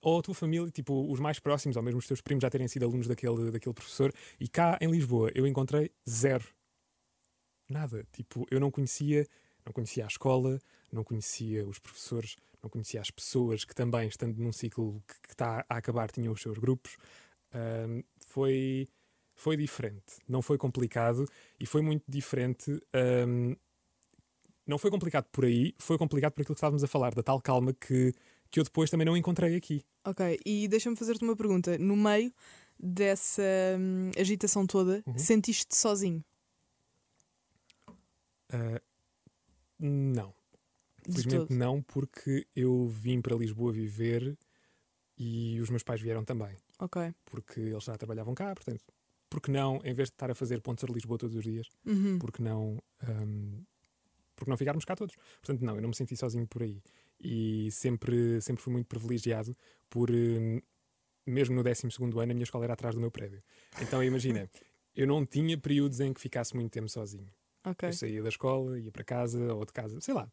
ou 0.00 0.18
a 0.18 0.22
tua 0.22 0.34
família, 0.34 0.70
tipo, 0.70 1.10
os 1.10 1.20
mais 1.20 1.38
próximos, 1.38 1.76
ou 1.76 1.82
mesmo 1.82 1.98
os 1.98 2.06
teus 2.06 2.20
primos 2.20 2.42
já 2.42 2.50
terem 2.50 2.68
sido 2.68 2.84
alunos 2.84 3.06
daquele, 3.06 3.50
daquele 3.50 3.74
professor. 3.74 4.12
E 4.40 4.48
cá 4.48 4.78
em 4.80 4.90
Lisboa 4.90 5.30
eu 5.34 5.46
encontrei 5.46 5.90
zero. 6.08 6.44
Nada. 7.68 8.06
Tipo, 8.12 8.46
eu 8.50 8.60
não 8.60 8.70
conhecia, 8.70 9.26
não 9.64 9.72
conhecia 9.72 10.04
a 10.04 10.08
escola, 10.08 10.60
não 10.92 11.04
conhecia 11.04 11.66
os 11.66 11.78
professores, 11.78 12.36
não 12.62 12.68
conhecia 12.68 13.00
as 13.00 13.10
pessoas 13.10 13.64
que 13.64 13.74
também, 13.74 14.08
estando 14.08 14.38
num 14.38 14.52
ciclo 14.52 15.02
que, 15.06 15.14
que 15.28 15.34
está 15.34 15.64
a 15.68 15.76
acabar, 15.76 16.10
tinham 16.10 16.32
os 16.32 16.42
seus 16.42 16.58
grupos. 16.58 16.96
Ahm, 17.52 18.02
foi, 18.32 18.88
foi 19.34 19.56
diferente. 19.56 20.16
Não 20.26 20.40
foi 20.40 20.56
complicado 20.56 21.26
e 21.60 21.66
foi 21.66 21.82
muito 21.82 22.04
diferente. 22.08 22.70
ahm, 22.94 23.54
não 24.66 24.78
foi 24.78 24.90
complicado 24.90 25.26
por 25.30 25.44
aí, 25.44 25.74
foi 25.78 25.98
complicado 25.98 26.32
por 26.32 26.42
aquilo 26.42 26.54
que 26.54 26.58
estávamos 26.58 26.84
a 26.84 26.86
falar, 26.88 27.14
da 27.14 27.22
tal 27.22 27.40
calma 27.40 27.72
que, 27.74 28.12
que 28.50 28.60
eu 28.60 28.64
depois 28.64 28.88
também 28.88 29.04
não 29.04 29.16
encontrei 29.16 29.56
aqui. 29.56 29.84
Ok, 30.04 30.38
e 30.46 30.66
deixa-me 30.68 30.96
fazer-te 30.96 31.24
uma 31.24 31.36
pergunta. 31.36 31.76
No 31.78 31.96
meio 31.96 32.32
dessa 32.78 33.42
hum, 33.78 34.10
agitação 34.18 34.66
toda, 34.66 35.02
Uhum. 35.06 35.18
sentiste-te 35.18 35.76
sozinho? 35.76 36.24
Ah, 38.50 38.80
não. 39.78 40.32
Felizmente 41.04 41.52
não, 41.52 41.82
porque 41.82 42.46
eu 42.54 42.86
vim 42.86 43.20
para 43.20 43.36
Lisboa 43.36 43.72
viver 43.72 44.36
e 45.18 45.60
os 45.60 45.68
meus 45.68 45.82
pais 45.82 46.00
vieram 46.00 46.24
também, 46.24 46.56
Ok. 46.84 47.14
porque 47.24 47.60
eles 47.60 47.84
já 47.84 47.96
trabalhavam 47.96 48.34
cá, 48.34 48.54
portanto, 48.54 48.84
porque 49.30 49.50
não, 49.50 49.76
em 49.84 49.94
vez 49.94 50.08
de 50.08 50.14
estar 50.14 50.30
a 50.30 50.34
fazer 50.34 50.60
pontos 50.60 50.84
de 50.84 50.92
Lisboa 50.92 51.16
todos 51.18 51.36
os 51.36 51.42
dias, 51.44 51.66
Uhum. 51.86 52.18
porque 52.18 52.42
não, 52.42 52.82
ahm, 53.02 53.62
porque 54.36 54.50
não 54.50 54.56
ficarmos 54.56 54.84
cá 54.84 54.94
todos. 54.96 55.14
Portanto, 55.40 55.62
não, 55.64 55.76
eu 55.76 55.82
não 55.82 55.88
me 55.90 55.94
senti 55.94 56.16
sozinho 56.16 56.46
por 56.46 56.62
aí. 56.62 56.82
E 57.20 57.70
sempre, 57.70 58.40
sempre 58.40 58.62
fui 58.62 58.72
muito 58.72 58.86
privilegiado 58.88 59.56
por, 59.88 60.10
hum, 60.10 60.60
mesmo 61.26 61.54
no 61.54 61.62
12 61.62 61.86
ano, 62.02 62.20
a 62.20 62.26
minha 62.26 62.42
escola 62.42 62.64
era 62.64 62.72
atrás 62.74 62.94
do 62.94 63.00
meu 63.00 63.10
prédio. 63.10 63.40
Então, 63.80 64.02
imagina, 64.02 64.50
eu 64.96 65.06
não 65.06 65.24
tinha 65.24 65.56
períodos 65.56 66.00
em 66.00 66.12
que 66.12 66.20
ficasse 66.20 66.54
muito 66.56 66.72
tempo 66.72 66.88
sozinho. 66.88 67.30
Ok. 67.64 67.88
Eu 67.88 67.92
saía 67.92 68.22
da 68.22 68.28
escola, 68.28 68.78
ia 68.78 68.90
para 68.90 69.04
casa, 69.04 69.54
ou 69.54 69.64
de 69.64 69.72
casa, 69.72 70.00
sei 70.00 70.12
lá. 70.14 70.30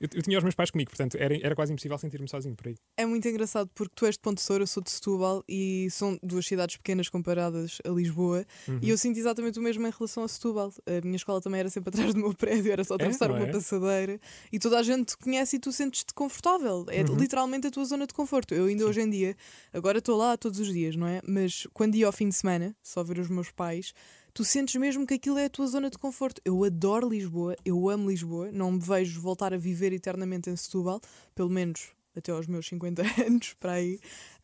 Eu, 0.00 0.08
eu 0.14 0.22
tinha 0.22 0.38
os 0.38 0.44
meus 0.44 0.54
pais 0.54 0.70
comigo, 0.70 0.90
portanto, 0.90 1.16
era, 1.18 1.34
era 1.36 1.54
quase 1.54 1.72
impossível 1.72 1.96
sentir-me 1.98 2.28
sozinho 2.28 2.54
por 2.54 2.68
aí. 2.68 2.76
É 2.96 3.04
muito 3.06 3.26
engraçado 3.28 3.70
porque 3.74 3.92
tu 3.94 4.06
és 4.06 4.14
de 4.14 4.20
Ponte 4.20 4.36
de 4.36 4.42
Sor, 4.42 4.60
eu 4.60 4.66
sou 4.66 4.82
de 4.82 4.90
Setúbal 4.90 5.44
e 5.48 5.88
são 5.90 6.18
duas 6.22 6.46
cidades 6.46 6.76
pequenas 6.76 7.08
comparadas 7.08 7.78
a 7.84 7.88
Lisboa 7.90 8.44
Uhum. 8.68 8.78
e 8.82 8.90
eu 8.90 8.98
sinto 8.98 9.18
exatamente 9.18 9.58
o 9.58 9.62
mesmo 9.62 9.86
em 9.86 9.90
relação 9.90 10.22
a 10.24 10.28
Setúbal. 10.28 10.72
A 10.86 11.00
minha 11.04 11.16
escola 11.16 11.40
também 11.40 11.60
era 11.60 11.70
sempre 11.70 11.88
atrás 11.94 12.14
do 12.14 12.20
meu 12.20 12.34
prédio, 12.34 12.72
era 12.72 12.84
só 12.84 12.94
atravessar 12.94 13.28
não 13.28 13.36
uma 13.36 13.46
é? 13.46 13.52
passadeira 13.52 14.20
e 14.52 14.58
toda 14.58 14.78
a 14.78 14.82
gente 14.82 15.08
te 15.08 15.16
conhece 15.18 15.56
e 15.56 15.58
tu 15.58 15.72
sentes-te 15.72 16.12
confortável. 16.14 16.86
É 16.88 17.02
Uhum. 17.02 17.16
literalmente 17.16 17.66
a 17.66 17.70
tua 17.70 17.84
zona 17.84 18.06
de 18.06 18.14
conforto. 18.14 18.54
Eu 18.54 18.66
ainda 18.66 18.84
Sim. 18.84 18.88
hoje 18.90 19.00
em 19.02 19.10
dia, 19.10 19.36
agora 19.72 19.98
estou 19.98 20.16
lá 20.16 20.36
todos 20.36 20.58
os 20.60 20.72
dias, 20.72 20.94
não 20.96 21.06
é? 21.06 21.20
Mas 21.26 21.66
quando 21.72 21.94
ia 21.96 22.06
ao 22.06 22.12
fim 22.12 22.28
de 22.28 22.34
semana, 22.34 22.74
só 22.82 23.02
ver 23.02 23.18
os 23.18 23.28
meus 23.28 23.50
pais, 23.50 23.92
tu 24.34 24.44
sentes 24.44 24.74
mesmo 24.76 25.06
que 25.06 25.14
aquilo 25.14 25.38
é 25.38 25.46
a 25.46 25.50
tua 25.50 25.66
zona 25.66 25.90
de 25.90 25.98
conforto. 25.98 26.40
Eu 26.44 26.62
adoro 26.64 27.08
Lisboa, 27.08 27.56
eu 27.64 27.88
amo 27.88 28.10
Lisboa, 28.10 28.50
não 28.52 28.72
me 28.72 28.80
vejo 28.80 29.20
voltar 29.20 29.52
a 29.52 29.58
viver 29.58 29.92
eternamente 29.92 30.48
em 30.50 30.56
Setúbal, 30.56 31.00
pelo 31.34 31.50
menos 31.50 31.90
até 32.14 32.30
aos 32.30 32.46
meus 32.46 32.66
50 32.66 33.02
anos, 33.26 33.54
para 33.54 33.72
aí. 33.72 33.98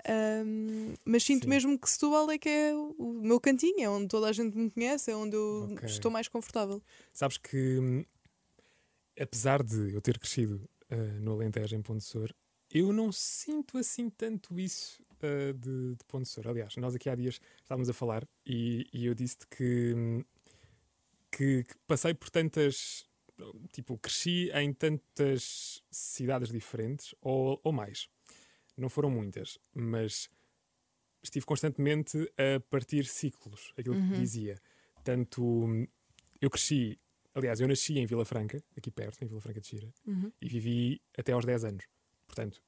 Ahm, 0.07 0.95
mas 1.04 1.23
sinto 1.25 1.45
Sim. 1.45 1.50
mesmo 1.50 1.78
que 1.78 1.90
Setúbal 1.90 2.30
é 2.30 2.38
que 2.38 2.49
é 2.49 2.75
o 2.75 3.21
meu 3.23 3.40
cantinho, 3.40 3.80
é 3.80 3.88
onde 3.88 4.09
toda 4.09 4.28
a 4.28 4.33
gente 4.33 4.57
me 4.57 4.71
conhece, 4.71 5.11
é 5.11 5.16
onde 5.16 5.37
eu 5.37 5.71
Ok. 5.73 5.87
estou 5.87 6.11
mais 6.11 6.28
confortável. 6.28 6.83
Sabes 7.12 7.37
que, 7.37 7.78
hum, 7.78 8.04
apesar 9.21 9.62
de 9.62 9.95
eu 9.95 10.00
ter 10.00 10.18
crescido 10.18 10.68
ah, 10.90 10.97
no 11.21 11.33
Alentejo, 11.33 11.76
em 11.76 11.83
Ponte 11.83 12.04
Sor, 12.04 12.35
eu 12.73 12.92
não 12.92 13.11
sinto 13.12 13.78
assim 13.78 14.09
tanto 14.11 14.59
isso 14.59 15.02
ah, 15.27 15.53
de, 15.53 15.95
de 15.97 16.05
Ponte 16.07 16.29
Sor. 16.29 16.47
Aliás, 16.49 16.77
nós 16.77 16.95
aqui 16.95 17.09
há 17.09 17.15
dias 17.15 17.41
estávamos 17.63 17.89
a 17.89 17.93
falar 17.93 18.27
e, 18.47 18.87
e 18.93 19.07
eu 19.07 19.15
disse-te 19.15 19.47
que, 19.49 20.25
que, 21.31 21.65
que 21.65 21.75
passei 21.87 22.15
por 22.15 22.31
tantas. 22.31 23.07
Tipo, 23.73 23.97
cresci 23.99 24.51
em 24.53 24.73
tantas 24.73 25.81
cidades 25.91 26.51
diferentes 26.51 27.15
ou, 27.21 27.61
ou 27.63 27.73
mais. 27.73 28.09
Não 28.77 28.89
foram 28.89 29.11
muitas, 29.11 29.59
mas 29.73 30.29
estive 31.23 31.47
constantemente 31.47 32.19
a 32.37 32.59
partir 32.69 33.05
ciclos, 33.07 33.73
aquilo 33.77 33.95
que 33.95 34.03
Uhum. 34.03 34.13
dizia. 34.13 34.61
Tanto 35.05 35.67
eu 36.41 36.51
cresci, 36.51 36.99
aliás, 37.33 37.61
eu 37.61 37.69
nasci 37.69 37.97
em 37.99 38.07
Vila 38.07 38.25
Franca, 38.25 38.61
aqui 38.77 38.91
perto, 38.91 39.23
em 39.23 39.29
Vila 39.29 39.41
Franca 39.41 39.61
de 39.61 39.67
Xira, 39.69 39.95
Uhum. 40.05 40.33
e 40.41 40.49
vivi 40.49 41.01
até 41.17 41.31
aos 41.33 41.45
10 41.45 41.65
anos. 41.65 41.85
Portanto, 42.27 42.61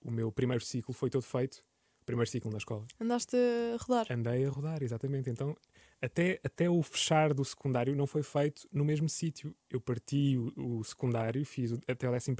o 0.00 0.10
meu 0.10 0.32
primeiro 0.32 0.64
ciclo 0.64 0.92
foi 0.92 1.08
todo 1.08 1.22
feito, 1.22 1.64
primeiro 2.06 2.30
ciclo 2.30 2.50
na 2.50 2.56
escola. 2.58 2.86
Andaste 3.00 3.36
a 3.36 3.76
rodar. 3.82 4.06
Andei 4.10 4.44
a 4.46 4.48
rodar, 4.48 4.82
exatamente. 4.82 5.28
Então, 5.28 5.54
até, 6.00 6.40
até 6.42 6.70
o 6.70 6.82
fechar 6.82 7.34
do 7.34 7.44
secundário 7.44 7.94
não 7.94 8.06
foi 8.06 8.22
feito 8.22 8.66
no 8.72 8.84
mesmo 8.84 9.08
sítio. 9.08 9.54
Eu 9.68 9.80
parti 9.80 10.38
o, 10.38 10.78
o 10.78 10.84
secundário, 10.84 11.44
fiz 11.44 11.72
o- 11.72 11.80
até 11.86 12.08
o 12.08 12.12
11 12.14 12.34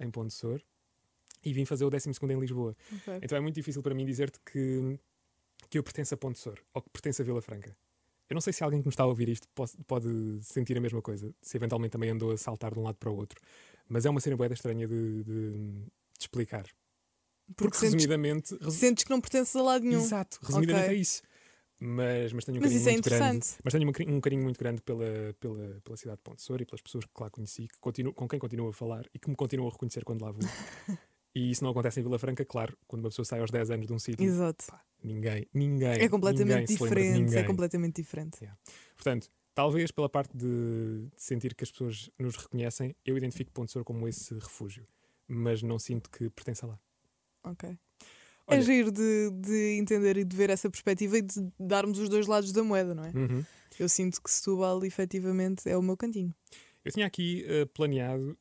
em 0.00 0.10
Ponte 0.10 0.32
Sor 0.32 0.62
e 1.44 1.52
vim 1.52 1.64
fazer 1.64 1.84
o 1.84 1.90
12 1.90 2.08
em 2.08 2.40
Lisboa. 2.40 2.74
Ok. 3.00 3.18
Então 3.22 3.36
é 3.36 3.40
muito 3.40 3.54
difícil 3.56 3.82
para 3.82 3.94
mim 3.94 4.06
dizer-te 4.06 4.38
que, 4.40 4.98
que 5.68 5.76
eu 5.78 5.82
pertenço 5.82 6.14
a 6.14 6.16
Ponte 6.16 6.38
Sor 6.38 6.58
ou 6.72 6.80
que 6.80 6.88
pertenço 6.90 7.20
a 7.20 7.24
Vila 7.24 7.42
Franca. 7.42 7.76
Eu 8.30 8.34
não 8.34 8.40
sei 8.40 8.52
se 8.54 8.64
alguém 8.64 8.80
que 8.80 8.86
me 8.88 8.90
está 8.92 9.02
a 9.02 9.06
ouvir 9.06 9.28
isto 9.28 9.46
pode, 9.54 9.72
pode 9.86 10.08
sentir 10.42 10.76
a 10.78 10.80
mesma 10.80 11.02
coisa, 11.02 11.34
se 11.42 11.58
eventualmente 11.58 11.92
também 11.92 12.08
andou 12.08 12.30
a 12.30 12.36
saltar 12.38 12.72
de 12.72 12.78
um 12.80 12.82
lado 12.82 12.96
para 12.96 13.10
o 13.10 13.16
outro. 13.16 13.38
Mas 13.86 14.06
é 14.06 14.10
uma 14.10 14.18
cena 14.20 14.34
boeda 14.36 14.54
estranha 14.54 14.88
de, 14.88 15.22
de- 15.24 15.52
de 15.52 15.84
explicar. 16.20 16.64
Porque, 17.56 17.76
sentes, 17.76 17.94
resumidamente. 17.94 18.54
resu- 18.56 18.70
sentes 18.70 19.04
que 19.04 19.10
não 19.10 19.20
pertences 19.20 19.54
a 19.56 19.62
lado 19.62 19.84
nenhum. 19.84 20.00
Exato, 20.00 20.38
resumidamente 20.42 20.86
Ok. 20.86 20.96
é 20.96 21.00
isso. 21.00 21.22
Mas, 21.80 22.32
mas 22.32 22.44
tenho 22.44 22.58
um 22.58 22.60
Mas 22.60 22.70
carinho 22.72 22.88
é 22.88 22.92
muito 22.92 23.04
grande. 23.04 23.24
interessante. 23.24 23.58
Mas 23.62 23.72
tenho 23.74 23.88
um, 23.88 23.92
cari- 23.92 24.10
um 24.10 24.20
carinho 24.20 24.42
muito 24.42 24.58
grande 24.58 24.80
pela, 24.80 25.04
pela, 25.40 25.80
pela 25.82 25.96
cidade 25.96 26.18
de 26.18 26.22
Ponte 26.22 26.40
Sor 26.40 26.60
e 26.60 26.64
pelas 26.64 26.80
pessoas 26.80 27.04
que 27.04 27.10
lá 27.22 27.28
conheci, 27.28 27.66
que 27.68 27.78
continuo, 27.80 28.14
com 28.14 28.28
quem 28.28 28.38
continuo 28.38 28.68
a 28.68 28.72
falar 28.72 29.04
e 29.12 29.18
que 29.18 29.28
me 29.28 29.36
continuam 29.36 29.68
a 29.68 29.72
reconhecer 29.72 30.04
quando 30.04 30.22
lá 30.22 30.30
vou. 30.30 30.40
e 31.34 31.50
isso 31.50 31.62
não 31.64 31.72
acontece 31.72 32.00
em 32.00 32.02
Vila 32.02 32.18
Franca, 32.18 32.44
claro, 32.44 32.78
quando 32.86 33.04
uma 33.04 33.10
pessoa 33.10 33.24
sai 33.26 33.40
aos 33.40 33.50
10 33.50 33.70
anos 33.70 33.86
de 33.86 33.92
um 33.92 33.98
sítio. 33.98 34.24
Exato. 34.24 34.64
pá, 34.68 34.80
Ninguém, 35.02 35.46
ninguém. 35.52 36.00
É 36.00 36.08
completamente 36.08 36.60
ninguém 36.70 36.76
diferente. 36.76 37.36
É 37.36 37.42
completamente 37.42 37.96
diferente. 37.96 38.38
Portanto, 38.94 39.28
talvez 39.54 39.90
pela 39.90 40.08
parte 40.08 40.34
de, 40.34 40.46
de 41.14 41.22
sentir 41.22 41.54
que 41.54 41.64
as 41.64 41.70
pessoas 41.72 42.08
nos 42.18 42.36
reconhecem, 42.36 42.96
eu 43.04 43.18
identifico 43.18 43.50
Ponte 43.52 43.72
Sor 43.72 43.84
como 43.84 44.08
esse 44.08 44.32
refúgio. 44.32 44.86
Mas 45.26 45.60
não 45.62 45.78
sinto 45.78 46.08
que 46.08 46.30
pertença 46.30 46.66
lá. 46.66 46.78
Ok. 47.44 47.68
Olha- 48.46 48.58
É 48.58 48.60
giro 48.60 48.90
de, 48.92 49.30
de 49.30 49.76
entender 49.78 50.16
e 50.18 50.24
de 50.24 50.36
ver 50.36 50.50
essa 50.50 50.68
perspectiva 50.68 51.16
e 51.18 51.22
de 51.22 51.34
darmos 51.58 51.98
os 51.98 52.08
dois 52.08 52.26
lados 52.26 52.52
da 52.52 52.62
moeda, 52.62 52.94
não 52.94 53.04
é? 53.04 53.10
Uhum. 53.14 53.44
Eu 53.78 53.88
sinto 53.88 54.22
que 54.22 54.30
Setúbal 54.30 54.84
efetivamente 54.84 55.68
é 55.68 55.76
o 55.76 55.82
meu 55.82 55.96
cantinho. 55.96 56.34
Eu 56.84 56.92
tinha 56.92 57.06
aqui 57.06 57.44
eh, 57.48 57.64
planeado 57.66 58.36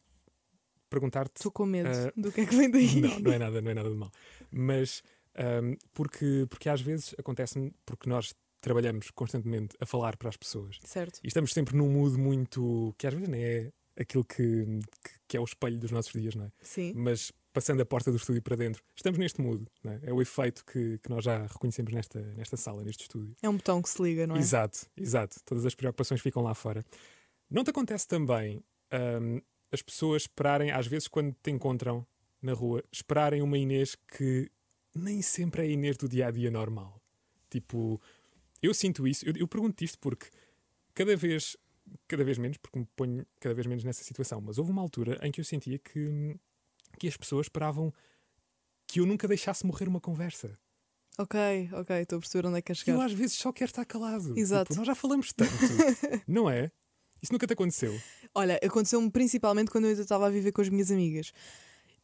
perguntar-te 0.90 1.38
Estou 1.38 1.52
com 1.52 1.66
medo 1.66 1.90
Ah, 1.90 2.12
do 2.16 2.32
que 2.32 2.42
é 2.42 2.46
que 2.46 2.56
vem 2.56 2.70
daí. 2.70 3.02
Não, 3.02 3.20
não 3.20 3.32
é 3.34 3.40
nada, 3.40 3.62
não 3.62 3.72
é 3.72 3.74
nada 3.74 3.90
de 3.90 3.96
mal. 3.96 4.12
Mas 4.52 5.02
ahm, 5.36 5.76
porque, 5.94 6.46
porque 6.50 6.70
às 6.70 6.82
vezes 6.82 7.16
acontece-me, 7.18 7.74
porque 7.86 8.08
nós 8.10 8.34
trabalhamos 8.62 9.10
constantemente 9.12 9.76
a 9.80 9.86
falar 9.86 10.16
para 10.18 10.30
as 10.30 10.38
pessoas 10.38 10.78
Certo. 10.86 11.20
e 11.24 11.28
estamos 11.28 11.52
sempre 11.52 11.76
num 11.76 11.90
mood 11.90 12.18
muito 12.18 12.94
que 12.98 13.08
às 13.08 13.14
vezes 13.14 13.28
nem 13.28 13.44
é 13.44 13.72
aquilo 14.00 14.24
que, 14.24 14.38
que, 15.04 15.12
que 15.28 15.38
é 15.38 15.40
o 15.40 15.44
espelho 15.44 15.78
dos 15.80 15.92
nossos 15.92 16.14
dias, 16.14 16.34
não 16.36 16.46
é? 16.46 16.52
Sim. 16.62 16.94
Mas 16.96 17.32
passando 17.54 17.82
a 17.82 17.86
porta 17.86 18.12
do 18.12 18.18
estúdio 18.18 18.42
para 18.42 18.56
dentro, 18.56 18.84
estamos 18.96 19.20
neste 19.20 19.40
mood, 19.40 19.66
é? 19.86 20.10
É 20.10 20.14
o 20.14 20.22
efeito 20.22 20.66
que, 20.66 20.98
que 20.98 21.10
nós 21.10 21.24
já 21.24 21.46
reconhecemos 21.46 21.94
nesta, 21.94 22.20
nesta 22.36 22.58
sala, 22.58 22.84
neste 22.84 23.04
estúdio. 23.04 23.36
É 23.42 23.48
um 23.48 23.58
botão 23.58 23.82
que 23.82 23.90
se 23.90 24.02
liga, 24.02 24.26
não 24.26 24.36
é? 24.36 24.40
Exato, 24.40 24.88
exato. 24.98 25.38
Todas 25.46 25.66
as 25.66 25.76
preocupações 25.76 26.20
ficam 26.20 26.42
lá 26.42 26.56
fora. 26.56 26.84
Não 27.50 27.64
te 27.64 27.70
acontece 27.70 28.08
também 28.08 28.64
ahm, 28.92 29.40
as 29.72 29.82
pessoas 29.82 30.24
esperarem, 30.24 30.72
às 30.72 30.88
vezes, 30.88 31.08
quando 31.08 31.36
te 31.42 31.52
encontram 31.52 32.06
na 32.42 32.54
rua, 32.54 32.84
esperarem 32.92 33.42
uma 33.42 33.58
Inês 33.58 33.96
que 33.96 34.52
nem 34.94 35.22
sempre 35.22 35.62
é 35.62 35.66
a 35.66 35.68
Inês 35.68 35.96
do 35.96 36.10
dia 36.10 36.28
a 36.28 36.32
dia 36.32 36.52
normal? 36.52 37.02
Tipo, 37.50 38.02
eu 38.62 38.74
sinto 38.74 39.08
isso, 39.08 39.26
eu, 39.26 39.34
eu 39.36 39.48
pergunto 39.48 39.84
isto 39.84 40.00
porque 40.00 40.28
cada 40.94 41.16
vez, 41.16 41.56
cada 42.08 42.24
vez 42.24 42.38
menos, 42.38 42.58
porque 42.58 42.80
me 42.80 42.88
ponho 42.96 43.26
cada 43.40 43.54
vez 43.54 43.68
menos 43.68 43.84
nessa 43.84 44.04
situação, 44.04 44.42
mas 44.42 44.58
houve 44.58 44.72
uma 44.72 44.82
altura 44.82 45.20
em 45.22 45.32
que 45.32 45.40
eu 45.40 45.46
sentia 45.46 45.78
que, 45.78 46.36
que 47.04 47.08
as 47.10 47.18
pessoas 47.18 47.48
esperavam 47.48 47.94
que 48.88 49.02
eu 49.02 49.06
nunca 49.06 49.28
deixasse 49.28 49.66
morrer 49.66 49.90
uma 49.90 50.00
conversa. 50.00 50.58
Ok, 51.18 51.38
ok, 51.74 51.98
estou 52.02 52.18
a 52.18 52.20
perceber 52.22 52.48
onde 52.48 52.60
é 52.60 52.62
que 52.62 52.72
E 52.72 52.74
eu 52.74 52.76
chegar. 52.76 53.06
às 53.06 53.12
vezes 53.12 53.34
só 53.38 53.52
quero 53.52 53.70
estar 53.70 53.84
calado. 53.86 54.34
Exato. 54.38 54.70
Tipo, 54.72 54.78
nós 54.80 54.88
já 54.88 54.96
falamos 54.96 55.34
tanto, 55.34 55.52
não 56.26 56.50
é? 56.50 56.72
Isso 57.22 57.34
nunca 57.34 57.46
te 57.46 57.52
aconteceu. 57.54 57.94
Olha, 58.34 58.58
aconteceu-me 58.64 59.12
principalmente 59.12 59.70
quando 59.70 59.84
eu 59.86 59.90
ainda 59.90 60.02
estava 60.02 60.28
a 60.28 60.30
viver 60.30 60.54
com 60.54 60.62
as 60.62 60.70
minhas 60.70 60.90
amigas. 60.92 61.34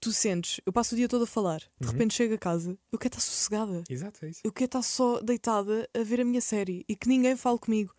Tu 0.01 0.11
sentes, 0.11 0.59
eu 0.65 0.73
passo 0.73 0.95
o 0.95 0.97
dia 0.97 1.07
todo 1.07 1.23
a 1.23 1.27
falar, 1.27 1.59
de 1.79 1.87
Uhum. 1.87 1.91
repente 1.93 2.13
chego 2.13 2.33
a 2.33 2.37
casa, 2.37 2.77
eu 2.91 2.99
quero 2.99 3.13
estar 3.15 3.21
sossegada. 3.21 3.83
Exato, 3.89 4.25
é 4.25 4.29
isso. 4.29 4.41
Eu 4.43 4.51
quero 4.51 4.65
estar 4.65 4.81
só 4.81 5.21
deitada 5.21 5.89
a 5.93 6.03
ver 6.03 6.19
a 6.21 6.25
minha 6.25 6.41
série 6.41 6.83
e 6.89 6.95
que 6.95 7.07
ninguém 7.07 7.35
fale 7.37 7.57
comigo. 7.59 7.93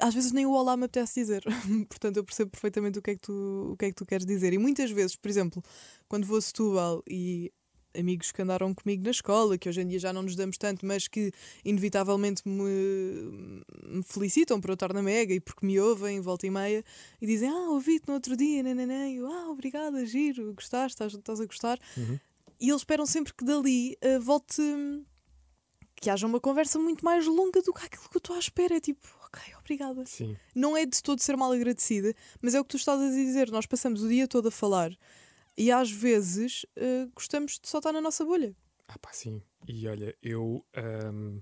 Às 0.00 0.14
vezes 0.14 0.32
nem 0.32 0.44
o 0.44 0.52
olá 0.52 0.76
me 0.76 0.84
apetece 0.84 1.20
dizer. 1.20 1.42
Portanto, 1.88 2.18
eu 2.18 2.24
percebo 2.24 2.50
perfeitamente 2.50 2.98
o 2.98 3.02
que, 3.02 3.10
é 3.10 3.14
que 3.14 3.20
tu, 3.20 3.70
o 3.72 3.76
que 3.76 3.86
é 3.86 3.88
que 3.88 3.94
tu 3.94 4.04
queres 4.04 4.26
dizer. 4.26 4.52
E 4.52 4.58
muitas 4.58 4.90
vezes, 4.90 5.16
por 5.16 5.28
exemplo, 5.28 5.62
quando 6.08 6.26
vou 6.26 6.38
a 6.38 6.40
Setúbal 6.42 7.02
e 7.08 7.50
amigos 7.98 8.30
que 8.30 8.42
andaram 8.42 8.74
comigo 8.74 9.02
na 9.02 9.10
escola, 9.10 9.58
que 9.58 9.68
hoje 9.68 9.80
em 9.80 9.86
dia 9.86 9.98
já 9.98 10.12
não 10.12 10.22
nos 10.22 10.36
damos 10.36 10.58
tanto, 10.58 10.84
mas 10.86 11.08
que 11.08 11.32
inevitavelmente 11.64 12.42
me, 12.46 13.62
me 13.86 14.02
felicitam 14.02 14.60
por 14.60 14.70
eu 14.70 14.74
estar 14.74 14.92
na 14.92 15.02
Mega 15.02 15.34
e 15.34 15.40
porque 15.40 15.66
me 15.66 15.80
ouvem 15.80 16.20
volta 16.20 16.46
e 16.46 16.50
meia 16.50 16.84
e 17.20 17.26
dizem: 17.26 17.48
Ah, 17.48 17.70
ouvi-te 17.70 18.08
no 18.08 18.14
outro 18.14 18.36
dia, 18.36 18.62
nananã. 18.62 19.08
E 19.08 19.16
eu, 19.16 19.26
ah, 19.26 19.50
obrigada, 19.50 20.04
giro, 20.04 20.52
gostaste, 20.54 20.94
estás, 20.94 21.14
estás 21.14 21.40
a 21.40 21.46
gostar. 21.46 21.78
Uhum. 21.96 22.18
E 22.60 22.68
eles 22.68 22.82
esperam 22.82 23.06
sempre 23.06 23.32
que 23.34 23.44
dali 23.44 23.96
eh, 24.00 24.18
volte 24.18 24.62
que 26.00 26.10
haja 26.10 26.26
uma 26.26 26.40
conversa 26.40 26.78
muito 26.78 27.04
mais 27.04 27.26
longa 27.26 27.60
do 27.62 27.72
que 27.72 27.86
aquilo 27.86 28.08
que 28.08 28.16
eu 28.16 28.20
estou 28.20 28.36
à 28.36 28.38
espera. 28.38 28.76
É 28.76 28.80
tipo, 28.80 29.06
ok, 29.28 29.54
obrigada. 29.58 30.04
Sim. 30.06 30.36
Não 30.54 30.76
é 30.76 30.84
de 30.84 31.02
todo 31.02 31.20
ser 31.20 31.36
mal 31.36 31.52
agradecida, 31.52 32.14
mas 32.40 32.54
é 32.54 32.60
o 32.60 32.64
que 32.64 32.70
tu 32.70 32.76
estás 32.76 33.00
a 33.00 33.08
dizer. 33.10 33.50
Nós 33.50 33.66
passamos 33.66 34.02
o 34.02 34.08
dia 34.08 34.26
todo 34.26 34.48
a 34.48 34.50
falar 34.50 34.90
e 35.56 35.70
às 35.70 35.90
vezes 35.90 36.64
eh, 36.76 37.08
gostamos 37.14 37.58
de 37.60 37.68
só 37.68 37.78
estar 37.78 37.92
na 37.92 38.00
nossa 38.00 38.24
bolha. 38.24 38.54
Ah, 38.88 38.98
pá, 38.98 39.10
sim. 39.12 39.42
E 39.66 39.86
olha, 39.86 40.16
eu. 40.22 40.64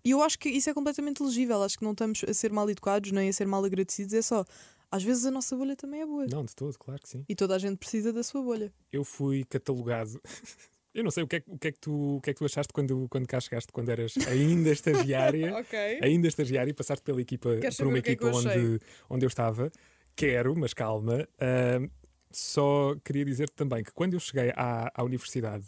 E 0.04 0.10
eu 0.10 0.20
acho 0.20 0.38
que 0.38 0.48
isso 0.48 0.68
é 0.68 0.74
completamente 0.74 1.22
legível. 1.22 1.62
Acho 1.62 1.78
que 1.78 1.84
não 1.84 1.92
estamos 1.92 2.22
a 2.28 2.34
ser 2.34 2.52
mal 2.52 2.68
educados 2.68 3.12
nem 3.12 3.28
a 3.28 3.32
ser 3.32 3.46
mal 3.46 3.64
agradecidos. 3.64 4.14
É 4.14 4.22
só, 4.22 4.44
às 4.90 5.04
vezes 5.04 5.24
a 5.26 5.30
nossa 5.30 5.56
bolha 5.56 5.76
também 5.76 6.00
é 6.00 6.06
boa. 6.06 6.26
não, 6.26 6.44
de 6.44 6.56
todo, 6.56 6.76
claro 6.76 7.00
que 7.00 7.08
sim. 7.08 7.24
E 7.28 7.36
toda 7.36 7.54
a 7.54 7.58
gente 7.58 7.76
precisa 7.78 8.12
da 8.12 8.22
sua 8.24 8.42
bolha. 8.42 8.72
Eu 8.92 9.04
fui 9.04 9.44
catalogado. 9.44 10.20
eu 10.96 11.04
não 11.04 11.10
sei 11.10 11.22
o 11.22 11.26
que 11.28 11.36
é, 11.36 11.40
que- 11.40 11.50
o 11.50 11.58
que, 11.58 11.68
é 11.68 11.72
que, 11.72 11.78
tu, 11.78 12.16
o 12.16 12.20
que, 12.20 12.30
é 12.30 12.32
que 12.32 12.38
tu 12.38 12.44
achaste 12.44 12.72
quando, 12.72 13.06
quando 13.08 13.26
cá 13.26 13.38
chegaste, 13.38 13.70
quando 13.72 13.90
eras 13.90 14.14
ainda 14.26 14.70
estagiária. 14.70 15.54
Ok. 15.60 15.78
ainda 16.02 16.26
estagiária 16.26 16.70
e 16.70 16.74
passaste 16.74 17.04
pela 17.04 17.20
equipa, 17.20 17.56
Queres 17.58 17.76
por 17.76 17.86
uma 17.86 17.94
o 17.94 17.96
é 17.96 18.00
equipa 18.00 18.26
onde, 18.28 18.80
onde 19.10 19.24
eu 19.24 19.28
estava. 19.28 19.70
Quero, 20.16 20.56
mas 20.56 20.72
calma. 20.74 21.28
Ahm, 21.38 21.88
só 22.30 22.94
queria 23.04 23.24
dizer 23.24 23.48
também 23.50 23.84
que 23.84 23.92
quando 23.92 24.14
eu 24.14 24.20
cheguei 24.20 24.50
à, 24.56 24.90
à 24.94 25.04
universidade 25.04 25.66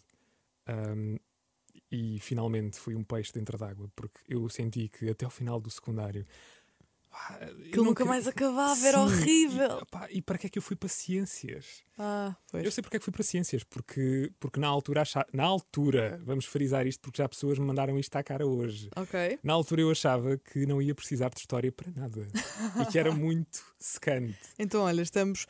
ahm, 0.66 1.16
e 1.90 2.18
finalmente 2.20 2.78
fui 2.78 2.94
um 2.94 3.02
peixe 3.04 3.32
dentro 3.32 3.56
d'água, 3.56 3.90
porque 3.96 4.18
eu 4.28 4.48
senti 4.48 4.88
que 4.88 5.08
até 5.10 5.24
ao 5.24 5.30
final 5.30 5.60
do 5.60 5.70
secundário. 5.70 6.26
Não 7.76 7.84
nunca 7.84 7.96
queria- 8.04 8.06
mais 8.12 8.26
acabava, 8.26 8.86
era 8.86 8.98
Sim, 8.98 9.04
horrível. 9.04 9.78
E, 9.82 9.86
pá, 9.90 10.08
e 10.10 10.22
para 10.22 10.38
que 10.38 10.46
é 10.46 10.50
que 10.50 10.58
eu 10.58 10.62
fui 10.62 10.76
para 10.76 10.88
ciências? 10.88 11.82
Ah. 11.98 12.34
Eu 12.52 12.70
sei 12.70 12.82
porque 12.82 12.96
é 12.96 12.98
que 13.00 13.04
fui 13.04 13.12
para 13.12 13.22
ciências, 13.22 13.64
porque, 13.64 14.32
porque 14.38 14.60
na 14.60 14.68
altura 14.68 15.02
achava, 15.02 15.26
na 15.32 15.44
altura, 15.44 16.20
vamos 16.24 16.44
frisar 16.44 16.86
isto 16.86 17.00
porque 17.00 17.22
já 17.22 17.28
pessoas 17.28 17.58
me 17.58 17.64
mandaram 17.66 17.98
isto 17.98 18.14
à 18.16 18.22
cara 18.22 18.46
hoje. 18.46 18.88
Ok. 18.96 19.38
Na 19.42 19.52
altura 19.52 19.80
eu 19.82 19.90
achava 19.90 20.36
que 20.38 20.66
não 20.66 20.80
ia 20.82 20.94
precisar 20.94 21.28
de 21.30 21.40
história 21.40 21.72
para 21.72 21.90
nada 21.90 22.26
e 22.82 22.86
que 22.86 22.98
era 22.98 23.10
muito 23.12 23.62
secante. 23.78 24.38
Então, 24.58 24.82
olha, 24.82 25.02
estamos 25.02 25.46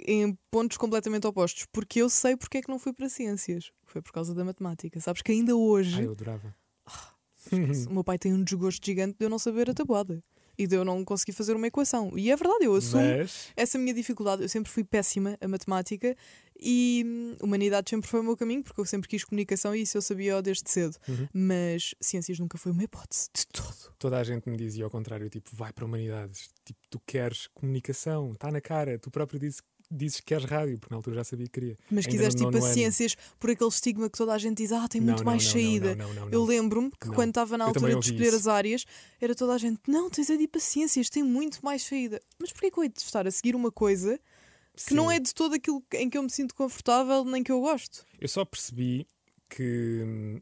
em 0.00 0.36
pontos 0.50 0.76
completamente 0.76 1.26
opostos. 1.26 1.66
Porque 1.72 2.00
eu 2.02 2.10
sei 2.10 2.36
porque 2.36 2.58
é 2.58 2.62
que 2.62 2.68
não 2.68 2.78
fui 2.78 2.92
para 2.92 3.08
ciências. 3.08 3.72
Foi 3.86 4.02
por 4.02 4.12
causa 4.12 4.34
da 4.34 4.44
matemática. 4.44 5.00
Sabes 5.00 5.22
que 5.22 5.32
ainda 5.32 5.56
hoje 5.56 6.00
Ah, 6.00 6.04
eu 6.04 6.12
adorava. 6.12 6.54
o 7.88 7.92
meu 7.94 8.04
pai 8.04 8.18
tem 8.18 8.32
um 8.34 8.42
desgosto 8.44 8.84
gigante 8.84 9.16
de 9.18 9.24
eu 9.24 9.30
não 9.30 9.38
saber 9.38 9.70
a 9.70 9.74
tabuada. 9.74 10.22
E 10.58 10.66
de 10.66 10.76
eu 10.76 10.84
não 10.84 11.04
conseguir 11.04 11.32
fazer 11.32 11.54
uma 11.54 11.66
equação. 11.66 12.12
E 12.16 12.30
é 12.30 12.36
verdade, 12.36 12.64
eu 12.64 12.74
assumo 12.74 13.02
Mas 13.02 13.52
essa 13.56 13.78
minha 13.78 13.94
dificuldade. 13.94 14.42
Eu 14.42 14.48
sempre 14.48 14.70
fui 14.70 14.84
péssima 14.84 15.36
a 15.40 15.48
matemática 15.48 16.16
e 16.58 17.02
hum, 17.06 17.36
humanidade 17.42 17.90
sempre 17.90 18.08
foi 18.08 18.20
o 18.20 18.22
meu 18.22 18.36
caminho, 18.36 18.62
porque 18.62 18.80
eu 18.80 18.86
sempre 18.86 19.08
quis 19.08 19.24
comunicação 19.24 19.74
e 19.74 19.82
isso 19.82 19.96
eu 19.96 20.02
sabia 20.02 20.40
desde 20.40 20.70
cedo. 20.70 20.96
Uhum. 21.08 21.28
Mas 21.32 21.94
ciências 22.00 22.38
nunca 22.38 22.56
foi 22.56 22.72
uma 22.72 22.82
hipótese 22.82 23.28
de 23.34 23.46
todo. 23.46 23.94
toda 23.98 24.18
a 24.18 24.24
gente 24.24 24.48
me 24.48 24.56
dizia 24.56 24.84
ao 24.84 24.90
contrário, 24.90 25.28
tipo, 25.28 25.50
vai 25.54 25.72
para 25.72 25.84
humanidades, 25.84 26.48
tipo, 26.64 26.80
tu 26.90 27.00
queres 27.06 27.46
comunicação, 27.48 28.32
está 28.32 28.50
na 28.50 28.60
cara, 28.60 28.98
tu 28.98 29.10
próprio 29.10 29.38
dizes, 29.38 29.60
dizes 29.90 30.20
que 30.20 30.26
queres 30.26 30.44
rádio, 30.44 30.78
porque 30.78 30.92
na 30.92 30.98
altura 30.98 31.16
já 31.16 31.24
sabia 31.24 31.46
que 31.46 31.52
queria. 31.52 31.76
Mas 31.90 32.06
Ainda 32.06 32.10
quiseste 32.18 32.42
ir 32.42 32.50
para 32.50 32.60
ciências 32.60 33.16
por 33.38 33.50
aquele 33.50 33.70
estigma 33.70 34.10
que 34.10 34.18
toda 34.18 34.32
a 34.34 34.38
gente 34.38 34.58
diz, 34.58 34.72
ah, 34.72 34.86
tem 34.88 35.00
muito 35.00 35.18
Não, 35.18 35.24
mais 35.24 35.44
não, 35.44 35.52
não, 35.52 35.60
saída. 35.60 35.94
Não, 35.96 36.06
não, 36.08 36.14
não, 36.14 36.20
não, 36.26 36.32
Eu 36.32 36.40
não. 36.40 36.46
lembro-me 36.46 36.90
que 36.90 37.06
Não. 37.08 37.14
quando 37.14 37.28
estava 37.28 37.56
na 37.58 37.64
altura 37.66 37.94
de 37.94 38.06
escolher 38.10 38.26
isso. 38.28 38.36
as 38.36 38.46
áreas, 38.46 38.84
era 39.20 39.34
toda 39.34 39.54
a 39.54 39.58
gente, 39.58 39.80
não, 39.86 40.10
tens 40.10 40.28
é 40.30 40.36
de 40.36 40.42
ir 40.44 40.48
para 40.48 40.60
ciências, 40.60 41.08
tem 41.08 41.22
muito 41.22 41.64
mais 41.64 41.82
saída. 41.82 42.20
Mas 42.38 42.52
porquê 42.52 42.70
que 42.70 42.78
eu 42.78 42.82
hei 42.82 42.88
de 42.88 43.00
estar 43.00 43.26
a 43.26 43.30
seguir 43.30 43.54
uma 43.54 43.70
coisa 43.70 44.18
que 44.86 44.92
não 44.94 45.08
Sim. 45.08 45.14
é 45.16 45.20
de 45.20 45.32
todo 45.34 45.54
aquilo 45.54 45.82
em 45.94 46.10
que 46.10 46.18
eu 46.18 46.22
me 46.22 46.30
sinto 46.30 46.54
confortável 46.54 47.24
nem 47.24 47.42
que 47.42 47.52
eu 47.52 47.60
gosto? 47.60 48.04
Eu 48.20 48.28
só 48.28 48.44
percebi 48.44 49.06
que, 49.48 50.02
hum, 50.04 50.40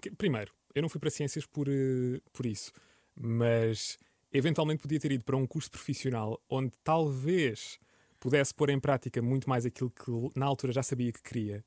que- 0.00 0.10
Primeiro, 0.12 0.52
eu 0.74 0.82
não 0.82 0.88
fui 0.88 1.00
para 1.00 1.10
ciências 1.10 1.46
por, 1.46 1.66
eh, 1.68 2.20
por 2.32 2.44
isso, 2.46 2.70
mas 3.14 3.98
eventualmente 4.32 4.82
podia 4.82 5.00
ter 5.00 5.10
ido 5.12 5.24
para 5.24 5.36
um 5.36 5.46
curso 5.46 5.70
profissional 5.70 6.38
onde 6.50 6.72
talvez 6.84 7.78
pudesse 8.26 8.52
pôr 8.54 8.70
em 8.70 8.80
prática 8.80 9.22
muito 9.22 9.48
mais 9.48 9.64
aquilo 9.64 9.90
que 9.90 10.10
na 10.38 10.46
altura 10.46 10.72
já 10.72 10.82
sabia 10.82 11.12
que 11.12 11.22
queria. 11.22 11.64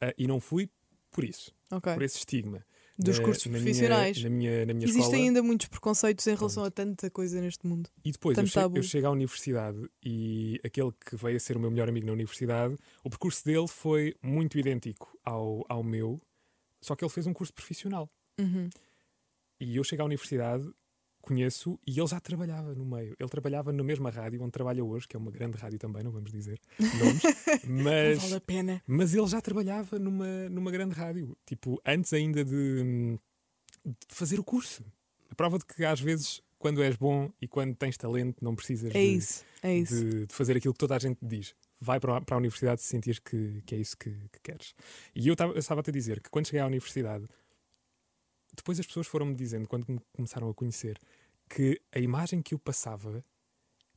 Ah, 0.00 0.12
e 0.18 0.26
não 0.26 0.40
fui 0.40 0.68
por 1.10 1.24
isso, 1.24 1.52
Ok. 1.72 1.92
por 1.94 2.02
esse 2.02 2.18
estigma. 2.18 2.64
Dos 2.98 3.18
Na- 3.18 3.24
cursos 3.24 3.46
na 3.46 3.52
minha- 3.52 3.62
profissionais. 3.64 4.22
na 4.22 4.28
minha, 4.28 4.66
na 4.66 4.74
minha 4.74 4.84
Existem 4.84 5.02
escola. 5.04 5.22
ainda 5.22 5.42
muitos 5.42 5.68
preconceitos 5.68 6.26
em 6.26 6.34
relação 6.34 6.64
a 6.64 6.70
tanta 6.70 7.08
coisa 7.10 7.40
neste 7.40 7.66
mundo. 7.66 7.88
E 8.04 8.12
depois 8.12 8.36
eu, 8.36 8.42
tanto 8.44 8.52
che- 8.52 8.60
tabu. 8.60 8.76
eu 8.76 8.82
chego 8.82 9.06
à 9.06 9.10
universidade 9.10 9.88
e 10.04 10.60
aquele 10.62 10.92
que 10.92 11.16
veio 11.16 11.36
a 11.36 11.40
ser 11.40 11.56
o 11.56 11.60
meu 11.60 11.70
melhor 11.70 11.88
amigo 11.88 12.06
na 12.06 12.12
universidade, 12.12 12.76
o 13.02 13.08
percurso 13.08 13.42
dele 13.44 13.66
foi 13.68 14.14
muito 14.22 14.58
idêntico 14.58 15.18
ao, 15.24 15.64
ao 15.68 15.82
meu, 15.82 16.20
só 16.82 16.94
que 16.94 17.02
ele 17.02 17.10
fez 17.10 17.26
um 17.26 17.32
curso 17.32 17.54
profissional. 17.54 18.10
Uhum. 18.38 18.68
E 19.58 19.76
eu 19.76 19.84
chego 19.84 20.02
à 20.02 20.04
universidade, 20.06 20.70
conheço, 21.20 21.78
e 21.86 21.98
ele 21.98 22.06
já 22.06 22.18
trabalhava 22.20 22.74
no 22.74 22.84
meio. 22.84 23.14
Ele 23.18 23.28
trabalhava 23.28 23.72
na 23.72 23.82
mesma 23.82 24.10
rádio 24.10 24.40
onde 24.42 24.50
trabalha 24.52 24.84
hoje, 24.84 25.06
que 25.06 25.16
é 25.16 25.18
uma 25.18 25.30
grande 25.30 25.56
rádio 25.56 25.78
também, 25.78 26.02
não 26.02 26.10
vamos 26.10 26.30
dizer 26.32 26.58
nomes, 26.78 27.22
Não 27.64 27.84
mas, 27.84 28.18
vale 28.22 28.34
a 28.34 28.40
pena. 28.40 28.82
mas 28.86 29.14
ele 29.14 29.26
já 29.26 29.40
trabalhava 29.40 29.98
numa, 29.98 30.48
numa 30.48 30.70
grande 30.70 30.94
rádio. 30.94 31.36
Tipo, 31.46 31.80
antes 31.86 32.12
ainda 32.12 32.44
de, 32.44 33.18
de 33.84 33.94
fazer 34.08 34.38
o 34.40 34.44
curso. 34.44 34.84
A 35.30 35.34
prova 35.34 35.58
de 35.58 35.64
que 35.64 35.84
às 35.84 36.00
vezes, 36.00 36.42
quando 36.58 36.82
és 36.82 36.96
bom 36.96 37.30
e 37.40 37.46
quando 37.46 37.74
tens 37.74 37.96
talento, 37.96 38.42
não 38.44 38.54
precisas 38.56 38.90
É 38.90 38.92
de, 38.94 38.98
isso, 39.00 39.44
é 39.62 39.76
isso. 39.76 39.94
de, 40.04 40.26
de 40.26 40.34
fazer 40.34 40.56
aquilo 40.56 40.74
que 40.74 40.80
toda 40.80 40.96
a 40.96 40.98
gente 40.98 41.18
diz. 41.22 41.54
Vai 41.80 41.98
para 41.98 42.22
a, 42.30 42.36
universidade 42.36 42.82
se 42.82 42.88
sentires 42.88 43.18
que, 43.18 43.62
que 43.64 43.74
é 43.74 43.78
isso 43.78 43.96
que, 43.96 44.10
que 44.10 44.40
queres. 44.42 44.74
E 45.14 45.28
eu 45.28 45.32
estava- 45.32 45.54
a 45.88 45.92
dizer 45.92 46.20
que 46.20 46.28
quando 46.28 46.46
cheguei 46.46 46.60
à 46.60 46.66
universidade, 46.66 47.24
depois 48.54 48.78
as 48.80 48.86
pessoas 48.86 49.06
foram-me 49.06 49.34
dizendo, 49.34 49.68
quando 49.68 49.86
me 49.88 50.00
começaram 50.12 50.48
a 50.48 50.54
conhecer, 50.54 50.98
que 51.48 51.80
a 51.92 51.98
imagem 51.98 52.42
que 52.42 52.54
eu 52.54 52.58
passava 52.58 53.24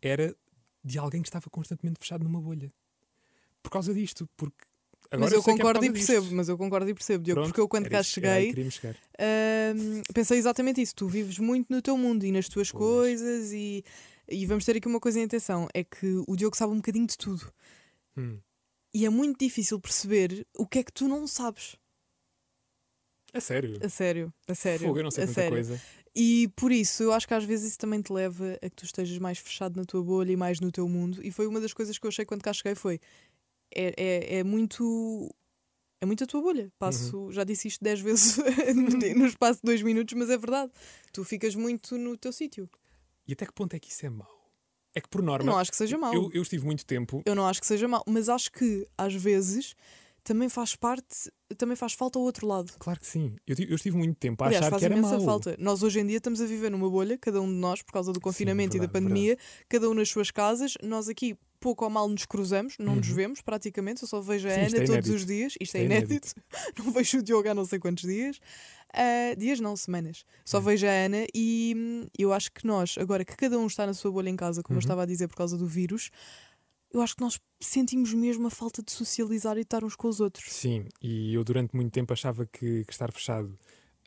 era 0.02 0.36
de 0.84 0.98
alguém 0.98 1.22
que 1.22 1.28
estava 1.30 1.50
constantemente 1.50 2.00
fechado 2.00 2.24
numa 2.24 2.42
bolha. 2.42 2.72
Por 3.62 3.70
causa 3.70 3.94
disto, 3.94 4.28
porque. 4.36 4.66
Agora 5.10 5.30
mas 5.30 5.34
eu 5.34 5.44
que 5.44 5.50
é 5.52 5.54
concordo 5.54 5.80
e 5.80 5.88
causa 5.88 5.94
disto. 5.94 6.08
percebo, 6.08 6.36
mas 6.36 6.50
eu 6.50 6.58
concordo 6.58 6.90
e 6.90 6.94
percebo, 6.94 7.24
Diogo, 7.24 7.42
Pronto, 7.42 7.50
porque 7.50 7.62
eu 7.62 7.68
quando 7.68 7.90
cá 7.90 8.02
cheguei. 8.02 8.52
Ahm, 9.20 10.02
pensei 10.14 10.38
exatamente 10.40 10.82
isso. 10.82 10.96
Tu 10.96 11.08
vives 11.08 11.38
muito 11.38 11.72
no 11.72 11.82
teu 11.82 11.98
mundo 11.98 12.26
e 12.26 12.32
nas 12.32 12.50
tuas 12.50 12.72
Pois. 12.72 12.84
coisas 12.84 13.52
e, 13.52 13.84
e 14.28 14.46
vamos 14.46 14.66
ter 14.66 14.76
aqui 14.78 14.88
uma 14.88 15.00
coisa 15.00 15.20
em 15.20 15.24
atenção: 15.24 15.68
é 15.74 15.84
que 15.84 16.24
o 16.28 16.36
Diogo 16.36 16.58
sabe 16.58 16.74
um 16.74 16.78
bocadinho 16.78 17.06
de 17.06 17.18
tudo. 17.18 17.54
Hum. 18.18 18.40
E 18.94 19.06
é 19.06 19.10
muito 19.10 19.40
difícil 19.40 19.80
perceber 19.80 20.46
o 20.58 20.68
que 20.68 20.80
é 20.80 20.84
que 20.84 20.92
tu 20.92 21.08
não 21.08 21.28
sabes. 21.28 21.76
É 23.34 23.40
sério. 23.40 23.78
A 23.84 23.90
sério, 23.90 24.34
a 24.48 24.56
sério. 24.56 24.88
Fogo, 24.88 25.00
eu 25.00 25.04
não 25.04 25.12
sei 25.12 25.24
a 25.24 25.28
tanta 25.28 25.42
sério. 25.42 25.56
coisa. 25.56 25.82
E 26.16 26.48
por 26.56 26.72
isso 26.72 27.02
eu 27.02 27.12
acho 27.12 27.28
que 27.28 27.34
às 27.34 27.44
vezes 27.44 27.70
isso 27.70 27.80
também 27.80 28.00
te 28.02 28.14
leva 28.14 28.54
a 28.62 28.70
que 28.70 28.76
tu 28.76 28.86
estejas 28.86 29.18
mais 29.18 29.40
fechado 29.40 29.76
na 29.76 29.84
tua 29.86 30.04
bolha 30.04 30.32
e 30.32 30.36
mais 30.38 30.60
no 30.60 30.72
teu 30.72 30.88
mundo. 30.88 31.20
E 31.26 31.32
foi 31.32 31.48
uma 31.48 31.60
das 31.60 31.74
coisas 31.74 31.98
que 31.98 32.06
eu 32.06 32.10
achei 32.10 32.24
quando 32.26 32.44
cá 32.44 32.54
cheguei 32.54 32.76
foi 32.76 33.00
é, 33.76 33.94
é, 33.98 34.38
é 34.40 34.44
muito. 34.44 35.30
É 36.00 36.06
muito 36.06 36.24
a 36.24 36.28
tua 36.28 36.42
bolha. 36.42 36.72
Passo, 36.78 37.18
Uhum. 37.18 37.32
já 37.32 37.44
disse 37.44 37.68
isto 37.70 37.84
dez 37.84 38.00
vezes 38.00 38.38
no 39.16 39.26
espaço 39.26 39.60
de 39.62 39.66
dois 39.66 39.82
minutos, 39.82 40.14
mas 40.16 40.30
é 40.30 40.38
verdade. 40.38 40.72
Tu 41.14 41.24
ficas 41.24 41.56
muito 41.56 41.98
no 41.98 42.16
teu 42.18 42.32
sítio. 42.34 42.70
E 43.26 43.32
até 43.34 43.46
que 43.46 43.54
ponto 43.54 43.74
é 43.74 43.80
que 43.80 43.90
isso 43.90 44.06
é 44.06 44.10
mau? 44.10 44.44
É 44.94 45.02
que 45.02 45.08
por 45.10 45.24
norma. 45.24 45.50
Não 45.50 45.58
acho 45.58 45.72
que 45.72 45.78
seja 45.78 45.98
mau. 45.98 46.14
eu, 46.14 46.30
eu 46.34 46.42
estive 46.44 46.64
muito 46.66 46.86
tempo. 46.86 47.24
Eu 47.26 47.34
não 47.34 47.48
acho 47.48 47.60
que 47.62 47.66
seja 47.66 47.88
mau, 47.88 48.04
mas 48.06 48.30
acho 48.30 48.52
que 48.52 48.86
às 48.98 49.16
vezes 49.16 49.76
também 50.24 50.48
faz 50.50 50.76
parte, 50.76 51.32
também 51.58 51.76
faz 51.76 51.94
falta 51.94 52.18
ao 52.18 52.24
outro 52.26 52.48
lado. 52.48 52.72
Claro 52.80 53.00
que 53.00 53.06
sim. 53.08 53.36
Eu, 53.46 53.56
eu 53.68 53.76
estive 53.76 53.98
muito 53.98 54.16
tempo 54.18 54.44
a 54.44 54.48
Aliás, 54.48 54.66
achar 54.66 54.78
que 54.80 54.86
era 54.86 54.96
mau. 54.98 55.22
falta. 55.22 55.56
Nós 55.60 55.84
hoje 55.84 56.00
em 56.00 56.06
dia 56.08 56.18
estamos 56.18 56.42
a 56.42 56.46
viver 56.46 56.70
numa 56.72 56.90
bolha, 56.90 57.18
cada 57.18 57.42
um 57.42 57.48
de 57.48 57.54
nós, 57.60 57.82
por 57.82 57.92
causa 57.92 58.12
do 58.14 58.20
confinamento 58.22 58.76
e 58.78 58.80
da 58.80 58.86
verdade, 58.86 59.06
pandemia, 59.06 59.38
cada 59.68 59.90
um 59.90 59.94
nas 59.94 60.10
suas 60.10 60.32
casas. 60.32 60.76
Nós 60.82 61.10
aqui 61.10 61.36
pouco 61.60 61.86
ou 61.86 61.90
mal 61.90 62.10
nos 62.10 62.26
cruzamos, 62.26 62.76
não 62.78 62.96
nos 62.98 63.08
Uhum. 63.10 63.16
vemos 63.16 63.42
praticamente. 63.42 64.02
Eu 64.04 64.08
só 64.08 64.20
vejo 64.22 64.48
a 64.48 64.52
Sim, 64.52 64.58
Ana 64.60 64.68
é 64.68 64.70
todos 64.82 64.90
inédito. 64.90 65.16
os 65.16 65.26
dias. 65.26 65.54
Isto 65.62 65.76
é, 65.76 65.80
é 65.82 65.84
inédito. 65.86 66.34
não 66.78 66.92
vejo 66.92 67.20
o 67.20 67.24
Diogo 67.24 67.48
há 67.50 67.54
não 67.54 67.66
sei 67.66 67.80
quantos 67.80 68.04
dias. 68.04 68.40
Ah, 68.94 69.34
dias 69.38 69.60
não, 69.60 69.76
semanas. 69.76 70.26
Só 70.46 70.58
Uhum. 70.58 70.64
vejo 70.66 70.86
a 70.86 70.90
Ana 70.92 71.26
e 71.34 71.74
hum, 71.76 72.06
eu 72.18 72.32
acho 72.34 72.52
que 72.52 72.66
nós, 72.68 72.96
agora 73.00 73.24
que 73.26 73.36
cada 73.36 73.58
um 73.58 73.66
está 73.68 73.86
na 73.88 73.94
sua 73.94 74.12
bolha 74.12 74.30
em 74.30 74.36
casa, 74.36 74.62
como 74.62 74.76
eu 74.76 74.78
Uhum. 74.78 74.80
estava 74.80 75.04
a 75.04 75.06
dizer 75.06 75.28
por 75.28 75.36
causa 75.38 75.58
do 75.58 75.66
vírus, 75.66 76.12
eu 76.94 77.02
acho 77.02 77.16
que 77.16 77.22
nós 77.22 77.40
sentimos 77.60 78.14
mesmo 78.14 78.48
a 78.48 78.50
falta 78.52 78.82
de 78.84 78.92
socializar 78.92 79.58
e 79.58 79.62
estar 79.62 79.84
uns 79.84 79.96
com 79.96 80.08
os 80.08 80.20
outros. 80.20 80.46
Sim, 80.54 80.88
e 81.02 81.34
eu 81.34 81.44
durante 81.44 81.76
muito 81.76 81.92
tempo 81.92 82.14
achava 82.14 82.46
que, 82.46 82.86
que 82.86 82.92
estar 82.94 83.12
fechado 83.12 83.58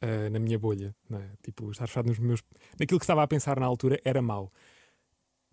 ah, 0.00 0.30
na 0.30 0.38
minha 0.38 0.58
bolha, 0.58 0.94
é? 1.10 1.30
tipo, 1.42 1.70
estar 1.70 1.86
fechado 1.86 2.06
nos 2.08 2.18
meus. 2.18 2.42
naquilo 2.78 3.00
que 3.00 3.04
estava 3.04 3.22
a 3.22 3.26
pensar 3.26 3.58
na 3.58 3.66
altura 3.66 4.00
era 4.04 4.22
mau. 4.22 4.52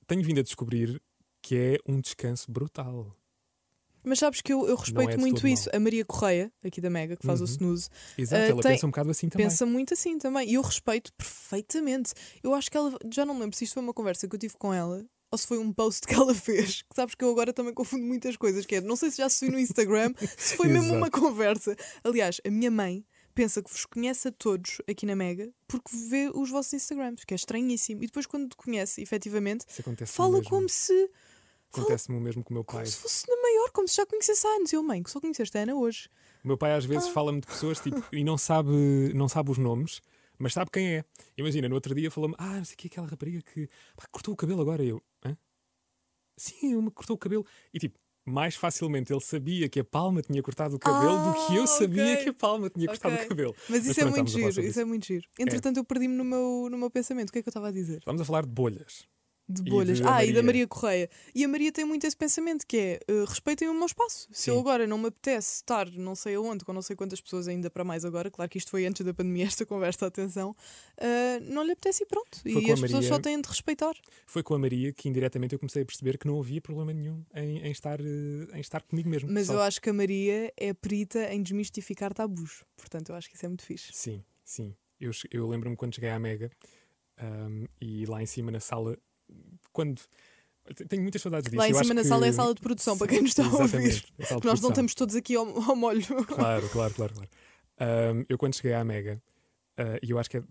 Tenho 0.07 0.23
vindo 0.23 0.39
a 0.39 0.43
descobrir 0.43 1.01
que 1.41 1.55
é 1.55 1.77
um 1.91 1.99
descanso 1.99 2.51
brutal. 2.51 3.15
Mas 4.05 4.19
sabes 4.19 4.41
que 4.41 4.51
eu, 4.51 4.67
eu 4.67 4.75
respeito 4.75 5.11
é 5.11 5.17
muito 5.17 5.47
isso. 5.47 5.69
A 5.73 5.79
Maria 5.79 6.03
Correia, 6.03 6.51
aqui 6.61 6.81
da 6.81 6.89
Mega, 6.89 7.15
que 7.15 7.25
faz 7.25 7.39
o 7.39 7.45
Uhum. 7.45 7.49
snooze, 7.49 7.89
Exato, 8.17 8.41
Ah, 8.43 8.47
ela 8.47 8.61
tem- 8.61 8.71
pensa 8.73 8.85
um 8.85 8.89
bocado 8.89 9.09
assim 9.11 9.29
também. 9.29 9.47
pensa 9.47 9.65
muito 9.65 9.93
assim 9.93 10.17
também. 10.17 10.49
E 10.49 10.55
eu 10.55 10.61
respeito 10.61 11.13
perfeitamente. 11.13 12.13
Eu 12.43 12.53
acho 12.53 12.69
que 12.69 12.75
ela, 12.75 12.97
já 13.09 13.25
não 13.25 13.33
me 13.33 13.39
lembro 13.41 13.55
se 13.55 13.63
isto 13.63 13.73
foi 13.75 13.81
uma 13.83 13.93
conversa 13.93 14.27
que 14.27 14.35
eu 14.35 14.39
tive 14.39 14.55
com 14.57 14.73
ela 14.73 15.05
ou 15.33 15.37
se 15.39 15.47
foi 15.47 15.57
um 15.57 15.73
post 15.73 16.05
que 16.05 16.13
ela 16.13 16.33
fez. 16.35 16.83
Que 16.83 16.95
sabes 16.95 17.15
que 17.15 17.23
eu 17.25 17.31
agora 17.31 17.51
também 17.51 17.73
confundo 17.73 18.05
muitas 18.05 18.37
coisas. 18.37 18.67
Que 18.67 18.75
é, 18.75 18.81
não 18.81 18.95
sei 18.95 19.09
se 19.09 19.17
já 19.17 19.27
se 19.27 19.45
viu 19.45 19.53
no 19.53 19.59
Instagram, 19.59 20.13
se 20.37 20.55
foi 20.55 20.67
mesmo 20.67 20.93
uma 20.93 21.09
conversa. 21.09 21.75
Aliás, 22.03 22.39
a 22.45 22.51
minha 22.51 22.69
mãe 22.69 23.03
pensa 23.33 23.63
que 23.63 23.69
vos 23.71 23.83
conhece 23.85 24.27
a 24.27 24.31
todos 24.31 24.79
aqui 24.87 25.07
na 25.07 25.15
Mega 25.15 25.51
porque 25.67 25.89
vê 26.07 26.29
os 26.31 26.51
vossos 26.51 26.73
Instagrams, 26.73 27.25
que 27.25 27.33
é 27.33 27.35
estranhíssimo. 27.35 28.03
E 28.03 28.05
depois, 28.05 28.27
quando 28.27 28.47
te 28.49 28.55
conhece, 28.55 29.01
efetivamente, 29.01 29.65
fala 30.05 30.33
mesmo. 30.37 30.49
como 30.51 30.69
se. 30.69 31.09
Acontece-me 31.75 32.15
o 32.15 32.21
mesmo 32.21 32.43
com 32.43 32.51
o 32.51 32.53
meu 32.53 32.63
pai. 32.63 32.75
como 32.75 32.85
se 32.85 32.97
fosse 32.97 33.27
na 33.27 33.41
maior, 33.41 33.71
como 33.71 33.87
se 33.87 33.95
já 33.95 34.05
conhecesse 34.05 34.45
há 34.45 34.51
anos. 34.51 34.71
Eu, 34.71 34.83
mãe, 34.83 35.01
que 35.01 35.09
só 35.09 35.19
conheceste 35.19 35.57
a 35.57 35.61
Ana 35.61 35.73
hoje. 35.73 36.07
O 36.43 36.47
meu 36.47 36.55
pai 36.57 36.73
às 36.75 36.85
vezes 36.85 37.07
Ah. 37.07 37.11
fala-me 37.11 37.41
de 37.41 37.47
pessoas 37.47 37.79
tipo, 37.79 38.03
e 38.11 38.23
não 38.23 38.37
sabe, 38.37 38.69
não 39.15 39.27
sabe 39.27 39.49
os 39.49 39.57
nomes, 39.57 39.99
mas 40.37 40.53
sabe 40.53 40.69
quem 40.71 40.95
é. 40.97 41.05
Imagina, 41.37 41.67
no 41.69 41.75
outro 41.75 41.93
dia 41.95 42.09
falou-me: 42.11 42.35
Ah, 42.37 42.57
não 42.57 42.65
sei 42.65 42.75
o 42.75 42.77
que, 42.77 42.87
aquela 42.87 43.07
rapariga 43.07 43.41
que 43.41 43.67
pá, 43.95 44.05
cortou 44.11 44.33
o 44.33 44.37
cabelo 44.37 44.61
agora. 44.61 44.83
E 44.83 44.89
eu, 44.89 45.01
hã? 45.25 45.37
Sim, 46.37 46.75
uma 46.75 46.91
cortou 46.91 47.15
o 47.15 47.19
cabelo. 47.19 47.45
E 47.73 47.79
tipo, 47.79 47.97
mais 48.25 48.55
facilmente 48.55 49.11
ele 49.13 49.21
sabia 49.21 49.67
que 49.69 49.79
a 49.79 49.83
Palma 49.83 50.21
tinha 50.21 50.41
cortado 50.41 50.75
o 50.75 50.79
cabelo 50.79 51.19
do 51.23 51.33
que 51.45 51.55
eu 51.55 51.63
Ah, 51.63 51.67
sabia 51.67 52.13
ok. 52.13 52.23
que 52.23 52.29
a 52.29 52.33
Palma 52.33 52.69
tinha 52.69 52.87
cortado 52.87 53.15
Ok. 53.15 53.25
o 53.25 53.29
cabelo. 53.29 53.55
Mas 53.69 53.85
isso 53.85 53.99
é 53.99 54.03
pronto, 54.03 54.15
muito 54.17 54.31
giro, 54.31 54.61
isso 54.65 54.79
é 54.79 54.85
muito 54.85 55.05
giro. 55.05 55.27
Entretanto, 55.37 55.77
eu 55.77 55.83
perdi-me 55.85 56.15
no 56.15 56.23
meu, 56.23 56.67
no 56.71 56.77
meu 56.77 56.89
pensamento. 56.89 57.29
O 57.29 57.33
que 57.33 57.39
é 57.39 57.41
que 57.43 57.49
eu 57.49 57.51
estava 57.51 57.67
a 57.67 57.71
dizer? 57.71 57.99
Estamos 57.99 58.21
a 58.21 58.25
falar 58.25 58.43
de 58.45 58.51
bolhas. 58.51 59.05
De 59.47 59.61
E 59.61 59.69
bolhas. 59.69 59.97
de 59.99 60.03
ah, 60.07 60.23
e 60.23 60.31
da 60.31 60.41
Maria. 60.41 60.65
Correia. 60.67 61.09
E 61.35 61.43
a 61.43 61.47
Maria 61.47 61.71
tem 61.71 61.83
muito 61.83 62.07
esse 62.07 62.15
pensamento 62.15 62.65
que 62.65 62.77
é 62.77 62.99
eh, 63.07 63.25
respeitem 63.27 63.67
o 63.67 63.73
meu 63.73 63.85
espaço. 63.85 64.27
Se 64.31 64.49
eu 64.49 64.55
Sim. 64.55 64.59
agora 64.61 64.87
não 64.87 64.97
me 64.97 65.07
apetece 65.07 65.55
estar 65.57 65.89
não 65.91 66.15
sei 66.15 66.35
aonde, 66.35 66.63
com 66.63 66.71
não 66.71 66.81
sei 66.81 66.95
quantas 66.95 67.19
pessoas 67.19 67.47
ainda 67.49 67.69
para 67.69 67.83
mais 67.83 68.05
agora, 68.05 68.31
claro 68.31 68.49
que 68.49 68.57
isto 68.57 68.71
foi 68.71 68.85
antes 68.85 69.05
da 69.05 69.13
pandemia, 69.13 69.43
esta 69.47 69.65
conversa, 69.65 70.05
atenção, 70.07 70.55
eh, 70.97 71.39
não 71.41 71.61
lhe 71.63 71.73
apetece 71.73 72.03
e 72.03 72.05
pronto. 72.05 72.39
Foi 72.41 72.51
e 72.51 72.71
as 72.71 72.79
pessoas 72.79 72.91
Maria. 73.03 73.09
só 73.09 73.19
têm 73.19 73.41
de 73.41 73.49
respeitar. 73.49 73.93
Foi 74.25 74.41
com 74.43 74.53
a 74.53 74.59
Maria 74.59 74.93
que 74.93 75.09
indiretamente 75.09 75.53
eu 75.53 75.59
comecei 75.59 75.81
a 75.83 75.85
perceber 75.85 76.17
que 76.17 76.25
não 76.25 76.39
havia 76.39 76.61
problema 76.61 76.93
nenhum 76.93 77.23
em, 77.35 77.59
em 77.67 77.71
estar, 77.71 77.99
eh, 77.99 78.03
em 78.53 78.59
estar 78.61 78.81
comigo 78.83 79.09
mesmo. 79.09 79.29
Mas 79.29 79.47
Só- 79.47 79.53
eu 79.55 79.61
acho 79.61 79.81
que 79.81 79.89
a 79.89 79.93
Maria 79.93 80.53
é 80.55 80.73
perita 80.73 81.33
em 81.33 81.43
desmistificar 81.43 82.13
tabus. 82.13 82.63
Portanto, 82.77 83.09
eu 83.09 83.15
acho 83.15 83.29
que 83.29 83.35
isso 83.35 83.45
é 83.45 83.49
muito 83.49 83.63
fixe. 83.65 83.89
Sim, 83.91 84.23
sim. 84.45 84.73
Eu, 84.99 85.11
eu 85.31 85.47
lembro-me 85.49 85.75
quando 85.75 85.93
cheguei 85.95 86.09
à 86.11 86.17
Mega 86.17 86.49
ahm, 87.17 87.65
e 87.81 88.05
lá 88.05 88.21
em 88.21 88.25
cima 88.25 88.49
na 88.51 88.59
sala, 88.61 88.97
quando. 89.71 90.01
te- 90.75 90.85
Tenho 90.85 91.01
muitas 91.01 91.21
saudades 91.21 91.49
disso. 91.49 91.57
Lá 91.59 91.69
em 91.69 91.73
cima 91.73 91.93
na 91.93 92.01
que- 92.01 92.07
sala 92.07 92.25
é 92.25 92.29
a 92.29 92.33
sala 92.33 92.53
de 92.53 92.61
produção, 92.61 92.97
para 92.97 93.07
quem 93.07 93.21
nos 93.21 93.31
está 93.31 93.45
a 93.45 93.51
ouvir. 93.53 94.05
A 94.19 94.27
Porque 94.33 94.47
nós 94.47 94.61
não 94.61 94.69
estamos 94.69 94.93
todos 94.95 95.15
aqui 95.15 95.35
ao, 95.35 95.45
ao 95.61 95.75
molho. 95.75 96.01
Claro, 96.25 96.67
claro, 96.69 96.93
claro. 96.93 97.13
claro. 97.13 97.29
Ahm, 97.79 98.23
eu 98.29 98.37
quando 98.37 98.55
cheguei 98.55 98.73
à 98.73 98.83
Mega, 98.83 99.21
ah, 99.77 99.97
e 100.01 100.11
eu 100.11 100.19
acho 100.19 100.29
que 100.29 100.37
é 100.37 100.43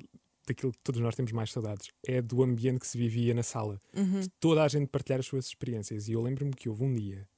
daquilo 0.47 0.73
que 0.73 0.79
todos 0.83 1.01
nós 1.01 1.14
temos 1.14 1.31
mais 1.31 1.53
saudades 1.53 1.88
é 2.05 2.21
do 2.21 2.42
ambiente 2.42 2.81
que 2.81 2.87
se 2.87 2.99
vivia 2.99 3.33
na 3.33 3.42
sala. 3.45 3.81
Uhum. 3.95 4.21
De 4.21 4.29
toda 4.40 4.62
a 4.64 4.68
gente 4.68 4.88
partilhar 4.88 5.21
as 5.21 5.27
suas 5.27 5.47
experiências. 5.47 6.09
E 6.09 6.12
eu 6.12 6.21
lembro-me 6.23 6.53
que 6.53 6.68
houve 6.68 6.83
um 6.85 6.92
dia 6.95 7.29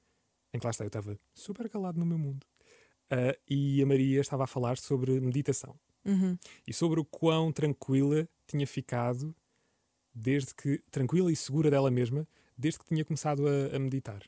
em 0.53 0.59
que 0.59 0.65
lá 0.65 0.71
está, 0.71 0.83
eu 0.83 0.87
estava 0.87 1.17
super 1.33 1.69
calado 1.69 1.99
no 1.99 2.05
meu 2.05 2.17
mundo. 2.17 2.45
ah, 3.11 3.37
e 3.47 3.81
a 3.81 3.85
Maria 3.85 4.19
estava 4.21 4.45
a 4.45 4.47
falar 4.47 4.77
sobre 4.79 5.19
meditação 5.19 5.75
Uhum. 6.03 6.35
e 6.67 6.73
sobre 6.73 6.99
o 6.99 7.05
quão 7.05 7.51
tranquila 7.51 8.27
tinha 8.47 8.65
ficado 8.65 9.35
desde 10.15 10.55
que 10.55 10.81
tranquila 10.89 11.31
e 11.31 11.35
segura 11.35 11.69
dela 11.69 11.91
mesma 11.91 12.27
desde 12.57 12.79
que 12.79 12.85
tinha 12.85 13.03
começado 13.03 13.45
a, 13.47 13.75
a 13.75 13.79
meditar. 13.79 14.21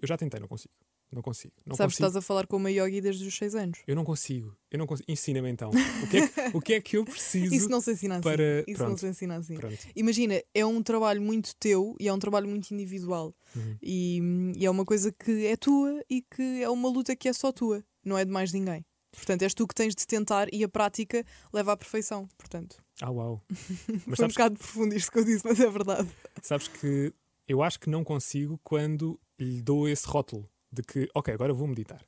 Eu 0.00 0.06
já 0.06 0.16
tentei, 0.18 0.38
não 0.38 0.46
consigo. 0.48 0.74
Não 1.10 1.22
consigo. 1.22 1.54
Não 1.64 1.76
Sabes 1.76 1.94
que 1.94 2.02
consigo. 2.02 2.08
estás 2.08 2.16
a 2.16 2.26
falar 2.26 2.46
com 2.48 2.56
uma 2.56 2.70
yogi 2.70 3.00
desde 3.00 3.24
os 3.26 3.36
6 3.36 3.54
anos. 3.54 3.78
Eu 3.86 3.94
não 3.94 4.04
consigo. 4.04 4.54
Eu 4.68 4.78
não 4.80 4.86
consigo. 4.86 5.10
Ensina-me 5.10 5.48
então. 5.48 5.70
O 5.70 6.08
que, 6.10 6.16
é 6.16 6.26
que, 6.28 6.56
o 6.56 6.60
que 6.60 6.74
é 6.74 6.80
que 6.80 6.96
eu 6.96 7.04
preciso 7.04 7.54
Isso 7.54 7.68
não 7.68 7.80
se 7.80 7.92
ensina 7.92 8.16
assim. 8.16 8.22
para- 8.24 8.60
Isso 8.66 8.80
não 8.80 8.86
pronto. 8.86 8.98
se 8.98 9.06
ensina 9.06 9.36
assim. 9.36 9.54
Pronto. 9.54 9.78
Imagina, 9.94 10.42
é 10.52 10.66
um 10.66 10.82
trabalho 10.82 11.22
muito 11.22 11.54
teu 11.56 11.94
e 12.00 12.08
é 12.08 12.12
um 12.12 12.18
trabalho 12.18 12.48
muito 12.48 12.72
individual. 12.74 13.32
Uhum. 13.54 13.76
E, 13.80 14.20
e 14.58 14.66
é 14.66 14.70
uma 14.70 14.84
coisa 14.84 15.12
que 15.12 15.46
é 15.46 15.56
tua 15.56 16.02
e 16.10 16.20
que 16.20 16.62
é 16.62 16.68
uma 16.68 16.88
luta 16.88 17.14
que 17.14 17.28
é 17.28 17.32
só 17.32 17.52
tua, 17.52 17.84
não 18.04 18.18
é 18.18 18.24
de 18.24 18.32
mais 18.32 18.52
ninguém. 18.52 18.84
Portanto, 19.14 19.42
és 19.42 19.54
tu 19.54 19.66
que 19.66 19.74
tens 19.74 19.94
de 19.94 20.06
tentar 20.06 20.48
e 20.52 20.64
a 20.64 20.68
prática 20.68 21.24
leva 21.52 21.72
à 21.72 21.76
perfeição. 21.76 22.28
Portanto, 22.36 22.76
Ah, 23.00 23.10
uau. 23.10 23.40
Mas 24.06 24.16
foi 24.16 24.24
um 24.26 24.28
bocado 24.28 24.58
profundo 24.58 24.94
isto 24.94 25.10
que 25.12 25.18
eu 25.18 25.24
disse, 25.24 25.44
mas 25.44 25.58
é 25.60 25.68
verdade. 25.70 26.08
sabes 26.42 26.68
que 26.68 27.12
eu 27.48 27.62
acho 27.62 27.78
que 27.80 27.90
não 27.90 28.02
consigo 28.04 28.58
quando 28.62 29.18
lhe 29.38 29.60
dou 29.62 29.88
esse 29.88 30.06
rótulo 30.06 30.48
de 30.72 30.82
que, 30.82 31.08
ok, 31.14 31.32
agora 31.34 31.52
vou 31.52 31.66
meditar. 31.66 32.04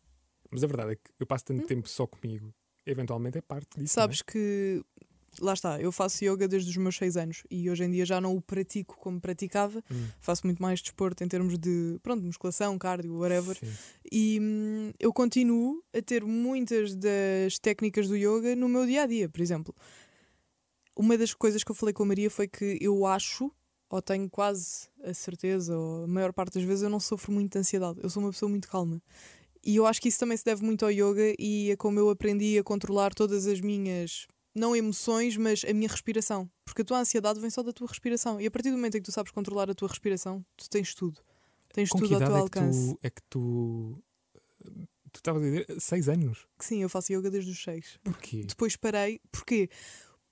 Mas 0.51 0.63
a 0.63 0.67
verdade 0.67 0.93
é 0.93 0.97
que 0.97 1.11
eu 1.19 1.27
passo 1.27 1.45
tanto 1.45 1.67
tempo 1.67 1.89
só 1.89 2.07
comigo, 2.07 2.55
eventualmente 2.85 3.39
é 3.39 3.41
parte 3.41 3.79
disso. 3.79 3.99
é? 3.99 4.03
Hum? 4.03 4.03
Sabes 4.03 4.23
que, 4.23 4.83
lá 5.41 5.53
está, 5.53 5.81
eu 5.81 5.91
faço 5.93 6.25
yoga 6.25 6.47
desde 6.49 6.71
os 6.71 6.77
meus 6.77 6.97
6 6.97 7.17
anos 7.17 7.43
e 7.51 7.71
hoje 7.71 7.85
em 7.85 7.91
dia 7.91 8.05
já 8.05 8.21
não 8.21 8.37
o 8.37 8.41
pratico 8.41 8.97
como 8.99 9.21
praticava. 9.21 9.83
Hum. 9.91 10.07
Faço 10.21 10.47
muito 10.47 10.61
mais 10.63 10.81
desporto 10.81 11.23
em 11.23 11.29
termos 11.29 11.59
de, 11.59 11.99
pronto, 12.03 12.25
musculação, 12.25 12.79
cardio, 12.79 13.19
whatever. 13.19 13.57
Sim. 13.57 13.73
E 14.11 14.39
hum, 14.41 14.93
eu 14.99 15.13
continuo 15.13 15.83
a 15.95 16.01
ter 16.03 16.25
muitas 16.25 16.95
das 16.95 17.59
técnicas 17.61 18.09
do 18.09 18.17
yoga 18.17 18.55
no 18.57 18.69
meu 18.69 18.87
dia 18.87 19.03
a 19.03 19.07
dia, 19.07 19.29
por 19.29 19.41
exemplo. 19.41 19.75
Uma 20.97 21.19
das 21.19 21.35
coisas 21.35 21.63
que 21.63 21.71
eu 21.71 21.75
falei 21.75 21.93
com 21.93 22.05
a 22.05 22.07
Maria 22.07 22.31
foi 22.31 22.49
que 22.49 22.79
eu 22.81 23.05
acho, 23.05 23.53
ou 23.91 24.01
tenho 24.01 24.31
quase 24.31 24.89
a 25.05 25.13
certeza, 25.13 25.77
ou 25.77 26.05
a 26.05 26.07
maior 26.07 26.33
parte 26.33 26.55
das 26.55 26.63
vezes 26.63 26.83
eu 26.83 26.91
não 26.91 27.01
sofro 27.01 27.33
muito 27.33 27.53
de 27.53 27.59
ansiedade. 27.59 28.01
Eu 28.03 28.09
sou 28.09 28.23
uma 28.23 28.31
pessoa 28.31 28.49
muito 28.49 28.67
calma. 28.69 29.03
E 29.67 29.75
eu 29.75 29.85
acho 29.85 30.01
que 30.01 30.09
isso 30.09 30.21
também 30.21 30.37
se 30.37 30.45
deve 30.45 30.65
muito 30.65 30.85
ao 30.85 30.91
yoga 30.93 31.35
e 31.39 31.73
a 31.73 31.77
como 31.77 31.99
eu 31.99 32.09
aprendi 32.09 32.57
a 32.57 32.63
controlar 32.63 33.13
todas 33.13 33.49
as 33.49 33.61
minhas, 33.61 34.29
não 34.57 34.75
emoções, 34.75 35.37
mas 35.37 35.65
a 35.65 35.73
minha 35.73 35.89
respiração. 35.89 36.51
Porque 36.65 36.83
a 36.83 36.85
tua 36.85 36.99
ansiedade 36.99 37.39
vem 37.39 37.51
só 37.51 37.63
da 37.63 37.73
tua 37.73 37.87
respiração. 37.87 38.41
E 38.41 38.47
a 38.47 38.51
partir 38.51 38.71
do 38.71 38.77
momento 38.77 38.97
em 38.97 39.01
que 39.01 39.05
tu 39.07 39.13
sabes 39.13 39.31
controlar 39.31 39.71
a 39.71 39.75
tua 39.75 39.89
respiração, 39.89 40.45
tu 40.57 40.69
tens 40.69 40.95
tudo. 40.95 41.21
Tens 41.73 41.91
Com 41.91 41.99
que 41.99 42.05
tudo 42.09 42.15
ao 42.15 42.21
teu 42.21 42.29
é 42.29 42.31
que, 42.33 42.43
alcance. 42.43 42.95
tu, 42.95 42.99
é 43.03 43.11
que 43.11 43.23
tu. 43.29 44.03
Tu 45.13 45.19
estavas 45.19 45.43
a 45.43 45.47
dizer 45.47 45.81
seis 45.81 46.09
anos. 46.09 46.47
Que 46.59 46.65
sim, 46.65 46.83
eu 46.83 46.89
faço 46.89 47.13
yoga 47.13 47.31
desde 47.31 47.51
os 47.51 47.63
6. 47.63 47.99
Porquê? 48.03 48.45
Depois 48.45 48.77
parei. 48.77 49.21
Porquê? 49.31 49.69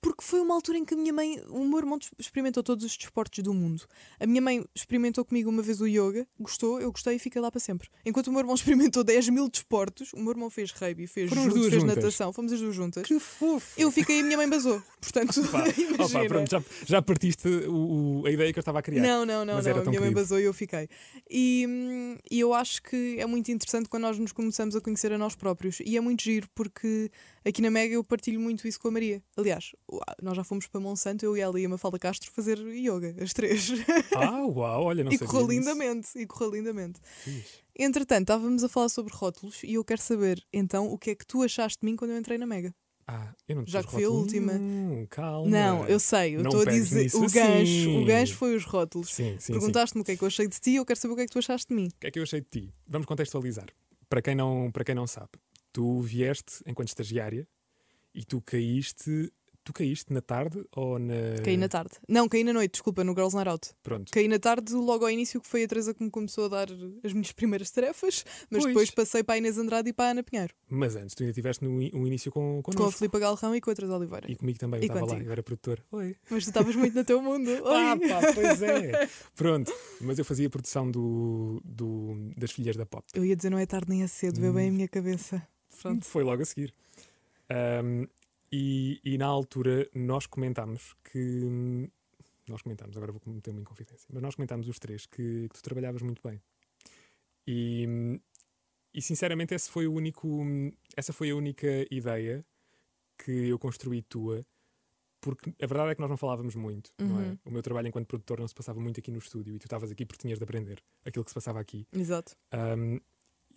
Porque 0.05 0.23
foi 0.23 0.39
uma 0.39 0.53
altura 0.53 0.77
em 0.77 0.85
que 0.85 0.93
a 0.93 0.97
minha 0.97 1.11
mãe, 1.11 1.41
o 1.49 1.65
meu 1.65 1.79
irmão 1.79 1.97
experimentou 2.19 2.61
todos 2.61 2.85
os 2.85 2.95
desportos 2.95 3.43
do 3.43 3.51
mundo. 3.55 3.87
A 4.19 4.27
minha 4.27 4.39
mãe 4.39 4.63
experimentou 4.75 5.25
comigo 5.25 5.49
uma 5.49 5.63
vez 5.63 5.81
o 5.81 5.87
yoga, 5.87 6.27
gostou, 6.39 6.79
eu 6.79 6.91
gostei 6.91 7.15
e 7.15 7.19
fiquei 7.19 7.41
lá 7.41 7.49
para 7.49 7.59
sempre. 7.59 7.89
Enquanto 8.05 8.27
o 8.27 8.31
meu 8.31 8.41
irmão 8.41 8.53
experimentou 8.53 9.03
10 9.03 9.29
mil 9.29 9.49
desportos, 9.49 10.13
o 10.13 10.19
meu 10.19 10.29
irmão 10.29 10.47
fez 10.51 10.69
rugby, 10.69 11.07
fez 11.07 11.31
judo, 11.31 11.71
fez 11.71 11.83
natação, 11.83 12.31
fomos 12.31 12.53
as 12.53 12.59
duas 12.61 12.75
juntas. 12.75 13.01
Que 13.03 13.19
fofo! 13.19 13.73
Eu 13.81 13.89
fiquei 13.89 14.17
e 14.17 14.19
a 14.19 14.23
minha 14.23 14.37
mãe 14.37 14.47
basou. 14.47 14.79
Portanto, 15.01 15.39
imagina. 15.41 16.03
opa, 16.05 16.25
pronto, 16.27 16.51
já, 16.51 16.63
já 16.85 17.01
partiste 17.01 17.47
o- 17.47 18.21
o- 18.21 18.27
a 18.27 18.31
ideia 18.31 18.53
que 18.53 18.59
eu 18.59 18.61
estava 18.61 18.77
a 18.77 18.81
criar. 18.83 19.01
Não, 19.01 19.25
não, 19.25 19.43
não, 19.43 19.55
não. 19.55 19.59
A 19.59 19.63
minha 19.63 19.73
mãe 19.83 19.93
querido. 19.93 20.11
basou 20.13 20.39
e 20.39 20.43
eu 20.43 20.53
fiquei. 20.53 20.87
E, 21.27 22.15
e 22.29 22.39
eu 22.39 22.53
acho 22.53 22.83
que 22.83 23.15
é 23.19 23.25
muito 23.25 23.51
interessante 23.51 23.89
quando 23.89 24.03
nós 24.03 24.19
nos 24.19 24.31
começamos 24.31 24.75
a 24.75 24.81
conhecer 24.81 25.11
a 25.11 25.17
nós 25.17 25.33
próprios. 25.35 25.79
E 25.83 25.97
é 25.97 26.01
muito 26.01 26.21
giro 26.21 26.47
porque 26.53 27.09
aqui 27.43 27.59
na 27.61 27.71
Mega 27.71 27.95
eu 27.95 28.03
partilho 28.03 28.39
muito 28.39 28.67
isso 28.67 28.79
com 28.79 28.89
a 28.89 28.91
Maria. 28.91 29.21
Aliás, 29.35 29.71
nós 30.21 30.35
já 30.35 30.43
fomos 30.43 30.67
para 30.67 30.79
Monsanto, 30.79 31.25
eu 31.25 31.35
e 31.37 31.41
ela 31.41 31.59
e 31.59 31.65
a 31.65 31.69
Mafalda 31.69 31.99
Castro 31.99 32.31
fazer 32.31 32.57
yoga, 32.59 33.15
as 33.21 33.33
três. 33.33 33.69
Ah, 34.15 34.45
uau, 34.45 34.83
olha, 34.83 35.03
não 35.03 35.11
e 35.11 35.17
correu 35.17 35.47
lindamente. 35.47 36.17
E 36.17 36.25
correu 36.25 36.51
lindamente. 36.51 36.99
Entretanto, 37.77 38.21
estávamos 38.21 38.63
a 38.63 38.69
falar 38.69 38.89
sobre 38.89 39.13
rótulos 39.13 39.61
e 39.63 39.73
eu 39.73 39.83
quero 39.83 40.01
saber 40.01 40.43
então 40.53 40.87
o 40.91 40.97
que 40.97 41.11
é 41.11 41.15
que 41.15 41.25
tu 41.25 41.43
achaste 41.43 41.79
de 41.81 41.85
mim 41.85 41.95
quando 41.95 42.11
eu 42.11 42.17
entrei 42.17 42.37
na 42.37 42.45
Mega. 42.45 42.73
Ah, 43.07 43.33
eu 43.47 43.57
não 43.57 43.65
te 43.65 43.71
Já 43.71 43.83
que 43.83 43.91
foi 43.91 44.03
a 44.03 44.09
última. 44.09 44.53
nenhum, 44.53 45.05
calma. 45.07 45.47
Não, 45.47 45.85
eu 45.87 45.99
sei, 45.99 46.35
eu 46.37 46.41
estou 46.41 46.61
a 46.61 46.65
dizer 46.65 47.11
o 47.13 47.29
gancho. 47.29 48.01
O 48.01 48.05
gancho 48.05 48.35
foi 48.35 48.55
os 48.55 48.63
rótulos. 48.65 49.13
Sim, 49.13 49.33
sim, 49.33 49.39
sim. 49.39 49.53
Perguntaste-me 49.53 50.01
o 50.01 50.05
que 50.05 50.13
é 50.13 50.17
que 50.17 50.23
eu 50.23 50.27
achei 50.27 50.47
de 50.47 50.59
ti, 50.59 50.75
eu 50.75 50.85
quero 50.85 50.99
saber 50.99 51.13
o 51.13 51.15
que 51.15 51.21
é 51.21 51.25
que 51.27 51.31
tu 51.31 51.37
achaste 51.39 51.67
de 51.67 51.75
mim. 51.75 51.87
O 51.87 51.99
que 51.99 52.07
é 52.07 52.11
que 52.11 52.17
eu 52.17 52.23
achei 52.23 52.41
de 52.41 52.47
ti? 52.49 52.73
Vamos 52.87 53.05
contextualizar. 53.05 53.67
Para 54.09 54.21
quem 54.23 54.33
não, 54.33 54.71
para 54.71 54.83
quem 54.83 54.95
não 54.95 55.05
sabe, 55.05 55.29
tu 55.71 55.99
vieste 56.01 56.63
enquanto 56.65 56.87
estagiária 56.87 57.47
e 58.13 58.23
tu 58.25 58.41
caíste. 58.41 59.31
Tu 59.65 59.73
caíste 59.73 60.13
na 60.13 60.21
tarde 60.21 60.63
ou 60.75 60.99
na. 60.99 61.41
Caí 61.43 61.57
na 61.57 61.67
tarde. 61.67 61.95
Não, 62.07 62.29
caí 62.29 62.43
na 62.43 62.53
noite, 62.53 62.73
desculpa, 62.73 63.03
no 63.03 63.13
Girls 63.13 63.35
Night 63.35 63.49
Out. 63.49 63.71
Pronto. 63.81 64.11
Caí 64.11 64.27
na 64.27 64.37
tarde 64.37 64.71
logo 64.73 65.03
ao 65.05 65.09
início, 65.09 65.41
que 65.41 65.47
foi 65.47 65.63
a 65.63 65.67
Teresa 65.67 65.91
que 65.91 66.03
me 66.03 66.11
começou 66.11 66.45
a 66.45 66.47
dar 66.49 66.67
as 67.03 67.11
minhas 67.13 67.31
primeiras 67.33 67.71
tarefas, 67.71 68.23
mas 68.51 68.61
Pois. 68.61 68.65
depois 68.67 68.91
passei 68.91 69.23
para 69.23 69.33
a 69.33 69.37
Inês 69.39 69.57
Andrade 69.57 69.89
e 69.89 69.93
para 69.93 70.05
a 70.05 70.11
Ana 70.11 70.21
Pinheiro, 70.21 70.53
Mas 70.69 70.95
antes, 70.95 71.15
tu 71.15 71.23
ainda 71.23 71.31
estiveste 71.31 71.65
no 71.65 71.81
i- 71.81 71.89
um 71.95 72.05
início 72.05 72.31
com, 72.31 72.61
com 72.63 72.83
a. 72.83 72.91
Filipa 72.91 73.17
Galrão 73.17 73.55
e 73.55 73.59
com 73.59 73.71
a 73.71 73.73
Teresa 73.73 73.97
Oliveira. 73.97 74.31
E 74.31 74.35
comigo 74.35 74.59
também, 74.59 74.81
eu 74.81 74.85
estava 74.87 75.03
lá, 75.07 75.17
eu 75.19 75.31
era 75.31 75.41
produtor. 75.41 75.83
Oi. 75.91 76.15
Mas 76.29 76.43
tu 76.43 76.49
estavas 76.49 76.75
muito 76.75 76.93
no 76.93 77.03
teu 77.03 77.19
mundo. 77.19 77.49
Ah, 77.65 77.97
Oi. 77.99 78.07
pá, 78.07 78.21
pois 78.35 78.61
é. 78.61 79.09
Pronto. 79.35 79.73
Mas 79.99 80.19
eu 80.19 80.25
fazia 80.25 80.45
a 80.45 80.49
produção 80.51 80.91
do, 80.91 81.59
do, 81.65 82.29
das 82.37 82.51
filhas 82.51 82.75
da 82.75 82.85
pop. 82.85 83.03
Eu 83.15 83.25
ia 83.25 83.35
dizer 83.35 83.49
não 83.49 83.57
é 83.57 83.65
tarde 83.65 83.89
nem 83.89 84.03
é 84.03 84.07
cedo, 84.07 84.39
Hum. 84.45 84.53
bem 84.53 84.69
a 84.69 84.71
minha 84.71 84.87
cabeça. 84.87 85.41
Pronto. 85.81 86.05
Foi 86.05 86.23
logo 86.23 86.43
a 86.43 86.45
seguir. 86.45 86.71
Ahm, 87.49 88.05
e, 88.51 88.99
e 89.03 89.17
na 89.17 89.25
altura 89.25 89.89
nós 89.93 90.25
comentámos 90.25 90.95
que. 91.03 91.89
Nós 92.47 92.61
comentámos, 92.61 92.95
agora 92.95 93.11
vou 93.11 93.21
meter-me 93.33 93.61
em 93.61 93.63
confidência, 93.63 94.07
mas 94.13 94.21
nós 94.21 94.35
comentámos 94.35 94.67
os 94.67 94.77
três 94.77 95.07
que, 95.07 95.49
que 95.49 95.55
tu 95.55 95.63
trabalhavas 95.63 96.03
muito 96.03 96.21
bem. 96.23 96.39
E, 97.47 98.19
e 98.93 99.01
sinceramente 99.01 99.53
esse 99.55 99.69
foi 99.69 99.87
o 99.87 99.93
único, 99.93 100.43
essa 100.95 101.11
foi 101.11 101.31
a 101.31 101.35
única 101.35 101.67
ideia 101.89 102.45
que 103.17 103.31
eu 103.31 103.57
construí 103.57 104.03
tua, 104.03 104.45
porque 105.19 105.49
a 105.59 105.65
verdade 105.65 105.91
é 105.91 105.95
que 105.95 106.01
nós 106.01 106.09
não 106.09 106.17
falávamos 106.17 106.53
muito, 106.53 106.91
não 106.99 107.19
é? 107.19 107.29
Uhum. 107.29 107.37
O 107.45 107.51
meu 107.51 107.63
trabalho 107.63 107.87
enquanto 107.87 108.05
produtor 108.07 108.39
não 108.39 108.47
se 108.47 108.53
passava 108.53 108.79
muito 108.79 108.99
aqui 108.99 109.09
no 109.09 109.17
estúdio 109.17 109.55
e 109.55 109.59
tu 109.59 109.65
estavas 109.65 109.89
aqui 109.91 110.05
porque 110.05 110.21
tinhas 110.21 110.37
de 110.37 110.43
aprender 110.43 110.83
aquilo 111.03 111.25
que 111.25 111.31
se 111.31 111.35
passava 111.35 111.59
aqui. 111.59 111.87
Exato. 111.91 112.35
Um, 112.53 112.99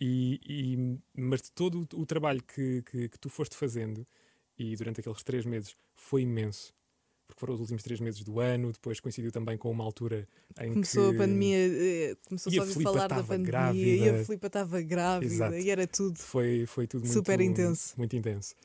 e, 0.01 0.39
e- 0.43 0.99
mas 1.13 1.43
de 1.43 1.51
todo 1.51 1.81
o, 1.93 2.01
o 2.01 2.05
trabalho 2.07 2.41
que, 2.41 2.81
que, 2.83 3.09
que 3.09 3.19
tu 3.19 3.29
foste 3.29 3.55
fazendo 3.55 4.03
e 4.59 4.75
durante 4.75 4.99
aqueles 4.99 5.23
três 5.23 5.45
meses 5.45 5.75
foi 5.95 6.23
imenso. 6.23 6.73
Porque 7.25 7.39
foram 7.39 7.53
os 7.53 7.61
últimos 7.61 7.83
três 7.83 7.99
meses 7.99 8.23
do 8.23 8.39
ano, 8.39 8.71
depois 8.71 8.99
coincidiu 8.99 9.31
também 9.31 9.55
com 9.57 9.69
uma 9.69 9.83
altura 9.83 10.27
em 10.59 10.73
Começou 10.73 11.11
que. 11.11 11.15
a 11.15 11.19
pandemia, 11.19 11.57
eh, 11.57 12.17
começou 12.27 12.51
só 12.51 12.63
a 12.63 12.65
falar 12.65 13.07
da 13.07 13.23
pandemia 13.23 13.45
grávida. 13.45 13.87
e 13.87 14.09
a 14.09 14.25
Filipa 14.25 14.47
estava 14.47 14.81
grávida 14.81 15.33
Exato. 15.33 15.55
e 15.55 15.69
era 15.69 15.87
tudo. 15.87 16.17
Foi, 16.17 16.65
foi 16.65 16.87
tudo 16.87 17.01
muito, 17.01 17.13
Super 17.13 17.39
intenso. 17.39 17.93
Muito 17.97 18.15
intenso. 18.15 18.55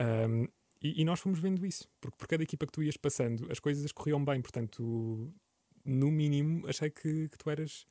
Um, 0.00 0.46
e, 0.80 1.02
e 1.02 1.04
nós 1.04 1.18
fomos 1.18 1.40
vendo 1.40 1.66
isso, 1.66 1.88
porque 2.00 2.16
por 2.16 2.28
cada 2.28 2.42
equipa 2.44 2.64
que 2.64 2.72
tu 2.72 2.82
ias 2.82 2.96
passando, 2.96 3.50
as 3.50 3.58
coisas 3.58 3.90
corriam 3.90 4.24
bem. 4.24 4.40
Portanto, 4.40 5.34
no 5.84 6.10
mínimo, 6.10 6.66
achei 6.68 6.90
que, 6.90 7.28
que 7.28 7.38
tu 7.38 7.50
eras 7.50 7.86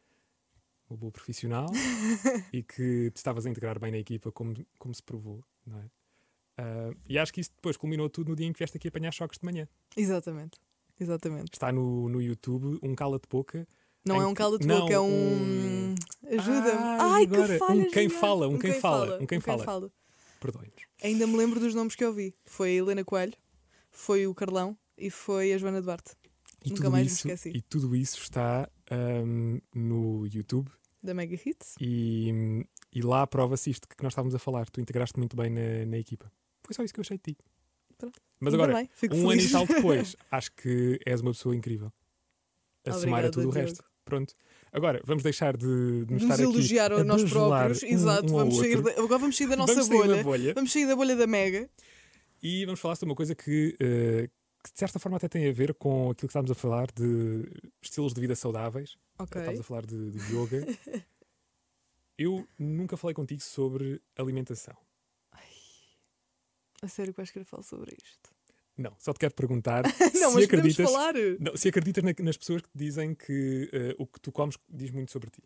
uma 0.89 0.97
boa 0.97 1.11
profissional 1.11 1.67
e 2.53 2.63
que 2.63 3.11
te 3.11 3.17
estavas 3.17 3.45
a 3.45 3.49
integrar 3.49 3.79
bem 3.79 3.91
na 3.91 3.97
equipa, 3.97 4.31
como, 4.31 4.53
como 4.77 4.93
se 4.93 5.03
provou, 5.03 5.43
não 5.65 5.79
é? 5.79 5.89
Ah, 6.57 6.91
e 7.07 7.17
acho 7.17 7.33
que 7.33 7.41
isso 7.41 7.51
depois 7.55 7.77
culminou 7.77 8.09
tudo 8.09 8.29
no 8.29 8.35
dia 8.35 8.45
em 8.47 8.53
que 8.53 8.59
vieste 8.59 8.77
aqui 8.77 8.87
apanhar 8.87 9.11
choques 9.13 9.39
de 9.39 9.45
manhã. 9.45 9.67
Exatamente. 9.95 10.59
Exatamente. 10.99 11.53
Está 11.53 11.71
no, 11.71 12.07
no 12.09 12.21
YouTube 12.21 12.77
um 12.83 12.93
cala-de-boca. 12.93 13.67
Não 14.05 14.17
Em 14.17 14.23
é 14.23 14.25
um 14.25 14.29
que- 14.33 14.37
cala 14.37 14.57
de 14.59 14.67
não, 14.67 14.81
boca, 14.81 14.93
é 14.93 14.99
um. 14.99 15.05
um- 15.05 15.95
Ajuda-me. 16.27 16.69
Ai, 16.79 16.99
Ai, 16.99 17.23
agora, 17.23 17.53
que 17.53 17.59
falha! 17.59 17.81
um 17.81 17.89
quem 17.91 18.03
genial. 18.03 18.19
fala, 18.21 18.47
um 18.47 18.57
quem 18.57 18.73
fala, 18.73 19.17
um 19.21 19.25
quem 19.27 19.39
fala. 19.39 19.91
Perdoem-nos. 20.39 20.81
Ainda 21.03 21.27
me 21.27 21.37
lembro 21.37 21.59
dos 21.59 21.75
nomes 21.75 21.95
que 21.95 22.03
eu 22.03 22.13
vi. 22.13 22.33
Foi 22.45 22.69
a 22.69 22.73
Helena 22.73 23.03
Coelho, 23.03 23.33
foi 23.91 24.25
o 24.27 24.33
Carlão 24.33 24.75
e 24.97 25.09
foi 25.11 25.53
a 25.53 25.57
Joana 25.57 25.81
Duarte, 25.81 26.13
E 26.65 26.69
Nunca 26.71 26.89
mais 26.89 27.05
me 27.05 27.11
isso, 27.11 27.27
esqueci. 27.27 27.49
E 27.55 27.61
tudo 27.61 27.95
isso 27.95 28.17
está 28.21 28.67
no 29.73 30.25
YouTube 30.27 30.69
da 31.03 31.13
Mega 31.13 31.35
Hits. 31.35 31.75
e, 31.79 32.65
e 32.93 33.01
lá 33.01 33.25
prova-se 33.27 33.69
isto 33.69 33.87
que 33.87 34.01
nós 34.03 34.13
estávamos 34.13 34.35
a 34.35 34.39
falar. 34.39 34.69
Tu 34.69 34.81
integraste 34.81 35.17
muito 35.17 35.35
bem 35.35 35.49
na, 35.49 35.85
na 35.85 35.97
equipa. 35.97 36.31
Foi 36.71 36.73
só 36.75 36.83
isso 36.83 36.93
que 36.93 36.99
eu 36.99 37.03
achei 37.03 37.17
de 37.17 37.33
ti. 37.33 37.37
Mas 38.39 38.53
Ainda 38.53 38.63
agora, 38.65 38.73
bem, 38.79 38.89
um 39.11 39.29
ano 39.29 39.39
feliz. 39.39 39.49
e 39.49 39.51
tal 39.51 39.67
depois, 39.67 40.15
acho 40.31 40.51
que 40.53 40.99
és 41.05 41.21
uma 41.21 41.31
pessoa 41.31 41.55
incrível. 41.55 41.91
A 42.87 42.93
somar 42.93 43.23
a 43.25 43.29
tudo 43.29 43.49
o 43.49 43.51
Diogo. 43.51 43.67
resto. 43.67 43.83
Pronto. 44.03 44.33
Agora, 44.71 44.99
vamos 45.05 45.21
deixar 45.21 45.55
de, 45.55 45.65
de 46.05 46.13
nos 46.13 46.23
Nos 46.23 46.23
estar 46.23 46.33
aqui 46.35 46.43
elogiar 46.43 46.91
a 46.93 46.95
a 47.01 47.03
nós 47.03 47.23
próprios. 47.29 47.83
um- 47.83 47.87
Exato, 47.87 48.33
um 48.33 48.37
vamos 48.37 48.57
sair 48.57 48.81
da, 48.81 48.91
agora 48.91 49.17
vamos 49.19 49.37
sair 49.37 49.47
da 49.47 49.55
nossa 49.55 49.73
Vamos 49.73 49.87
sair 49.87 49.97
bolha. 49.97 50.15
da 50.17 50.23
bolha 50.23 50.53
Vamos 50.55 50.71
sair 50.71 50.87
da 50.87 50.95
bolha 50.95 51.15
da 51.15 51.27
Mega. 51.27 51.69
e 52.41 52.65
vamos 52.65 52.79
falar 52.79 52.95
sobre 52.95 53.11
uma 53.11 53.15
coisa 53.15 53.35
que, 53.35 53.75
eh, 53.79 54.27
que 54.63 54.71
de 54.73 54.79
certa 54.79 54.97
forma 54.97 55.17
até 55.17 55.27
tem 55.27 55.47
a 55.47 55.51
ver 55.51 55.73
com 55.75 56.05
aquilo 56.09 56.15
que 56.27 56.31
estávamos 56.31 56.49
a 56.51 56.55
falar 56.55 56.87
de 56.91 57.43
estilos 57.81 58.13
de 58.13 58.21
vida 58.21 58.33
saudáveis. 58.35 58.95
Ok. 59.19 59.39
Estávamos 59.39 59.59
a 59.59 59.63
falar 59.63 59.85
de, 59.85 60.09
de 60.11 60.33
yoga. 60.35 60.65
Eu 62.17 62.47
nunca 62.57 62.97
falei 62.97 63.13
contigo 63.13 63.41
sobre 63.41 64.01
alimentação. 64.17 64.75
A 66.81 66.87
sério 66.87 67.13
que 67.13 67.17
vais 67.17 67.29
querer 67.31 67.45
falar 67.45 67.63
sobre 67.63 67.91
isto? 68.03 68.29
Não, 68.77 68.93
só 68.97 69.13
te 69.13 69.19
quero 69.19 69.33
perguntar 69.35 69.83
não, 70.19 70.31
se 70.31 70.43
acreditas. 70.43 70.89
falar. 70.89 71.13
Não, 71.39 71.55
se 71.55 71.67
acreditas 71.69 72.03
na- 72.03 72.13
nas 72.23 72.37
pessoas 72.37 72.61
que 72.61 72.69
te 72.69 72.77
dizem 72.77 73.13
que 73.13 73.69
eh, 73.71 73.95
o 73.99 74.07
que 74.07 74.19
tu 74.19 74.31
comes 74.31 74.57
diz 74.67 74.89
muito 74.91 75.11
sobre 75.11 75.29
ti. 75.29 75.43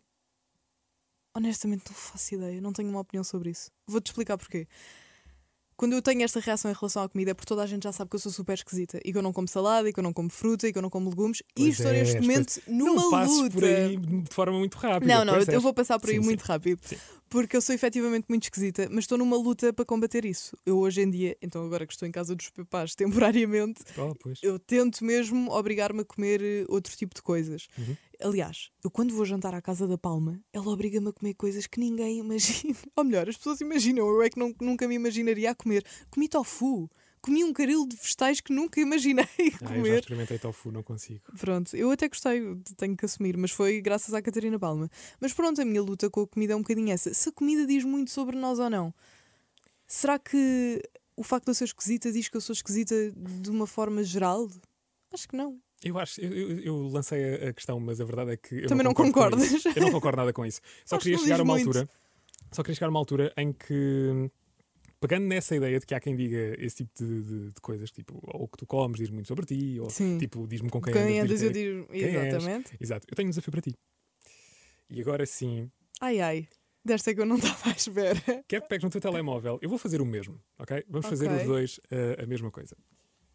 Honestamente, 1.34 1.84
não 1.88 1.94
faço 1.94 2.34
ideia. 2.34 2.60
Não 2.60 2.72
tenho 2.72 2.88
uma 2.88 3.00
opinião 3.00 3.22
sobre 3.22 3.50
isso. 3.50 3.70
Vou-te 3.86 4.06
explicar 4.06 4.38
porquê. 4.38 4.66
Quando 5.76 5.92
eu 5.92 6.00
tenho 6.00 6.22
esta 6.22 6.40
reação 6.40 6.70
em 6.70 6.74
relação 6.74 7.02
à 7.02 7.08
comida 7.10 7.32
é 7.32 7.34
porque 7.34 7.46
toda 7.48 7.62
a 7.62 7.66
gente 7.66 7.82
já 7.82 7.92
sabe 7.92 8.08
que 8.08 8.16
eu 8.16 8.20
sou 8.20 8.32
super 8.32 8.54
esquisita 8.54 8.98
e 9.04 9.12
que 9.12 9.18
eu 9.18 9.20
não 9.20 9.30
como 9.30 9.46
salada 9.46 9.86
e 9.86 9.92
que 9.92 9.98
eu 10.00 10.02
não 10.02 10.14
como 10.14 10.30
fruta 10.30 10.66
e 10.66 10.72
que 10.72 10.78
eu 10.78 10.80
não 10.82 10.88
como 10.88 11.10
legumes 11.10 11.40
e 11.54 11.64
Pois 11.64 11.68
estou 11.78 11.90
é, 11.92 11.98
neste 11.98 12.14
pois- 12.14 12.26
momento 12.26 12.62
numa 12.66 12.94
não 13.26 13.26
luta. 13.42 13.50
por 13.52 13.64
aí 13.64 13.96
de 13.98 14.34
forma 14.34 14.58
muito 14.58 14.74
rápida. 14.78 15.14
Não, 15.14 15.22
não, 15.26 15.34
eu, 15.36 15.42
é. 15.42 15.54
eu 15.54 15.60
vou 15.60 15.74
passar 15.74 15.98
por 16.00 16.08
aí 16.08 16.16
Sim, 16.16 16.22
muito 16.22 16.40
sim. 16.40 16.48
rápido. 16.48 16.80
Sim. 16.82 16.96
Porque 17.28 17.56
eu 17.56 17.60
sou 17.60 17.74
efetivamente 17.74 18.26
muito 18.28 18.44
esquisita, 18.44 18.88
mas 18.90 19.00
estou 19.04 19.18
numa 19.18 19.36
luta 19.36 19.72
para 19.72 19.84
combater 19.84 20.24
isso. 20.24 20.56
Eu 20.64 20.78
hoje 20.78 21.00
em 21.02 21.10
dia, 21.10 21.36
então 21.42 21.64
agora 21.64 21.84
que 21.86 21.92
estou 21.92 22.06
em 22.06 22.12
casa 22.12 22.36
dos 22.36 22.50
papás 22.50 22.94
temporariamente, 22.96 23.82
Oh, 23.98 24.14
eu 24.42 24.58
tento 24.58 25.04
mesmo 25.04 25.50
obrigar-me 25.50 26.00
a 26.02 26.04
comer 26.04 26.40
eh, 26.42 26.64
outro 26.68 26.96
tipo 26.96 27.14
de 27.14 27.22
coisas. 27.22 27.66
Uhum. 27.76 27.96
Aliás, 28.20 28.70
eu 28.82 28.90
quando 28.90 29.12
vou 29.12 29.24
jantar 29.24 29.54
à 29.54 29.60
casa 29.60 29.86
da 29.88 29.98
Palma, 29.98 30.40
ela 30.52 30.68
obriga-me 30.68 31.08
a 31.08 31.12
comer 31.12 31.34
coisas 31.34 31.66
que 31.66 31.80
ninguém 31.80 32.18
imagina. 32.18 32.76
Ou 32.96 33.04
melhor, 33.04 33.28
as 33.28 33.36
pessoas 33.36 33.60
imaginam, 33.60 34.06
eu 34.06 34.22
é 34.22 34.30
que 34.30 34.38
não- 34.38 34.54
nunca 34.60 34.86
me 34.86 34.94
imaginaria 34.94 35.50
a 35.50 35.54
comer. 35.54 35.84
Comi 36.10 36.28
tofu, 36.28 36.88
comi 37.26 37.44
um 37.44 37.52
caril 37.52 37.86
de 37.86 37.96
vegetais 37.96 38.40
que 38.40 38.52
nunca 38.52 38.80
imaginei 38.80 39.26
Ah, 39.38 39.42
eu 39.42 39.50
já 39.60 39.66
comer. 39.74 39.98
experimentei 39.98 40.38
tofu, 40.38 40.70
não 40.72 40.82
consigo. 40.82 41.20
Pronto, 41.38 41.76
eu 41.76 41.90
até 41.90 42.08
gostei, 42.08 42.40
tenho 42.76 42.96
que 42.96 43.04
assumir, 43.04 43.36
mas 43.36 43.50
foi 43.50 43.80
graças 43.80 44.14
à 44.14 44.22
Catarina 44.22 44.58
Palma. 44.58 44.88
Mas 45.20 45.32
pronto, 45.32 45.60
a 45.60 45.64
minha 45.64 45.82
luta 45.82 46.08
com 46.08 46.20
a 46.22 46.26
comida 46.26 46.52
é 46.52 46.56
um 46.56 46.60
bocadinho 46.62 46.92
essa. 46.92 47.12
Se 47.12 47.28
a 47.28 47.32
comida 47.32 47.66
diz 47.66 47.84
muito 47.84 48.10
sobre 48.10 48.36
nós 48.36 48.58
ou 48.58 48.70
não, 48.70 48.94
será 49.86 50.18
que 50.18 50.80
o 51.16 51.22
facto 51.22 51.44
de 51.46 51.50
eu 51.50 51.54
ser 51.54 51.64
esquisita 51.64 52.12
diz 52.12 52.28
que 52.28 52.36
eu 52.36 52.40
sou 52.40 52.52
esquisita 52.52 52.94
de 53.12 53.50
uma 53.50 53.66
forma 53.66 54.02
geral? 54.04 54.48
Acho 55.12 55.28
que 55.28 55.36
não. 55.36 55.58
Eu 55.84 55.98
acho, 55.98 56.20
eu, 56.20 56.58
eu- 56.60 56.88
lancei 56.88 57.34
a, 57.48 57.52
questão, 57.52 57.78
mas 57.78 58.00
a 58.00 58.04
verdade 58.04 58.32
é 58.32 58.36
que 58.36 58.62
Também 58.62 58.82
não 58.84 58.94
com 58.94 59.04
concordas? 59.04 59.64
Eu 59.76 59.82
não 59.82 59.92
concordo 59.92 60.16
nada 60.16 60.32
com 60.32 60.44
isso. 60.44 60.60
Só 60.84 60.96
Acho 60.96 61.02
queria 61.02 61.16
que 61.18 61.22
não 61.22 61.26
chegar 61.26 61.40
a 61.40 61.42
uma 61.44 61.54
muito. 61.54 61.66
altura, 61.68 61.88
só 62.50 62.62
queria 62.62 62.74
chegar 62.74 62.86
a 62.86 62.90
uma 62.90 62.98
altura 62.98 63.32
em 63.36 63.52
que 63.52 64.30
pegando 65.00 65.26
nessa 65.26 65.54
ideia 65.56 65.78
de 65.78 65.86
que 65.86 65.94
há 65.94 66.00
quem 66.00 66.14
diga 66.16 66.54
esse 66.58 66.76
tipo 66.76 66.90
de, 66.98 67.22
de- 67.22 67.48
de 67.52 67.60
coisas, 67.60 67.90
tipo, 67.90 68.18
ou 68.22 68.48
que 68.48 68.56
tu 68.58 68.66
comes 68.66 68.98
diz 68.98 69.10
muito 69.10 69.26
sobre 69.28 69.44
ti, 69.46 69.78
ou 69.80 69.90
Sim. 69.90 70.18
tipo, 70.18 70.46
diz-me 70.46 70.70
com 70.70 70.80
quem, 70.80 70.92
Quem 70.92 71.20
andas, 71.20 71.42
eu 71.42 71.50
digo. 71.52 71.86
quem 71.88 72.02
és. 72.04 72.34
Exatamente. 72.34 72.76
Exato, 72.80 73.06
eu 73.10 73.14
tenho 73.16 73.26
um 73.28 73.30
desafio 73.30 73.50
para 73.52 73.60
ti. 73.60 73.74
E 74.88 75.00
agora 75.00 75.26
sim, 75.26 75.70
Ai 76.00 76.20
ai, 76.20 76.48
desta 76.84 77.14
que 77.14 77.20
eu 77.20 77.26
não 77.26 77.36
estava 77.38 77.70
à 77.70 77.72
espera. 77.72 78.20
quero 78.48 78.62
que 78.62 78.68
pegues 78.68 78.84
no 78.84 78.90
teu 78.90 79.00
telemóvel, 79.00 79.58
eu 79.62 79.68
vou 79.68 79.78
fazer 79.78 80.00
o 80.00 80.06
mesmo, 80.06 80.40
ok? 80.58 80.84
Vamos 80.88 81.06
fazer 81.06 81.26
Ok. 81.26 81.38
os 81.38 81.44
dois 81.44 81.80
eh, 81.90 82.22
a 82.22 82.26
mesma 82.26 82.50
coisa. 82.50 82.76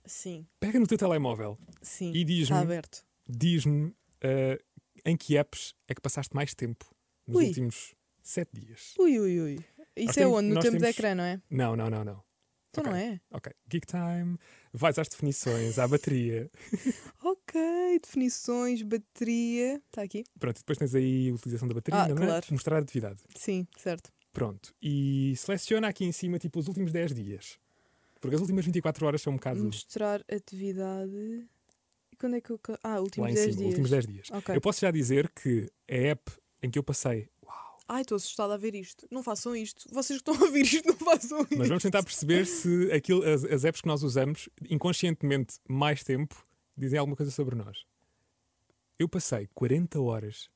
Sim, 0.06 0.48
Pega 0.60 0.80
no 0.80 0.88
teu 0.88 0.98
telemóvel 0.98 1.58
sim. 1.82 2.12
e 2.14 2.24
diz-me 2.24 2.44
Está 2.56 2.60
aberto. 2.62 3.06
diz-me 3.28 3.94
eh, 4.22 4.60
em 5.06 5.16
que 5.16 5.38
apps 5.38 5.74
é 5.88 5.94
que 5.94 6.02
passaste 6.02 6.36
mais 6.36 6.54
tempo 6.56 6.86
nos 7.28 7.38
Ui. 7.38 7.48
últimos 7.48 7.94
sete 8.24 8.50
dias. 8.54 8.94
Ui, 8.98 9.20
ui, 9.20 9.40
ui. 9.42 9.60
Isso 9.96 10.20
é 10.20 10.28
onde? 10.28 10.50
No 10.50 10.60
tempo 10.62 10.78
de 10.78 10.80
temos- 10.84 10.98
ecrã, 10.98 11.16
não 11.16 11.24
é? 11.24 11.42
Não, 11.50 11.76
não, 11.76 11.90
não, 11.90 12.04
não. 12.04 12.24
Então 12.70 12.84
Ok. 12.84 12.92
não 12.92 12.96
é? 12.96 13.20
Ok. 13.32 13.52
Geek 13.68 13.86
Time, 13.86 14.38
vais 14.72 14.98
às 14.98 15.10
definições, 15.10 15.78
à 15.78 15.88
bateria. 15.88 16.50
Ok, 17.24 18.00
definições, 18.02 18.82
bateria. 18.82 19.76
Está 19.90 20.02
aqui? 20.04 20.24
Pronto, 20.40 20.58
depois 20.58 20.78
tens 20.78 20.96
aí 20.96 21.30
a 21.30 21.34
utilização 21.34 21.68
da 21.68 21.74
bateria, 21.74 22.02
Ah, 22.04 22.08
não 22.08 22.24
é? 22.24 22.26
claro. 22.28 22.46
mostrar 22.52 22.78
a 22.78 22.80
atividade. 22.80 23.20
Sim, 23.36 23.68
certo. 23.78 24.10
Pronto. 24.32 24.74
E 24.82 25.34
seleciona 25.36 25.90
aqui 25.90 26.06
em 26.06 26.12
cima, 26.14 26.40
tipo, 26.40 26.60
os 26.60 26.68
últimos 26.70 26.92
10 26.94 27.14
dias. 27.14 27.60
Porque 28.22 28.36
as 28.36 28.42
últimas 28.42 28.64
24 28.66 29.06
horas 29.06 29.22
são 29.22 29.34
um 29.34 29.36
bocado 29.36 29.64
Mostrar 29.64 30.24
atividade. 30.32 31.12
E 32.12 32.16
quando 32.16 32.36
é 32.38 32.42
que 32.42 32.52
eu. 32.52 32.60
Ah, 32.84 32.96
lá 32.96 33.02
últimos 33.02 33.30
em 33.32 33.34
10 33.34 33.46
cima, 33.46 33.58
dias. 33.58 33.68
últimos 33.70 33.90
10 33.90 34.08
dias. 34.08 34.28
Ok. 34.32 34.56
Eu 34.56 34.62
posso 34.62 34.80
já 34.80 34.92
dizer 34.92 35.30
que 35.30 35.70
a 35.90 35.96
app 35.96 36.32
em 36.64 36.70
que 36.70 36.80
eu 36.80 36.84
passei. 36.84 37.28
Ai, 37.94 38.04
estou 38.04 38.16
assustada 38.16 38.54
a 38.54 38.58
ver 38.58 38.74
isto. 38.74 39.06
Não 39.12 39.22
façam 39.22 39.54
isto. 39.54 39.86
Vocês 39.94 40.22
que 40.22 40.32
estão 40.32 40.34
a 40.34 40.48
ouvir 40.48 40.64
isto, 40.64 40.88
não 40.88 40.96
façam 40.96 41.42
isto. 41.42 41.58
Mas 41.58 41.68
vamos 41.68 41.84
tentar 41.84 42.02
perceber 42.02 42.46
se 42.46 42.90
aquilo, 42.90 43.22
as, 43.22 43.44
as 43.44 43.66
apps 43.66 43.82
que 43.82 43.88
nós 43.88 44.02
usamos, 44.02 44.48
inconscientemente 44.70 45.56
mais 45.68 46.02
tempo, 46.02 46.48
dizem 46.78 46.98
alguma 46.98 47.18
coisa 47.18 47.34
sobre 47.34 47.54
nós. 47.54 47.84
Eu 48.98 49.10
passei 49.10 49.50
40 49.54 50.00
horas, 50.00 50.50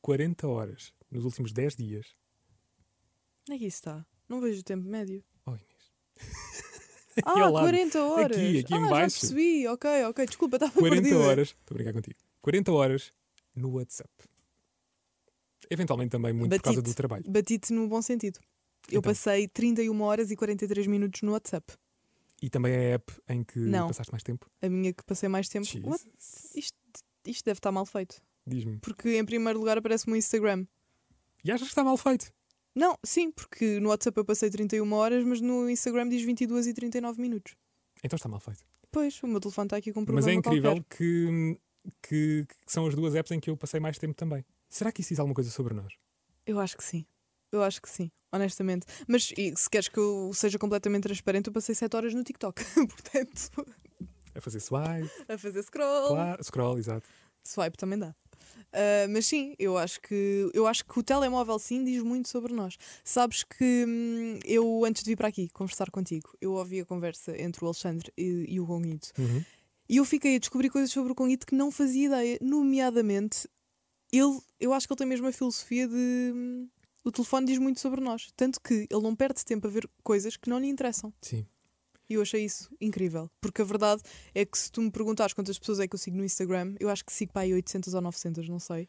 40 0.00 0.48
horas 0.48 0.92
nos 1.08 1.24
últimos 1.24 1.52
10 1.52 1.76
dias. 1.76 2.16
Onde 3.48 3.54
é 3.54 3.58
que 3.60 3.66
isso 3.66 3.76
está? 3.76 4.04
Não 4.28 4.40
vejo 4.40 4.58
o 4.58 4.64
tempo 4.64 4.84
médio. 4.84 5.22
Oh, 5.46 5.52
Inês. 5.52 5.92
Ah, 7.26 7.42
ao 7.42 7.52
lado. 7.52 7.64
40 7.66 8.02
horas. 8.02 8.36
Aqui, 8.38 8.58
aqui 8.60 8.72
ah, 8.72 8.76
em 8.78 8.84
já 8.84 8.90
baixo. 8.90 9.20
percebi. 9.20 9.68
Ok, 9.68 10.04
ok. 10.06 10.26
Desculpa, 10.26 10.56
estava 10.56 10.72
40 10.72 11.02
perdida. 11.02 11.18
horas. 11.20 11.48
Estou 11.48 11.74
a 11.74 11.74
brincar 11.74 11.92
contigo. 11.92 12.16
40 12.40 12.72
horas 12.72 13.12
no 13.54 13.72
WhatsApp. 13.72 14.10
Eventualmente 15.70 16.10
também 16.10 16.32
muito 16.32 16.50
por 16.56 16.62
causa 16.62 16.82
do 16.82 16.94
trabalho. 16.94 17.24
Bati-te 17.28 17.72
no 17.72 17.88
bom 17.88 18.02
sentido. 18.02 18.38
Eu 18.90 18.98
Então. 18.98 19.02
passei 19.12 19.46
31 19.48 20.00
horas 20.02 20.30
e 20.30 20.36
43 20.36 20.86
minutos 20.86 21.22
no 21.22 21.32
WhatsApp. 21.32 21.72
E 22.42 22.50
também 22.50 22.72
é 22.72 22.76
a 22.92 22.94
app 22.94 23.12
em 23.28 23.44
que 23.44 23.58
Não. 23.60 23.86
passaste 23.86 24.12
mais 24.12 24.22
tempo. 24.22 24.46
A 24.60 24.68
minha 24.68 24.92
que 24.92 25.04
passei 25.04 25.28
mais 25.28 25.48
tempo. 25.48 25.64
Isto, 26.56 26.76
isto 27.24 27.44
deve 27.44 27.58
estar 27.58 27.70
mal 27.70 27.86
feito. 27.86 28.20
Diz-me. 28.46 28.78
Porque 28.78 29.16
em 29.16 29.24
primeiro 29.24 29.58
lugar 29.60 29.78
aparece-me 29.78 30.14
o 30.14 30.16
Instagram. 30.16 30.66
E 31.44 31.50
achas 31.52 31.68
que 31.68 31.72
está 31.72 31.84
mal 31.84 31.96
feito? 31.96 32.32
Não, 32.74 32.98
sim, 33.04 33.30
porque 33.30 33.78
no 33.80 33.90
WhatsApp 33.90 34.18
eu 34.18 34.24
passei 34.24 34.50
31 34.50 34.90
horas, 34.92 35.24
mas 35.24 35.40
no 35.40 35.68
Instagram 35.70 36.08
diz 36.08 36.22
22 36.22 36.66
e 36.66 36.74
39 36.74 37.20
minutos. 37.20 37.54
Então 38.02 38.16
está 38.16 38.28
mal 38.28 38.40
feito. 38.40 38.64
Pois, 38.90 39.22
o 39.22 39.26
meu 39.28 39.40
telefone 39.40 39.66
está 39.66 39.76
aqui 39.76 39.92
com 39.92 40.00
um 40.00 40.02
Mas 40.08 40.24
problema 40.24 40.30
é 40.30 40.34
incrível 40.34 40.84
que, 40.90 41.58
que, 42.02 42.44
que 42.48 42.54
são 42.72 42.86
as 42.86 42.94
duas 42.94 43.14
apps 43.14 43.30
em 43.30 43.38
que 43.40 43.48
eu 43.50 43.56
passei 43.56 43.78
mais 43.78 43.98
tempo 43.98 44.14
também. 44.14 44.44
Será 44.72 44.90
que 44.90 45.02
isso 45.02 45.10
diz 45.10 45.18
alguma 45.20 45.34
coisa 45.34 45.50
sobre 45.50 45.74
nós? 45.74 45.92
Eu 46.46 46.58
acho 46.58 46.76
que 46.76 46.82
sim. 46.84 47.04
Eu 47.52 47.62
acho 47.62 47.82
que 47.82 47.90
sim, 47.90 48.10
honestamente. 48.32 48.86
Mas 49.06 49.32
e, 49.36 49.52
se 49.54 49.68
queres 49.68 49.86
que 49.88 49.98
eu 49.98 50.30
seja 50.34 50.58
completamente 50.58 51.02
transparente, 51.02 51.48
eu 51.48 51.52
passei 51.52 51.74
7 51.74 51.94
horas 51.94 52.14
no 52.14 52.24
TikTok. 52.24 52.62
Portanto, 52.88 53.66
A 54.34 54.40
fazer 54.40 54.60
swipe, 54.60 55.10
a 55.28 55.36
fazer 55.36 55.62
scroll. 55.62 56.08
claro, 56.08 56.42
scroll, 56.42 56.78
exato. 56.78 57.06
Swipe 57.46 57.76
também 57.76 57.98
dá. 57.98 58.14
Ah, 58.72 59.06
mas 59.10 59.26
sim, 59.26 59.54
eu 59.58 59.76
acho 59.76 60.00
que 60.00 60.50
eu 60.54 60.66
acho 60.66 60.84
que 60.86 60.98
o 60.98 61.02
telemóvel 61.02 61.58
sim 61.58 61.84
diz 61.84 62.02
muito 62.02 62.28
sobre 62.30 62.54
nós. 62.54 62.78
Sabes 63.04 63.44
que 63.44 63.84
hum, 63.86 64.38
eu 64.46 64.84
antes 64.86 65.02
de 65.02 65.10
vir 65.10 65.16
para 65.16 65.28
aqui 65.28 65.48
conversar 65.50 65.90
contigo, 65.90 66.30
eu 66.40 66.52
ouvi 66.52 66.80
a 66.80 66.86
conversa 66.86 67.36
entre 67.40 67.62
o 67.62 67.66
Alexandre 67.66 68.10
e, 68.16 68.46
e 68.48 68.58
o 68.60 68.66
Conguito 68.66 69.10
Uhum. 69.18 69.44
e 69.88 69.96
eu 69.98 70.04
fiquei 70.06 70.36
a 70.36 70.38
descobrir 70.38 70.70
coisas 70.70 70.90
sobre 70.90 71.12
o 71.12 71.14
Conguito 71.14 71.46
que 71.46 71.54
não 71.54 71.70
fazia 71.70 72.06
ideia, 72.06 72.38
nomeadamente 72.40 73.46
ele, 74.12 74.38
eu 74.60 74.72
acho 74.72 74.86
que 74.86 74.92
ele 74.92 74.98
tem 74.98 75.06
mesmo 75.06 75.26
a 75.26 75.32
filosofia 75.32 75.88
de 75.88 75.94
hum, 76.34 76.68
o 77.04 77.10
telefone 77.10 77.46
diz 77.46 77.58
muito 77.58 77.80
sobre 77.80 78.00
nós, 78.00 78.30
tanto 78.36 78.60
que 78.60 78.86
ele 78.90 79.02
não 79.02 79.16
perde 79.16 79.44
tempo 79.44 79.66
a 79.66 79.70
ver 79.70 79.88
coisas 80.02 80.36
que 80.36 80.48
não 80.48 80.58
lhe 80.58 80.68
interessam. 80.68 81.12
Sim. 81.20 81.46
E 82.08 82.14
eu 82.14 82.22
achei 82.22 82.44
isso 82.44 82.70
incrível. 82.80 83.30
Porque 83.40 83.62
a 83.62 83.64
verdade 83.64 84.02
é 84.34 84.44
que 84.44 84.56
se 84.56 84.70
tu 84.70 84.82
me 84.82 84.90
perguntares 84.90 85.32
quantas 85.32 85.58
pessoas 85.58 85.80
é 85.80 85.88
que 85.88 85.94
eu 85.94 85.98
sigo 85.98 86.16
no 86.16 86.24
Instagram, 86.24 86.74
eu 86.78 86.88
acho 86.88 87.04
que 87.04 87.12
sigo 87.12 87.32
para 87.32 87.42
aí 87.42 87.54
800 87.54 87.94
ou 87.94 88.00
900, 88.00 88.48
não 88.48 88.58
sei. 88.58 88.88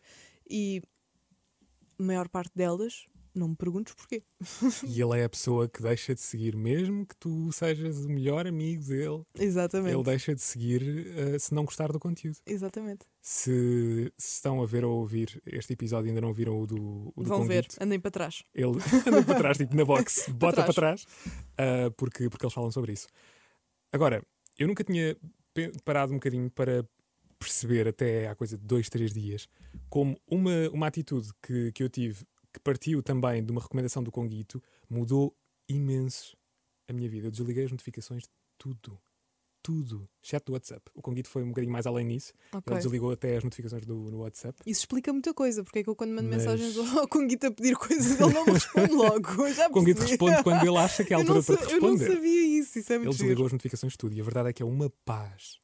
E 0.49 0.81
a 1.97 2.03
maior 2.03 2.27
parte 2.27 2.51
delas, 2.55 3.05
não 3.35 3.49
me 3.49 3.55
perguntes 3.55 3.93
porquê. 3.93 4.21
E 4.87 5.01
ele 5.01 5.19
é 5.19 5.23
a 5.23 5.29
pessoa 5.29 5.67
que 5.67 5.81
deixa 5.81 6.13
de 6.13 6.21
seguir, 6.21 6.55
mesmo 6.55 7.05
que 7.05 7.15
tu 7.15 7.51
sejas 7.51 8.05
o 8.05 8.09
melhor 8.09 8.45
amigo 8.47 8.83
dele. 8.83 9.23
Exatamente. 9.37 9.95
Ele 9.95 10.03
deixa 10.03 10.35
de 10.35 10.41
seguir 10.41 11.07
eh, 11.17 11.39
se 11.39 11.53
não 11.53 11.65
gostar 11.65 11.91
do 11.91 11.99
conteúdo. 11.99 12.37
Exatamente. 12.45 13.05
Se, 13.21 14.11
se 14.17 14.35
estão 14.35 14.61
a 14.61 14.65
ver 14.65 14.83
ou 14.85 14.91
a 14.91 14.95
ouvir 14.95 15.41
este 15.45 15.73
episódio 15.73 16.07
e 16.07 16.09
ainda 16.09 16.21
não 16.21 16.33
viram 16.33 16.59
o 16.61 16.67
do, 16.67 17.13
o 17.15 17.23
do 17.23 17.29
Vão 17.29 17.43
ver, 17.43 17.63
Conguito, 17.63 17.83
andem 17.83 17.99
para 17.99 18.11
trás. 18.11 18.43
ele 18.53 18.77
anda 19.07 19.23
para 19.23 19.35
trás, 19.35 19.57
tipo 19.57 19.75
na 19.75 19.85
box, 19.85 20.29
bota 20.33 20.63
para 20.63 20.73
trás. 20.73 21.03
trás, 21.05 21.05
ah, 21.57 21.91
porque, 21.97 22.29
porque 22.29 22.45
eles 22.45 22.53
falam 22.53 22.71
sobre 22.71 22.93
isso. 22.93 23.07
Agora, 23.91 24.23
eu 24.57 24.67
nunca 24.67 24.83
tinha 24.83 25.15
parado 25.83 26.11
um 26.11 26.15
bocadinho 26.15 26.49
para 26.49 26.85
perceber, 27.39 27.87
até 27.87 28.27
há 28.27 28.35
coisa 28.35 28.57
de 28.57 28.63
dois, 28.63 28.89
três 28.89 29.13
dias, 29.13 29.47
como 29.89 30.17
uma, 30.27 30.69
uma 30.71 30.87
atitude 30.87 31.29
que, 31.41 31.71
que 31.73 31.83
eu 31.83 31.89
tive, 31.89 32.25
que 32.53 32.59
partiu 32.59 33.01
também 33.01 33.43
de 33.43 33.51
uma 33.51 33.61
recomendação 33.61 34.03
do 34.03 34.11
Conguito, 34.11 34.61
mudou 34.89 35.35
imenso 35.67 36.37
a 36.87 36.93
minha 36.93 37.09
vida. 37.09 37.27
Eu 37.27 37.31
desliguei 37.31 37.65
as 37.65 37.71
notificações 37.71 38.23
de 38.23 38.29
tudo. 38.57 38.99
Tudo, 39.65 40.09
exceto 40.21 40.47
do 40.47 40.53
WhatsApp. 40.55 40.81
O 40.93 41.01
Conguito 41.01 41.29
foi 41.29 41.41
um 41.41 41.47
bocadinho 41.47 41.71
mais 41.71 41.87
além 41.87 42.05
nisso. 42.05 42.33
Ok. 42.53 42.63
Ele 42.73 42.81
desligou 42.83 43.11
até 43.11 43.37
as 43.37 43.45
notificações 43.45 43.85
do, 43.85 43.95
no 44.11 44.17
WhatsApp. 44.19 44.59
Isso 44.65 44.81
explica 44.81 45.13
muita 45.13 45.33
coisa, 45.33 45.63
porque 45.63 45.79
é 45.79 45.83
que 45.83 45.89
eu 45.89 45.95
quando 45.95 46.09
mando 46.11 46.27
Mas- 46.27 46.39
mensagens 46.45 46.77
ao 46.97 47.07
Conguito 47.07 47.47
a 47.47 47.51
pedir 47.51 47.73
coisas, 47.77 48.19
ele 48.19 48.33
não 48.33 48.45
me 48.45 48.51
responde 48.51 48.91
logo. 48.93 49.47
Já 49.55 49.67
O 49.67 49.71
Conguito 49.71 50.01
responde 50.01 50.43
quando 50.43 50.67
ele 50.67 50.77
acha 50.77 51.05
que 51.05 51.13
é 51.13 51.15
a 51.15 51.19
altura 51.19 51.41
para 51.41 51.55
te 51.65 51.73
eu 51.75 51.79
não 51.81 51.91
responder. 51.91 52.13
sabia 52.15 52.59
isso, 52.59 52.77
isso 52.77 52.91
é 52.91 52.95
Ele 52.97 53.05
desligou 53.09 53.35
giro. 53.35 53.45
as 53.45 53.51
notificações 53.53 53.93
de 53.93 53.97
tudo 53.97 54.13
e 54.13 54.19
a 54.19 54.23
verdade 54.25 54.49
é 54.49 54.53
que 54.53 54.61
é 54.61 54.65
uma 54.65 54.89
paz. 55.05 55.61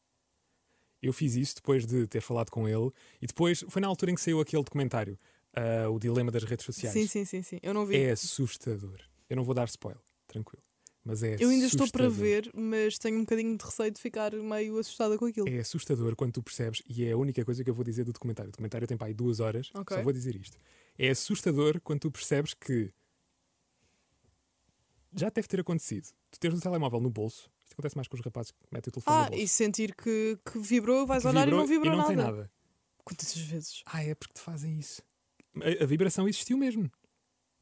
Eu 1.02 1.12
fiz 1.12 1.36
isso 1.36 1.56
depois 1.56 1.86
de 1.86 2.08
ter 2.08 2.22
falado 2.22 2.50
com 2.52 2.70
ele 2.70 2.92
e 3.22 3.28
depois 3.28 3.66
foi 3.68 3.82
na 3.82 3.88
altura 3.90 4.12
em 4.12 4.16
que 4.16 4.22
saiu 4.22 4.40
aquele 4.40 4.64
documentário, 4.64 5.18
ah, 5.54 5.90
O 5.90 6.00
Dilema 6.00 6.32
das 6.32 6.44
Redes 6.44 6.66
Sociais. 6.66 6.94
Sim, 6.94 7.08
sim, 7.08 7.26
sim, 7.26 7.42
sim. 7.42 7.60
Eu 7.62 7.74
não 7.74 7.86
vi. 7.86 7.98
É 7.98 8.12
assustador. 8.12 9.00
Eu 9.30 9.36
não 9.36 9.44
vou 9.44 9.54
dar 9.54 9.66
spoiler, 9.68 10.02
tranquilo. 10.28 10.64
Mas 11.04 11.24
é 11.24 11.38
Eu 11.40 11.50
ainda 11.50 11.66
estou 11.66 11.90
para 11.90 12.06
assustador. 12.08 12.12
ver, 12.12 12.52
mas 12.54 12.98
tenho 13.00 13.18
um 13.18 13.22
bocadinho 13.22 13.58
de 13.58 13.64
receio 13.64 13.90
de 13.92 14.02
ficar 14.02 14.34
meio 14.34 14.78
assustada 14.78 15.18
com 15.18 15.26
aquilo. 15.26 15.48
É 15.48 15.60
assustador 15.60 16.16
quando 16.16 16.34
tu 16.34 16.44
percebes, 16.44 16.84
e 16.88 17.06
é 17.06 17.12
a 17.14 17.18
única 17.18 17.44
coisa 17.46 17.64
que 17.64 17.70
eu 17.70 17.74
vou 17.74 17.84
dizer 17.86 18.04
do 18.04 18.12
documentário. 18.12 18.50
O 18.50 18.52
documentário 18.52 18.86
tem 18.88 18.98
para 18.98 19.08
aí 19.08 19.14
duas 19.14 19.40
horas, 19.40 19.72
Ok. 19.74 19.96
só 19.96 20.04
vou 20.04 20.12
dizer 20.12 20.36
isto. 20.36 20.58
É 20.98 21.10
assustador 21.10 21.80
quando 21.82 22.02
tu 22.02 22.12
percebes 22.12 22.54
que 22.54 22.92
já 25.16 25.30
deve 25.30 25.48
ter 25.48 25.60
acontecido. 25.62 26.08
Tu 26.32 26.40
teres 26.40 26.58
o 26.60 26.62
telemóvel 26.62 27.00
no 27.00 27.10
bolso, 27.10 27.50
isto 27.64 27.74
acontece 27.74 27.96
mais 27.96 28.08
com 28.08 28.16
os 28.16 28.22
rapazes 28.22 28.52
que 28.52 28.58
metem 28.72 28.90
o 28.90 28.94
telefone 28.94 29.18
Ah, 29.18 29.24
no 29.26 29.30
bolso. 29.32 29.44
e 29.44 29.48
sentir 29.48 29.96
que, 29.96 30.38
que 30.46 30.60
vibrou, 30.60 31.08
vais 31.08 31.24
que 31.24 31.30
olhar 31.30 31.46
vibrou 31.46 31.60
e 31.62 31.64
não 31.64 31.68
vibrou 31.68 31.92
não 31.92 31.98
nada. 32.00 32.08
tem 32.10 32.18
nada. 32.18 32.52
Quantas 33.04 33.36
vezes? 33.36 33.82
Ah, 33.86 34.04
é 34.04 34.14
porque 34.14 34.34
te 34.34 34.42
fazem 34.42 34.78
isso. 34.78 35.02
A, 35.58 35.84
a 35.84 35.86
vibração 35.86 36.28
existiu 36.28 36.58
mesmo. 36.58 36.90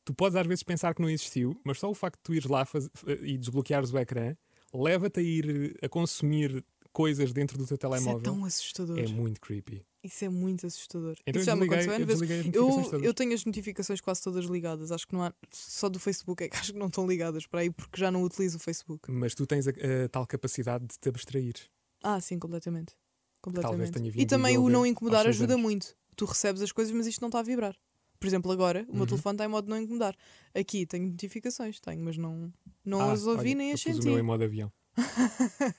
Tu 0.06 0.14
podes 0.14 0.36
às 0.36 0.48
vezes 0.48 0.64
pensar 0.64 0.94
que 0.96 1.02
não 1.02 1.10
existiu, 1.10 1.60
mas 1.66 1.80
só 1.80 1.90
o 1.90 1.94
facto 1.94 2.18
de 2.18 2.24
tu 2.24 2.34
ires 2.34 2.50
lá 2.50 2.64
faz- 2.66 2.90
e 3.22 3.38
desbloqueares 3.38 3.92
o 3.92 3.98
ecrã 3.98 4.36
leva-te 4.74 5.20
a 5.20 5.24
ir 5.24 5.78
a 5.82 5.90
consumir 5.90 6.64
coisas 6.94 7.32
dentro 7.34 7.58
do 7.58 7.66
teu 7.68 7.76
Isso 7.76 7.86
é 7.86 7.90
telemóvel. 7.90 8.22
tão 8.22 8.46
assustador. 8.46 8.98
É 8.98 9.08
muito 9.08 9.40
creepy. 9.42 9.86
Isso 10.04 10.24
é 10.26 10.30
muito 10.30 10.66
assustador. 10.66 11.16
Então 11.26 11.42
Isso 11.42 11.50
eu 11.50 11.54
já 11.54 11.56
me 11.56 11.68
desliguei, 11.68 11.94
aconteceu 11.94 12.00
eu 12.00 12.06
desliguei 12.08 12.52
Eu, 12.54 12.84
todas. 12.90 13.04
eu 13.04 13.14
tenho 13.14 13.34
as 13.34 13.44
notificações 13.46 14.00
quase 14.02 14.24
todas 14.24 14.46
ligadas. 14.46 14.92
Acho 14.92 15.06
que 15.08 15.14
não 15.14 15.24
há. 15.24 15.34
Só 15.52 15.90
do 15.90 16.00
Facebook 16.00 16.44
é 16.44 16.50
que 16.50 16.56
acho 16.58 16.72
que 16.74 16.80
não 16.80 16.88
estão 16.88 17.06
ligadas 17.06 17.46
para 17.46 17.60
aí 17.62 17.70
porque 17.70 18.00
já 18.00 18.10
não 18.10 18.24
utilizo 18.24 18.58
o 18.58 18.60
Facebook. 18.60 19.12
Mas 19.12 19.36
tu 19.36 19.46
tens 19.46 19.68
a, 19.68 19.72
a 19.72 20.10
tal 20.10 20.26
capacidade 20.26 20.86
de 20.88 20.98
te 20.98 21.10
abstrair. 21.10 21.56
Ah, 22.02 22.20
sim, 22.22 22.40
completamente. 22.40 22.94
completamente. 23.42 23.92
tenha 23.92 24.08
E 24.08 24.12
vindo 24.12 24.30
também 24.30 24.56
do 24.56 24.64
o 24.64 24.70
não 24.70 24.86
incomodar 24.86 25.28
ajuda 25.28 25.54
anos. 25.54 25.64
muito. 25.64 25.96
Tu 26.18 26.26
recebes 26.26 26.62
as 26.62 26.72
coisas, 26.74 26.94
mas 26.94 27.08
isto 27.08 27.22
não 27.22 27.30
está 27.30 27.40
a 27.40 27.44
vibrar. 27.44 27.76
Por 28.20 28.28
exemplo, 28.28 28.52
agora 28.52 28.84
o 28.90 28.92
meu 28.94 29.02
Uhum. 29.02 29.08
telefone 29.08 29.36
está 29.36 29.46
em 29.46 29.48
modo 29.48 29.70
não 29.70 29.78
incomodar. 29.80 30.16
Aqui 30.54 30.86
tenho 30.86 31.08
notificações, 31.08 31.80
tenho, 31.80 32.04
mas 32.04 32.18
não, 32.18 32.52
não 32.84 33.00
Ah, 33.02 33.12
as 33.14 33.26
ouvi 33.28 33.50
olha, 33.50 33.56
nem 33.56 33.72
as 33.72 33.80
senti. 33.82 34.02
o 34.02 34.04
meu 34.06 34.20
em 34.20 34.24
modo 34.24 34.44
avião. 34.44 34.72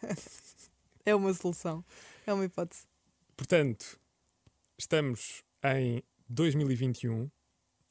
É 1.05 1.15
uma 1.15 1.33
solução. 1.33 1.83
É 2.27 2.33
uma 2.35 2.45
hipótese. 2.45 2.83
Portanto, 3.37 3.99
estamos 4.79 5.43
em 5.65 6.03
2021. 6.29 7.31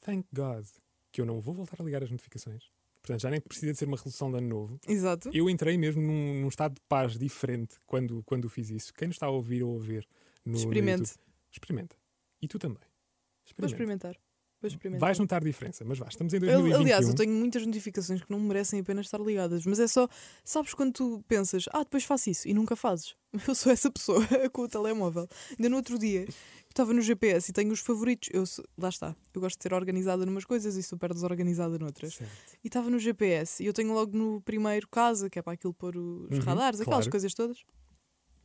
Thank 0.00 0.28
God 0.32 0.64
que 1.10 1.20
eu 1.20 1.26
não 1.26 1.40
vou 1.40 1.52
voltar 1.52 1.80
a 1.80 1.84
ligar 1.84 2.02
as 2.04 2.10
notificações. 2.10 2.70
Portanto, 3.02 3.22
já 3.22 3.30
nem 3.30 3.40
precisa 3.40 3.72
de 3.72 3.78
ser 3.78 3.86
uma 3.86 3.96
resolução 3.96 4.30
de 4.30 4.38
ano 4.38 4.48
novo. 4.48 4.78
Exato. 4.86 5.30
Eu 5.32 5.50
entrei 5.50 5.76
mesmo 5.76 6.00
num, 6.00 6.42
num 6.42 6.48
estado 6.48 6.74
de 6.74 6.80
paz 6.88 7.18
diferente 7.18 7.76
quando, 7.86 8.22
quando 8.24 8.48
fiz 8.48 8.70
isso. 8.70 8.92
Quem 8.94 9.08
nos 9.08 9.16
está 9.16 9.26
a 9.26 9.30
ouvir 9.30 9.62
ou 9.64 9.76
a 9.76 9.80
ver 9.80 10.06
no, 10.44 10.52
no 10.52 10.58
Experimente. 10.58 11.00
YouTube, 11.10 11.20
experimenta. 11.50 11.96
E 12.40 12.48
tu 12.48 12.58
também. 12.58 12.78
Vou 12.78 13.66
Experimenta. 13.66 13.66
experimentar. 13.74 14.16
Vou 14.60 14.66
experimentar. 14.68 15.00
Vais 15.08 15.18
notar 15.20 15.42
diferença, 15.44 15.84
mas 15.84 15.98
vá, 15.98 16.08
estamos 16.08 16.32
em 16.34 16.36
Eu- 16.38 16.40
2021. 16.42 16.80
aliás, 16.80 17.08
eu 17.08 17.14
tenho 17.14 17.32
muitas 17.32 17.64
notificações 17.64 18.20
que 18.22 18.30
não 18.30 18.40
merecem 18.40 18.80
apenas 18.80 19.06
estar 19.06 19.20
ligadas, 19.20 19.64
mas 19.64 19.78
é 19.78 19.86
só, 19.86 20.08
sabes 20.44 20.74
quando 20.74 20.92
tu 20.92 21.24
pensas, 21.28 21.66
ah, 21.72 21.84
depois 21.84 22.02
faço 22.04 22.28
isso 22.28 22.48
e 22.48 22.52
nunca 22.52 22.74
fazes. 22.74 23.14
Eu 23.48 23.54
sou 23.54 23.70
essa 23.70 23.88
pessoa 23.90 24.20
com 24.52 24.62
o 24.62 24.68
telemóvel. 24.68 25.28
Ainda 25.50 25.68
no 25.68 25.76
outro 25.76 25.96
dia, 25.98 26.26
estava 26.68 26.92
no 26.92 27.00
GPS 27.00 27.50
e 27.50 27.54
tenho 27.54 27.70
os 27.72 27.78
favoritos. 27.80 28.30
Eu, 28.32 28.42
lá 28.76 28.88
está, 28.88 29.14
eu 29.32 29.40
gosto 29.40 29.58
de 29.58 29.62
ser 29.62 29.72
organizada 29.74 30.26
numas 30.26 30.44
coisas 30.44 30.76
e 30.76 30.82
super 30.82 31.12
desorganizada 31.14 31.78
noutras. 31.78 32.14
Certo. 32.14 32.32
E 32.64 32.66
estava 32.66 32.90
no 32.90 32.98
GPS 32.98 33.62
e 33.62 33.66
eu 33.66 33.72
tenho 33.72 33.92
logo 33.92 34.16
no 34.18 34.40
primeiro 34.40 34.88
casa, 34.88 35.30
que 35.30 35.38
é 35.38 35.42
para 35.42 35.52
aquilo 35.52 35.72
pôr 35.72 35.96
os 35.96 36.30
Uhum, 36.36 36.40
radares, 36.44 36.80
aquelas 36.80 37.04
claro. 37.04 37.10
coisas 37.12 37.32
todas. 37.32 37.64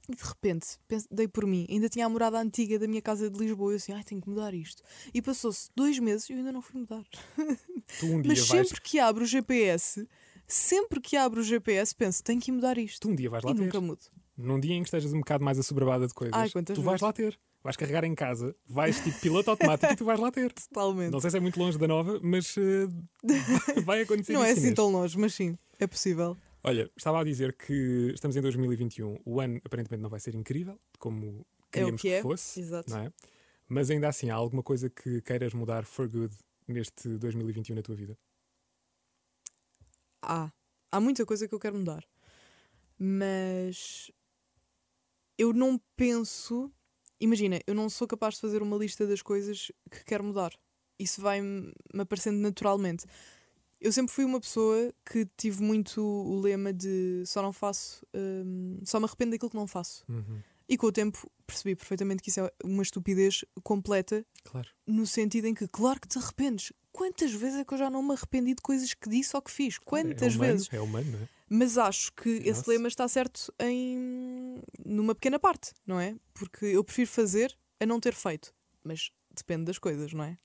E 0.09 0.15
de 0.15 0.21
repente, 0.23 0.67
dei 1.09 1.27
por 1.29 1.45
mim, 1.45 1.65
ainda 1.69 1.87
tinha 1.87 2.05
a 2.05 2.09
morada 2.09 2.37
antiga 2.37 2.77
da 2.77 2.87
minha 2.87 3.01
casa 3.01 3.29
de 3.29 3.39
Lisboa. 3.39 3.71
Eu 3.71 3.77
assim, 3.77 3.93
ai, 3.93 4.03
tenho 4.03 4.21
que 4.21 4.29
mudar 4.29 4.53
isto. 4.53 4.83
E 5.13 5.21
passou-se 5.21 5.69
dois 5.75 5.97
meses 5.99 6.29
e 6.29 6.33
eu 6.33 6.37
ainda 6.39 6.51
não 6.51 6.61
fui 6.61 6.81
mudar. 6.81 7.03
Tu 7.99 8.05
um 8.07 8.21
dia 8.21 8.29
Mas 8.31 8.39
vais, 8.47 8.67
sempre 8.67 8.81
que 8.81 8.99
abro 8.99 9.23
o 9.23 9.27
GPS, 9.27 10.07
sempre 10.47 10.99
que 10.99 11.15
abro 11.15 11.39
o 11.41 11.43
GPS, 11.43 11.93
penso, 11.95 12.23
tenho 12.23 12.39
que 12.41 12.51
ir 12.51 12.53
mudar 12.53 12.77
isto. 12.77 12.99
tu 13.01 13.09
um 13.09 13.15
dia 13.15 13.29
vais 13.29 13.43
lá 13.43 13.51
E 13.51 13.55
ter. 13.55 13.61
nunca 13.61 13.79
mudo. 13.81 14.01
Num 14.37 14.59
dia 14.59 14.73
em 14.75 14.81
que 14.81 14.87
estejas 14.87 15.13
um 15.13 15.19
bocado 15.19 15.43
mais 15.43 15.57
assoberbada 15.59 16.07
de 16.07 16.13
coisas, 16.13 16.33
Ai, 16.35 16.49
tu 16.49 16.81
vais 16.81 16.85
vezes. 16.85 17.01
lá 17.01 17.13
ter. 17.13 17.39
Vais 17.63 17.77
carregar 17.77 18.03
em 18.03 18.13
casa, 18.13 18.53
vais 18.67 18.99
tipo 18.99 19.17
piloto 19.21 19.49
automático 19.51 19.93
e 19.93 19.95
tu 19.95 20.03
vais 20.03 20.19
lá 20.19 20.29
ter. 20.31 20.51
Totalmente. 20.73 21.11
Não 21.11 21.19
sei 21.21 21.29
se 21.29 21.37
é 21.37 21.39
muito 21.39 21.57
longe 21.57 21.77
da 21.77 21.87
nova, 21.87 22.19
mas 22.21 22.55
eh, 22.57 22.87
vai 23.85 24.01
acontecer 24.01 24.33
Não 24.33 24.43
é 24.43 24.51
assim 24.51 24.73
tão 24.73 24.89
longe, 24.91 25.17
mas 25.17 25.33
sim, 25.33 25.57
é 25.79 25.87
possível. 25.87 26.35
Olha, 26.63 26.89
estava 26.95 27.19
a 27.19 27.23
dizer 27.23 27.53
que 27.57 28.11
estamos 28.13 28.37
em 28.37 28.41
2021. 28.41 29.19
O 29.25 29.41
ano 29.41 29.59
aparentemente 29.65 30.01
não 30.01 30.09
vai 30.09 30.19
ser 30.19 30.33
incrível, 30.33 30.79
como 30.97 31.45
queríamos 31.69 32.01
que 32.01 32.09
é. 32.09 32.21
fosse. 32.21 32.61
Exato. 32.61 32.89
Não 32.89 32.99
é? 32.99 33.13
Mas 33.67 33.89
ainda 33.89 34.07
assim, 34.07 34.29
há 34.29 34.35
alguma 34.35 34.63
coisa 34.63 34.89
que 34.89 35.21
queiras 35.21 35.53
mudar 35.53 35.85
for 35.85 36.07
good 36.07 36.33
neste 36.65 37.09
2021 37.17 37.75
na 37.75 37.81
tua 37.81 37.95
vida? 37.95 38.17
Há. 40.21 40.51
Há 40.89 40.99
muita 41.01 41.25
coisa 41.25 41.47
que 41.47 41.53
eu 41.53 41.59
quero 41.59 41.75
mudar. 41.75 42.05
Mas 42.97 44.09
eu 45.37 45.51
não 45.51 45.77
penso. 45.97 46.71
Imagina, 47.19 47.59
eu 47.67 47.73
não 47.73 47.89
sou 47.89 48.07
capaz 48.07 48.35
de 48.35 48.41
fazer 48.41 48.61
uma 48.61 48.77
lista 48.77 49.05
das 49.05 49.21
coisas 49.21 49.69
que 49.91 50.05
quero 50.05 50.23
mudar. 50.23 50.53
Isso 50.97 51.21
vai-me 51.21 51.73
aparecendo 51.97 52.37
naturalmente. 52.37 53.05
Eu 53.83 53.91
sempre 53.91 54.13
fui 54.13 54.23
uma 54.23 54.39
pessoa 54.39 54.93
que 55.05 55.27
tive 55.35 55.61
muito 55.61 56.01
o 56.01 56.39
lema 56.39 56.71
de 56.71 57.21
só 57.25 57.41
não 57.41 57.51
faço, 57.51 58.01
hum, 58.13 58.79
só 58.85 58.97
me 58.97 59.05
arrependo 59.05 59.31
daquilo 59.31 59.49
que 59.51 59.57
não 59.57 59.67
faço. 59.67 60.05
E 60.69 60.77
com 60.77 60.87
o 60.87 60.91
tempo 60.91 61.29
percebi 61.45 61.75
perfeitamente 61.75 62.23
que 62.23 62.29
isso 62.29 62.39
é 62.39 62.49
uma 62.63 62.81
estupidez 62.81 63.43
completa, 63.61 64.25
Claro. 64.45 64.69
no 64.87 65.05
sentido 65.05 65.47
em 65.47 65.53
que, 65.53 65.67
claro 65.67 65.99
que 65.99 66.07
te 66.07 66.17
arrependes. 66.17 66.71
Quantas 66.93 67.33
vezes 67.33 67.59
é 67.59 67.65
que 67.65 67.73
eu 67.73 67.77
já 67.77 67.89
não 67.89 68.01
me 68.01 68.13
arrependi 68.13 68.53
de 68.55 68.61
coisas 68.61 68.93
que 68.93 69.09
disse 69.09 69.35
ou 69.35 69.41
que 69.41 69.51
fiz? 69.51 69.77
Quantas 69.77 70.33
é 70.33 70.35
humano, 70.37 70.51
vezes? 70.53 70.69
É 70.71 70.79
humano, 70.79 71.11
não 71.11 71.19
é? 71.19 71.27
Mas 71.49 71.77
acho 71.77 72.13
que 72.13 72.29
esse 72.29 72.59
Nossa. 72.59 72.71
lema 72.71 72.87
está 72.87 73.07
certo 73.07 73.53
em 73.59 74.61
numa 74.85 75.13
pequena 75.13 75.37
parte, 75.37 75.73
não 75.85 75.99
é? 75.99 76.15
Porque 76.33 76.65
eu 76.67 76.83
prefiro 76.85 77.09
fazer 77.09 77.53
a 77.81 77.85
não 77.85 77.99
ter 77.99 78.13
feito. 78.13 78.53
Mas 78.83 79.11
depende 79.35 79.65
das 79.65 79.77
coisas, 79.77 80.13
não 80.13 80.23
é? 80.23 80.37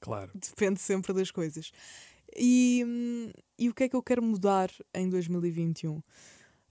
Claro. 0.00 0.30
Depende 0.34 0.78
sempre 0.80 1.12
das 1.12 1.30
coisas. 1.32 1.72
E, 2.36 2.84
hum, 2.86 3.30
e 3.58 3.68
o 3.68 3.74
que 3.74 3.84
é 3.84 3.88
que 3.88 3.96
eu 3.96 4.02
quero 4.02 4.22
mudar 4.22 4.70
em 4.94 5.08
2021? 5.08 6.02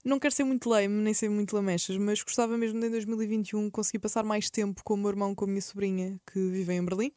Não 0.04 0.18
quero 0.18 0.34
ser 0.34 0.44
muito 0.44 0.68
lame, 0.68 1.02
nem 1.02 1.12
ser 1.12 1.28
muito 1.28 1.54
lamechas, 1.54 1.96
mas 1.96 2.22
gostava 2.22 2.56
mesmo 2.56 2.80
de 2.80 2.86
em 2.86 2.90
2021 2.90 3.68
conseguir 3.70 3.98
passar 3.98 4.24
mais 4.24 4.48
tempo 4.48 4.82
com 4.84 4.94
o 4.94 4.96
meu 4.96 5.10
irmão, 5.10 5.34
com 5.34 5.44
a 5.44 5.48
minha 5.48 5.60
sobrinha, 5.60 6.18
que 6.32 6.38
vive 6.50 6.72
em 6.72 6.84
Berlim, 6.84 7.12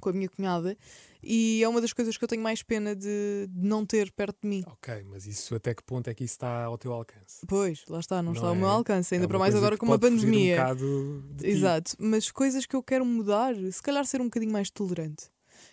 com 0.00 0.08
a 0.08 0.12
minha 0.12 0.28
cunhada. 0.28 0.76
E 1.22 1.62
é 1.62 1.68
uma 1.68 1.80
das 1.80 1.92
coisas 1.92 2.16
que 2.16 2.24
eu 2.24 2.28
tenho 2.28 2.42
mais 2.42 2.62
pena 2.62 2.96
de, 2.96 3.46
de 3.48 3.66
não 3.68 3.84
ter 3.84 4.10
perto 4.12 4.38
de 4.42 4.48
mim. 4.48 4.64
Ok, 4.66 5.04
mas 5.04 5.26
isso 5.26 5.54
até 5.54 5.74
que 5.74 5.82
ponto 5.84 6.08
é 6.08 6.14
que 6.14 6.24
isso 6.24 6.34
está 6.34 6.64
ao 6.64 6.78
teu 6.78 6.92
alcance? 6.94 7.46
Pois, 7.46 7.84
lá 7.86 8.00
está, 8.00 8.16
não, 8.16 8.32
Não 8.32 8.32
está 8.32 8.48
ao 8.48 8.54
é? 8.54 8.58
meu 8.58 8.68
alcance, 8.68 9.14
ainda 9.14 9.26
É 9.26 9.28
para 9.28 9.38
mais 9.38 9.54
agora 9.54 9.76
com 9.76 9.84
uma 9.84 9.98
pandemia. 9.98 10.56
Um. 10.82 11.22
Exato, 11.42 11.94
mas 11.98 12.30
coisas 12.32 12.64
que 12.64 12.74
eu 12.74 12.82
quero 12.82 13.04
mudar, 13.04 13.54
se 13.70 13.82
calhar 13.82 14.04
ser 14.06 14.22
um 14.22 14.24
bocadinho 14.24 14.50
mais 14.52 14.70
tolerante. 14.70 15.26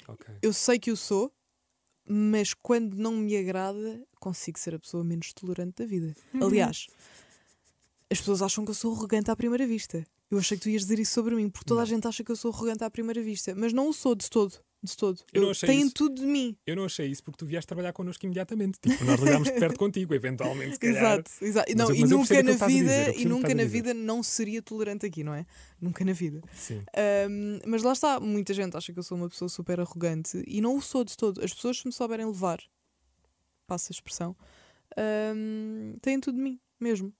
Ok. 0.08 0.36
Eu 0.42 0.52
sei 0.52 0.78
que 0.78 0.92
eu 0.92 0.98
sou, 0.98 1.32
mas 2.08 2.54
quando 2.54 2.96
não 2.96 3.16
me 3.16 3.36
agrada, 3.38 4.02
consigo 4.20 4.58
ser 4.60 4.76
a 4.76 4.80
pessoa 4.80 5.04
menos 5.04 5.34
tolerante 5.34 5.76
da 5.84 5.86
vida. 5.86 6.16
Aliás, 6.42 6.88
as 8.10 8.20
pessoas 8.20 8.42
acham 8.42 8.64
que 8.64 8.72
eu 8.72 8.76
sou 8.76 8.94
arrogante 8.94 9.30
à 9.32 9.36
primeira 9.36 9.68
vista. 9.68 10.06
Eu 10.30 10.38
achei 10.40 10.58
que 10.58 10.64
tu 10.64 10.70
ias 10.70 10.82
dizer 10.84 11.00
isso 11.00 11.14
sobre 11.14 11.36
mim, 11.36 11.50
porque 11.50 11.66
toda 11.66 11.82
a 11.82 11.84
Não. 11.84 11.90
gente 11.90 12.08
acha 12.08 12.24
que 12.24 12.32
eu 12.32 12.36
sou 12.36 12.52
arrogante 12.52 12.84
à 12.84 12.90
primeira 12.90 13.22
vista, 13.22 13.54
mas 13.56 13.72
não 13.74 13.90
o 13.90 13.94
sou 13.94 14.14
de 14.16 14.30
todo. 14.30 14.54
De 14.84 14.96
todo. 14.96 15.20
Eu 15.34 15.42
não 15.42 15.50
achei 15.50 15.74
isso. 15.76 15.92
tudo 15.94 16.16
de 16.22 16.26
mim. 16.28 16.56
Eu 16.66 16.76
não 16.76 16.86
achei 16.86 17.08
isso 17.08 17.24
porque 17.24 17.38
tu 17.38 17.46
vieste 17.48 17.68
trabalhar 17.68 17.92
connosco 17.94 18.24
imediatamente. 18.26 18.80
Tipo, 18.80 19.04
nós 19.06 19.20
ligámos 19.20 19.48
de 19.52 19.56
perto 19.60 19.78
contigo, 19.78 20.14
eventualmente, 20.14 20.74
se 20.76 20.80
calhar. 20.80 20.96
Exato, 21.16 21.32
exato. 21.42 21.68
Mas 21.70 21.76
Não, 21.78 21.90
eu- 21.90 21.96
e 21.96 22.02
mas 22.02 22.12
eu 22.12 22.18
nunca 22.20 22.44
na 22.44 22.68
vida, 22.68 23.12
e 23.16 23.26
nunca 23.26 23.56
na 23.56 23.66
vida 23.66 23.94
não 23.94 24.22
seria 24.22 24.62
tolerante 24.62 25.06
aqui, 25.06 25.24
não 25.24 25.34
é? 25.34 25.46
Nunca 25.82 26.06
na 26.06 26.14
vida. 26.14 26.42
Sim. 26.54 26.84
Ahm, 26.96 27.60
mas 27.66 27.82
lá 27.82 27.92
está, 27.94 28.20
muita 28.20 28.54
gente 28.54 28.78
acha 28.78 28.94
que 28.94 29.00
eu 29.00 29.04
sou 29.04 29.18
uma 29.18 29.28
pessoa 29.28 29.50
super 29.50 29.80
arrogante 29.80 30.44
e 30.48 30.62
não 30.62 30.78
o 30.78 30.82
sou 30.82 31.04
de 31.04 31.18
todo. 31.18 31.44
As 31.44 31.54
pessoas, 31.54 31.80
se 31.80 31.88
me 31.88 31.92
souberem 31.92 32.28
levar, 32.28 32.60
passa 33.66 33.92
a 33.92 33.96
expressão, 33.96 34.38
ahm, 34.96 35.98
têm 36.02 36.20
tudo 36.20 36.36
de 36.36 36.42
mim, 36.44 36.60
mesmo. 36.80 37.12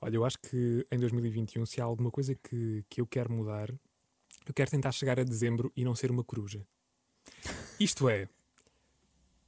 Olha, 0.00 0.16
eu 0.16 0.24
acho 0.24 0.38
que 0.38 0.84
em 0.90 0.98
2021, 0.98 1.64
se 1.66 1.80
há 1.80 1.84
alguma 1.84 2.10
coisa 2.10 2.34
que, 2.34 2.84
que 2.88 3.00
eu 3.00 3.06
quero 3.06 3.32
mudar, 3.32 3.68
eu 4.46 4.54
quero 4.54 4.70
tentar 4.70 4.92
chegar 4.92 5.18
a 5.18 5.24
dezembro 5.24 5.72
e 5.76 5.84
não 5.84 5.94
ser 5.94 6.10
uma 6.10 6.24
coruja. 6.24 6.66
Isto 7.78 8.08
é, 8.08 8.28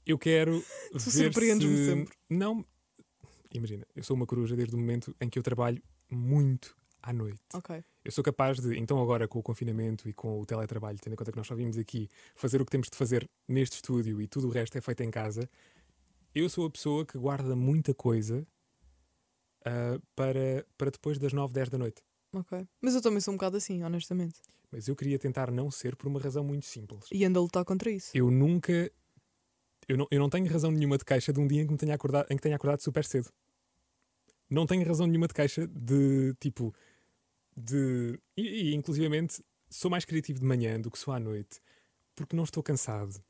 eu 0.06 0.18
quero 0.18 0.60
Tu 0.92 0.98
ver 0.98 1.32
surpreendes-me 1.32 1.76
se... 1.76 1.84
sempre. 1.86 2.16
Não, 2.28 2.64
imagina, 3.52 3.86
eu 3.94 4.02
sou 4.02 4.16
uma 4.16 4.26
coruja 4.26 4.56
desde 4.56 4.74
o 4.74 4.78
momento 4.78 5.14
em 5.20 5.28
que 5.28 5.38
eu 5.38 5.42
trabalho 5.42 5.82
muito 6.10 6.76
à 7.02 7.12
noite. 7.12 7.40
Ok. 7.52 7.82
Eu 8.04 8.12
sou 8.12 8.22
capaz 8.22 8.58
de, 8.60 8.78
então 8.78 9.00
agora 9.00 9.26
com 9.26 9.38
o 9.38 9.42
confinamento 9.42 10.08
e 10.08 10.12
com 10.12 10.40
o 10.40 10.46
teletrabalho, 10.46 10.98
tendo 11.00 11.14
em 11.14 11.16
conta 11.16 11.32
que 11.32 11.38
nós 11.38 11.46
só 11.46 11.54
vimos 11.54 11.78
aqui 11.78 12.08
fazer 12.34 12.60
o 12.60 12.64
que 12.64 12.70
temos 12.70 12.88
de 12.90 12.96
fazer 12.96 13.28
neste 13.48 13.76
estúdio 13.76 14.20
e 14.20 14.26
tudo 14.26 14.48
o 14.48 14.50
resto 14.50 14.76
é 14.76 14.80
feito 14.80 15.02
em 15.02 15.10
casa, 15.10 15.48
eu 16.34 16.48
sou 16.48 16.66
a 16.66 16.70
pessoa 16.70 17.06
que 17.06 17.16
guarda 17.16 17.56
muita 17.56 17.94
coisa 17.94 18.46
ah, 19.64 19.98
para, 20.14 20.66
para 20.76 20.90
depois 20.90 21.18
das 21.18 21.32
9, 21.32 21.52
10 21.54 21.68
da 21.70 21.78
noite. 21.78 22.02
Ok. 22.32 22.66
Mas 22.80 22.94
eu 22.94 23.00
também 23.00 23.20
sou 23.20 23.32
um 23.32 23.36
bocado 23.36 23.56
assim, 23.56 23.82
honestamente. 23.82 24.40
Mas 24.74 24.88
eu 24.88 24.96
queria 24.96 25.16
tentar 25.20 25.52
não 25.52 25.70
ser 25.70 25.94
por 25.94 26.08
uma 26.08 26.18
razão 26.18 26.42
muito 26.42 26.66
simples. 26.66 27.04
E 27.12 27.24
ando 27.24 27.38
a 27.38 27.42
lutar 27.42 27.64
contra 27.64 27.88
isso. 27.92 28.10
Eu 28.12 28.28
nunca. 28.28 28.90
Eu 29.86 29.96
não, 29.96 30.08
eu 30.10 30.18
não 30.18 30.28
tenho 30.28 30.50
razão 30.50 30.72
nenhuma 30.72 30.98
de 30.98 31.04
queixa 31.04 31.32
de 31.32 31.38
um 31.38 31.46
dia 31.46 31.62
em 31.62 31.66
que, 31.66 31.72
me 31.72 31.78
tenha 31.78 31.94
acordado, 31.94 32.26
em 32.28 32.34
que 32.34 32.42
tenha 32.42 32.56
acordado 32.56 32.80
super 32.80 33.04
cedo. 33.04 33.30
Não 34.50 34.66
tenho 34.66 34.84
razão 34.84 35.06
nenhuma 35.06 35.28
de 35.28 35.34
queixa 35.34 35.68
de 35.68 36.34
tipo. 36.40 36.74
De. 37.56 38.18
E, 38.36 38.70
e 38.70 38.74
inclusivamente 38.74 39.44
sou 39.70 39.88
mais 39.88 40.04
criativo 40.04 40.40
de 40.40 40.44
manhã 40.44 40.80
do 40.80 40.90
que 40.90 40.98
sou 40.98 41.14
à 41.14 41.20
noite 41.20 41.60
porque 42.16 42.34
não 42.34 42.42
estou 42.42 42.60
cansado. 42.60 43.22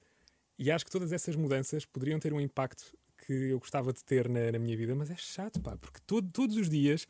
E 0.58 0.70
acho 0.70 0.84
que 0.86 0.90
todas 0.90 1.12
essas 1.12 1.36
mudanças 1.36 1.84
poderiam 1.84 2.18
ter 2.18 2.32
um 2.32 2.40
impacto 2.40 2.96
que 3.26 3.32
eu 3.32 3.58
gostava 3.58 3.92
de 3.92 4.02
ter 4.02 4.30
na, 4.30 4.50
na 4.52 4.58
minha 4.58 4.76
vida, 4.76 4.94
mas 4.94 5.10
é 5.10 5.16
chato, 5.16 5.60
pá, 5.60 5.76
porque 5.76 6.00
todo, 6.06 6.30
todos 6.30 6.56
os 6.56 6.70
dias 6.70 7.06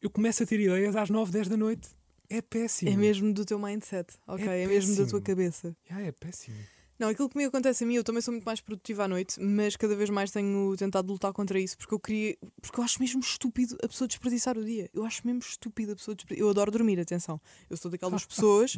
eu 0.00 0.10
começo 0.10 0.42
a 0.42 0.46
ter 0.46 0.58
ideias 0.58 0.96
às 0.96 1.10
9, 1.10 1.30
10 1.30 1.48
da 1.48 1.56
noite. 1.56 1.88
É 2.32 2.40
péssimo. 2.40 2.90
É 2.90 2.96
mesmo 2.96 3.32
do 3.32 3.44
teu 3.44 3.58
mindset, 3.58 4.14
ok? 4.26 4.46
É 4.48 4.62
É, 4.62 4.66
mesmo 4.66 4.96
da 4.96 5.06
tua 5.06 5.20
cabeça. 5.20 5.76
Ah, 5.90 6.00
é 6.00 6.10
péssimo. 6.12 6.56
Não, 6.98 7.08
aquilo 7.08 7.28
que 7.28 7.36
me 7.36 7.44
acontece 7.44 7.82
a 7.82 7.86
mim, 7.86 7.94
eu 7.96 8.04
também 8.04 8.22
sou 8.22 8.30
muito 8.32 8.44
mais 8.44 8.60
produtiva 8.60 9.04
à 9.04 9.08
noite, 9.08 9.40
mas 9.40 9.74
cada 9.76 9.96
vez 9.96 10.08
mais 10.08 10.30
tenho 10.30 10.76
tentado 10.76 11.12
lutar 11.12 11.32
contra 11.32 11.58
isso, 11.58 11.76
porque 11.76 11.92
eu 11.92 11.98
queria. 11.98 12.36
Porque 12.60 12.78
eu 12.78 12.84
acho 12.84 13.00
mesmo 13.00 13.20
estúpido 13.20 13.76
a 13.82 13.88
pessoa 13.88 14.06
desperdiçar 14.06 14.56
o 14.56 14.64
dia. 14.64 14.88
Eu 14.94 15.04
acho 15.04 15.26
mesmo 15.26 15.40
estúpido 15.40 15.92
a 15.92 15.96
pessoa 15.96 16.14
desperdiçar. 16.14 16.46
Eu 16.46 16.50
adoro 16.50 16.70
dormir, 16.70 17.00
atenção. 17.00 17.40
Eu 17.68 17.76
sou 17.76 17.90
daquelas 17.90 18.24
pessoas 18.26 18.76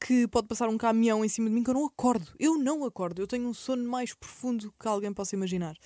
que 0.00 0.26
pode 0.28 0.48
passar 0.48 0.68
um 0.68 0.78
caminhão 0.78 1.22
em 1.24 1.28
cima 1.28 1.48
de 1.50 1.54
mim 1.54 1.62
que 1.62 1.68
eu 1.68 1.74
não 1.74 1.84
acordo. 1.84 2.32
Eu 2.38 2.56
não 2.58 2.84
acordo. 2.86 3.20
Eu 3.20 3.26
tenho 3.26 3.46
um 3.46 3.52
sono 3.54 3.86
mais 3.86 4.14
profundo 4.14 4.72
que 4.80 4.88
alguém 4.88 5.12
possa 5.12 5.36
imaginar. 5.36 5.76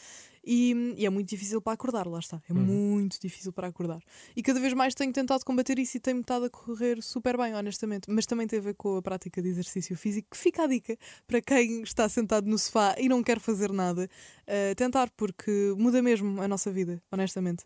E, 0.47 0.95
e 0.97 1.05
é 1.05 1.11
muito 1.11 1.29
difícil 1.29 1.61
para 1.61 1.73
acordar, 1.73 2.07
lá 2.07 2.21
está. 2.21 2.41
É 2.49 2.53
Uhum. 2.53 2.61
muito 2.61 3.19
difícil 3.21 3.53
para 3.53 3.67
acordar. 3.67 4.01
E 4.37 4.43
cada 4.43 4.61
vez 4.61 4.73
mais 4.73 4.95
tenho 4.95 5.13
tentado 5.13 5.45
combater 5.45 5.77
isso 5.79 5.97
e 5.97 6.01
tem-me 6.01 6.21
estado 6.21 6.45
a 6.45 6.51
correr 6.51 7.03
super 7.03 7.37
bem, 7.37 7.53
honestamente. 7.55 8.09
Mas 8.09 8.27
também 8.27 8.47
tem 8.47 8.61
a 8.61 8.63
ver 8.63 8.75
com 8.75 8.97
a 8.97 9.03
prática 9.03 9.43
de 9.43 9.49
exercício 9.49 9.97
físico, 9.97 10.29
que 10.31 10.37
fica 10.37 10.63
a 10.63 10.67
dica 10.69 10.97
para 11.27 11.41
quem 11.43 11.83
está 11.83 12.09
sentado 12.09 12.49
no 12.49 12.57
sofá 12.59 12.95
e 12.99 13.09
não 13.09 13.23
quer 13.25 13.41
fazer 13.41 13.73
nada. 13.73 14.09
uh, 14.47 14.75
tentar, 14.77 15.11
porque 15.17 15.75
muda 15.77 16.01
mesmo 16.01 16.41
a 16.41 16.47
nossa 16.47 16.71
vida, 16.71 17.03
honestamente. 17.11 17.65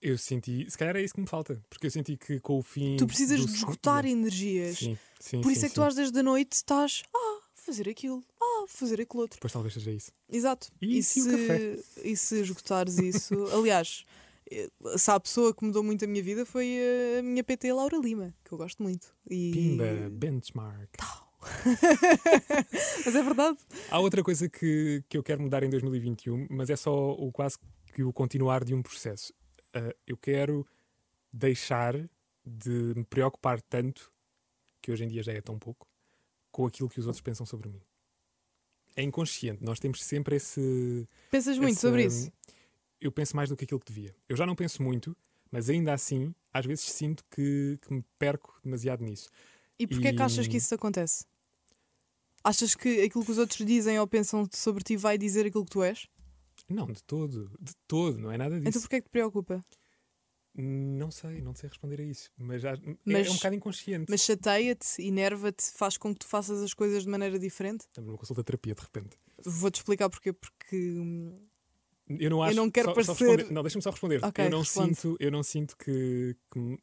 Eu 0.00 0.18
senti, 0.18 0.70
se 0.70 0.76
calhar 0.76 0.96
é 0.96 1.02
isso 1.02 1.14
que 1.14 1.20
me 1.20 1.26
falta, 1.26 1.62
porque 1.70 1.86
eu 1.86 1.90
senti 1.90 2.16
que 2.16 2.38
com 2.40 2.58
o 2.58 2.62
fim. 2.62 2.96
Tu 2.96 3.06
precisas 3.06 3.40
do 3.40 3.46
de 3.46 3.52
esgotar 3.54 4.04
energias. 4.04 4.78
Sim, 4.78 4.98
sim. 5.18 5.40
Por 5.40 5.48
sim, 5.48 5.52
isso 5.54 5.66
é 5.66 5.68
que 5.70 5.74
tu 5.74 5.82
às 5.82 5.94
10 5.94 6.10
da 6.10 6.22
noite 6.22 6.52
estás, 6.52 7.02
ah, 7.14 7.33
fazer 7.64 7.88
aquilo, 7.88 8.22
ah, 8.40 8.64
fazer 8.68 9.00
aquilo 9.00 9.22
outro. 9.22 9.36
Depois 9.36 9.52
talvez 9.52 9.74
seja 9.74 9.90
isso. 9.90 10.12
Exato. 10.30 10.70
E 10.80 11.00
o 11.00 11.30
café? 11.30 11.78
e 12.04 12.16
se 12.16 12.40
esgotares 12.40 12.98
isso? 12.98 13.34
Aliás, 13.56 14.04
eh, 14.50 14.68
se 14.96 15.10
há 15.10 15.18
pessoa 15.18 15.54
que 15.54 15.64
mudou 15.64 15.82
muito 15.82 16.04
a 16.04 16.08
minha 16.08 16.22
vida 16.22 16.44
foi 16.44 16.78
a 17.18 17.22
minha 17.22 17.42
PT 17.42 17.72
Laura 17.72 17.96
Lima, 17.96 18.34
que 18.44 18.52
eu 18.52 18.58
gosto 18.58 18.82
muito. 18.82 19.14
E... 19.28 19.50
Pimba, 19.52 20.10
benchmark. 20.10 20.90
Mas 23.04 23.14
é 23.14 23.22
verdade. 23.22 23.58
Há 23.90 23.98
outra 23.98 24.22
coisa 24.22 24.48
que, 24.48 25.02
que 25.08 25.16
eu 25.16 25.22
quero 25.22 25.42
mudar 25.42 25.62
em 25.62 25.68
2021, 25.68 26.46
mas 26.50 26.70
é 26.70 26.76
só 26.76 27.12
o 27.12 27.30
quase 27.30 27.58
que 27.92 28.02
o 28.02 28.14
continuar 28.14 28.64
de 28.64 28.74
um 28.74 28.82
processo. 28.82 29.32
Ah, 29.74 29.94
eu 30.06 30.16
quero 30.16 30.66
deixar 31.30 31.94
de 32.44 32.94
me 32.96 33.04
preocupar 33.04 33.60
tanto, 33.60 34.10
que 34.80 34.90
hoje 34.90 35.04
em 35.04 35.08
dia 35.08 35.22
já 35.22 35.32
é 35.32 35.40
tão 35.40 35.58
pouco, 35.58 35.86
com 36.54 36.64
aquilo 36.66 36.88
que 36.88 37.00
os 37.00 37.06
outros 37.08 37.20
pensam 37.20 37.44
sobre 37.44 37.68
mim. 37.68 37.82
É 38.94 39.02
inconsciente, 39.02 39.64
nós 39.64 39.80
temos 39.80 40.00
sempre 40.04 40.36
esse. 40.36 41.08
Pensas 41.28 41.58
muito 41.58 41.72
esse- 41.72 41.80
sobre 41.80 42.04
isso. 42.06 42.30
Eu 43.00 43.10
penso 43.10 43.34
mais 43.34 43.48
do 43.48 43.56
que 43.56 43.64
aquilo 43.64 43.80
que 43.80 43.92
devia. 43.92 44.14
Eu 44.28 44.36
já 44.36 44.46
não 44.46 44.54
penso 44.54 44.80
muito, 44.80 45.16
mas 45.50 45.68
ainda 45.68 45.92
assim, 45.92 46.32
às 46.52 46.64
vezes 46.64 46.84
sinto 46.84 47.24
que, 47.28 47.76
que 47.82 47.92
me 47.92 48.04
perco 48.20 48.56
demasiado 48.62 49.02
nisso. 49.02 49.30
E 49.80 49.84
porquê 49.84 50.08
é 50.08 50.12
que 50.12 50.22
achas 50.22 50.46
e- 50.46 50.48
que 50.48 50.56
isso 50.58 50.72
acontece? 50.72 51.26
Achas 52.44 52.76
que 52.76 53.02
aquilo 53.02 53.24
que 53.24 53.32
os 53.32 53.38
outros 53.38 53.66
dizem 53.66 53.98
ou 53.98 54.06
pensam 54.06 54.46
sobre 54.52 54.84
ti 54.84 54.96
vai 54.96 55.18
dizer 55.18 55.46
aquilo 55.46 55.64
que 55.64 55.72
tu 55.72 55.82
és? 55.82 56.06
Não, 56.68 56.86
de 56.86 57.02
todo, 57.02 57.50
de 57.60 57.74
todo, 57.88 58.16
não 58.18 58.30
é 58.30 58.36
nada 58.38 58.54
disso. 58.60 58.68
Então 58.68 58.80
porquê 58.80 58.96
é 58.96 59.00
que 59.00 59.08
te 59.08 59.10
preocupa? 59.10 59.60
Não 60.56 61.10
sei, 61.10 61.40
não 61.40 61.52
sei 61.54 61.68
responder 61.68 62.00
a 62.00 62.04
isso. 62.04 62.30
Mas, 62.38 62.62
já, 62.62 62.74
é- 62.74 62.96
Mas- 63.04 63.26
é 63.26 63.30
um 63.30 63.34
bocado 63.34 63.54
inconsciente. 63.56 64.06
Mas 64.08 64.20
chateia-te, 64.20 65.02
enerva-te, 65.02 65.64
faz 65.72 65.96
com 65.96 66.12
que 66.12 66.20
tu 66.20 66.26
faças 66.28 66.62
as 66.62 66.72
coisas 66.72 67.02
de 67.02 67.08
maneira 67.08 67.38
diferente? 67.38 67.80
Estamos 67.82 68.06
numa 68.08 68.18
consulta 68.18 68.42
de 68.42 68.46
terapia, 68.46 68.74
de 68.74 68.80
repente. 68.82 69.16
Vou-te 69.44 69.76
explicar 69.76 70.08
porquê. 70.08 70.32
Porque 70.32 71.02
Eu 72.08 72.30
não 72.30 72.42
acho. 72.42 72.54
não 72.56 72.70
quero 72.70 72.86
só, 72.88 73.02
só 73.02 73.12
parecer- 73.14 73.26
responder- 73.30 73.52
não, 73.54 73.62
deixa-me 73.62 73.82
só 73.82 73.90
responder. 73.90 74.24
Ok, 74.24 74.44
eu, 74.46 74.50
não 74.50 74.60
responde. 74.60 74.94
sinto, 74.94 75.16
eu 75.18 75.30
não 75.32 75.42
sinto 75.42 75.76
que, 75.76 76.36
que 76.52 76.78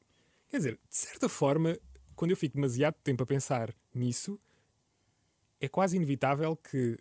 Quer 0.49 0.57
dizer, 0.57 0.74
de 0.89 0.95
certa 0.97 1.30
forma, 1.30 1.80
quando 2.13 2.32
eu 2.32 2.38
fico 2.38 2.55
demasiado 2.55 2.95
tempo 3.05 3.24
a 3.24 3.26
pensar 3.26 3.74
nisso, 3.95 4.38
é 5.61 5.69
quase 5.69 5.95
inevitável 5.95 6.57
que 6.57 6.97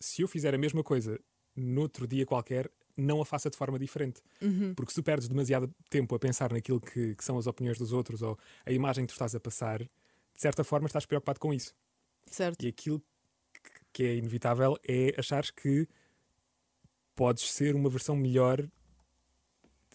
se 0.00 0.22
eu 0.22 0.28
fizer 0.28 0.54
a 0.54 0.58
mesma 0.58 0.82
coisa 0.82 1.20
noutro 1.54 2.06
dia 2.06 2.24
qualquer, 2.24 2.70
não 2.96 3.20
a 3.20 3.24
faça 3.24 3.50
de 3.50 3.56
forma 3.56 3.78
diferente. 3.78 4.20
uhum, 4.42 4.74
Porque 4.74 4.90
se 4.92 4.96
tu 4.96 5.02
perdes 5.02 5.28
demasiado 5.28 5.72
tempo 5.90 6.14
a 6.14 6.18
pensar 6.18 6.52
naquilo 6.52 6.80
que, 6.80 7.14
que 7.14 7.24
são 7.24 7.36
as 7.38 7.46
opiniões 7.46 7.78
dos 7.78 7.92
outros 7.92 8.22
ou 8.22 8.38
a 8.64 8.72
imagem 8.72 9.04
que 9.04 9.12
tu 9.12 9.16
estás 9.16 9.34
a 9.34 9.40
passar, 9.40 9.78
de 9.80 9.88
certa 10.36 10.62
forma 10.64 10.86
estás 10.86 11.06
preocupado 11.06 11.38
com 11.40 11.52
isso. 11.52 11.74
certo. 12.26 12.62
E 12.64 12.68
aquilo 12.68 13.02
que- 13.92 14.02
é 14.04 14.16
inevitável 14.16 14.76
é 14.86 15.14
achares 15.18 15.50
que 15.50 15.88
podes 17.14 17.50
ser 17.52 17.74
uma 17.74 17.88
versão 17.88 18.16
melhor. 18.16 18.68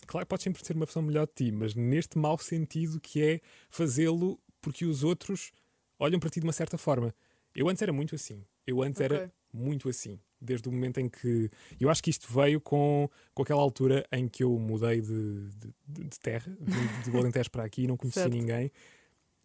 Claro, 0.07 0.25
podes 0.25 0.43
sempre 0.43 0.65
ser 0.65 0.75
uma 0.75 0.85
versão 0.85 1.01
melhor 1.01 1.27
de 1.27 1.33
ti, 1.33 1.51
mas 1.51 1.75
neste 1.75 2.17
mau 2.17 2.37
sentido 2.37 2.99
que 2.99 3.21
é 3.21 3.41
fazê-lo 3.69 4.39
porque 4.61 4.85
os 4.85 5.03
outros 5.03 5.51
olham 5.99 6.19
para 6.19 6.29
ti 6.29 6.39
de 6.39 6.45
uma 6.45 6.53
certa 6.53 6.77
forma. 6.77 7.13
Eu 7.53 7.67
antes 7.69 7.81
era 7.81 7.91
muito 7.93 8.15
assim. 8.15 8.45
Eu 8.65 8.81
antes 8.81 8.99
era 9.01 9.15
Ok. 9.25 9.31
Muito 9.53 9.89
assim. 9.89 10.19
Desde 10.41 10.69
o 10.69 10.71
momento 10.71 10.99
em 10.99 11.09
que. 11.09 11.49
Eu 11.79 11.89
acho 11.89 12.01
que 12.01 12.09
isto 12.09 12.31
veio 12.33 12.61
com, 12.61 13.09
com 13.33 13.43
aquela 13.43 13.61
altura 13.61 14.05
em 14.11 14.27
que 14.27 14.43
eu 14.43 14.57
mudei 14.57 15.01
de, 15.01 15.49
de, 15.49 16.03
de 16.05 16.19
terra, 16.19 16.55
de, 16.61 17.11
de 17.11 17.17
Alentejo 17.17 17.51
para 17.51 17.63
aqui, 17.65 17.85
não 17.87 17.97
conhecia 17.97 18.23
Certo. 18.23 18.33
ninguém. 18.33 18.71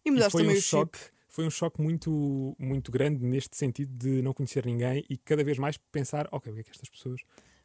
E 0.05 0.09
E 0.09 0.11
mudaste 0.11 0.31
foi 0.31 0.41
também 0.43 0.55
um 0.55 0.59
o 0.59 0.61
choque, 0.61 0.97
chip. 0.99 1.11
foi 1.27 1.45
um 1.45 1.49
choque 1.49 1.81
muito, 1.81 2.55
muito 2.57 2.91
grande 2.91 3.25
neste 3.25 3.57
sentido 3.57 3.91
de 3.97 4.21
não 4.21 4.33
conhecer 4.33 4.65
ninguém 4.65 5.03
e 5.09 5.17
cada 5.17 5.43
vez 5.43 5.57
mais 5.57 5.77
pensar, 5.91 6.29
ok, 6.31 6.51
o 6.51 6.55
que 6.55 6.61
é 6.61 6.63
que 6.63 6.71
estas 6.71 6.89
pessoas 6.89 7.19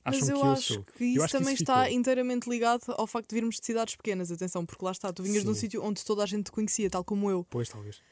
acham 0.05 0.27
Mas 0.27 0.29
eu 0.29 0.41
que 0.41 0.47
eu 0.47 0.51
acho 0.53 0.75
sou? 0.75 0.85
que 0.97 1.05
isso 1.05 1.23
acho 1.23 1.37
que 1.37 1.39
também 1.39 1.55
isso 1.55 1.63
está 1.63 1.85
ficou. 1.85 1.99
inteiramente 1.99 2.49
ligado 2.51 2.83
ao 2.89 3.07
facto 3.07 3.29
de 3.29 3.35
virmos 3.37 3.61
de 3.61 3.67
cidades 3.67 3.95
pequenas. 3.95 4.33
Atenção, 4.33 4.67
porque 4.67 4.85
lá 4.85 4.91
está, 4.91 5.13
tu 5.13 5.23
vinhas 5.23 5.45
de 5.45 5.51
um 5.51 5.55
Sim. 5.55 5.61
sítio 5.61 5.85
onde 5.85 6.05
toda 6.05 6.23
a 6.25 6.27
gente 6.27 6.47
te 6.47 6.51
conhecia, 6.53 6.91
tal 6.91 7.05
como 7.05 7.31
eu. 7.31 7.47
Pois, 7.49 7.69
talvez. 7.69 8.03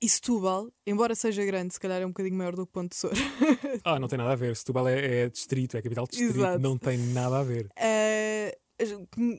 E 0.00 0.08
Setúbal, 0.08 0.70
embora 0.86 1.14
seja 1.14 1.44
grande, 1.44 1.74
se 1.74 1.80
calhar 1.80 2.00
é 2.00 2.06
um 2.06 2.10
bocadinho 2.10 2.36
maior 2.36 2.54
do 2.54 2.64
que 2.64 2.72
Ponte 2.72 2.90
de 2.90 2.96
Sor. 2.96 3.12
Ah, 3.84 3.98
não 3.98 4.06
tem 4.06 4.18
nada 4.18 4.32
a 4.32 4.36
ver. 4.36 4.54
Setúbal 4.54 4.86
é, 4.88 5.22
é 5.22 5.28
distrito, 5.28 5.76
é 5.76 5.82
capital 5.82 6.04
de 6.04 6.10
distrito, 6.10 6.38
Exato. 6.38 6.58
não 6.60 6.78
tem 6.78 6.98
nada 6.98 7.38
a 7.38 7.42
ver. 7.42 7.68
Eh, 7.76 8.56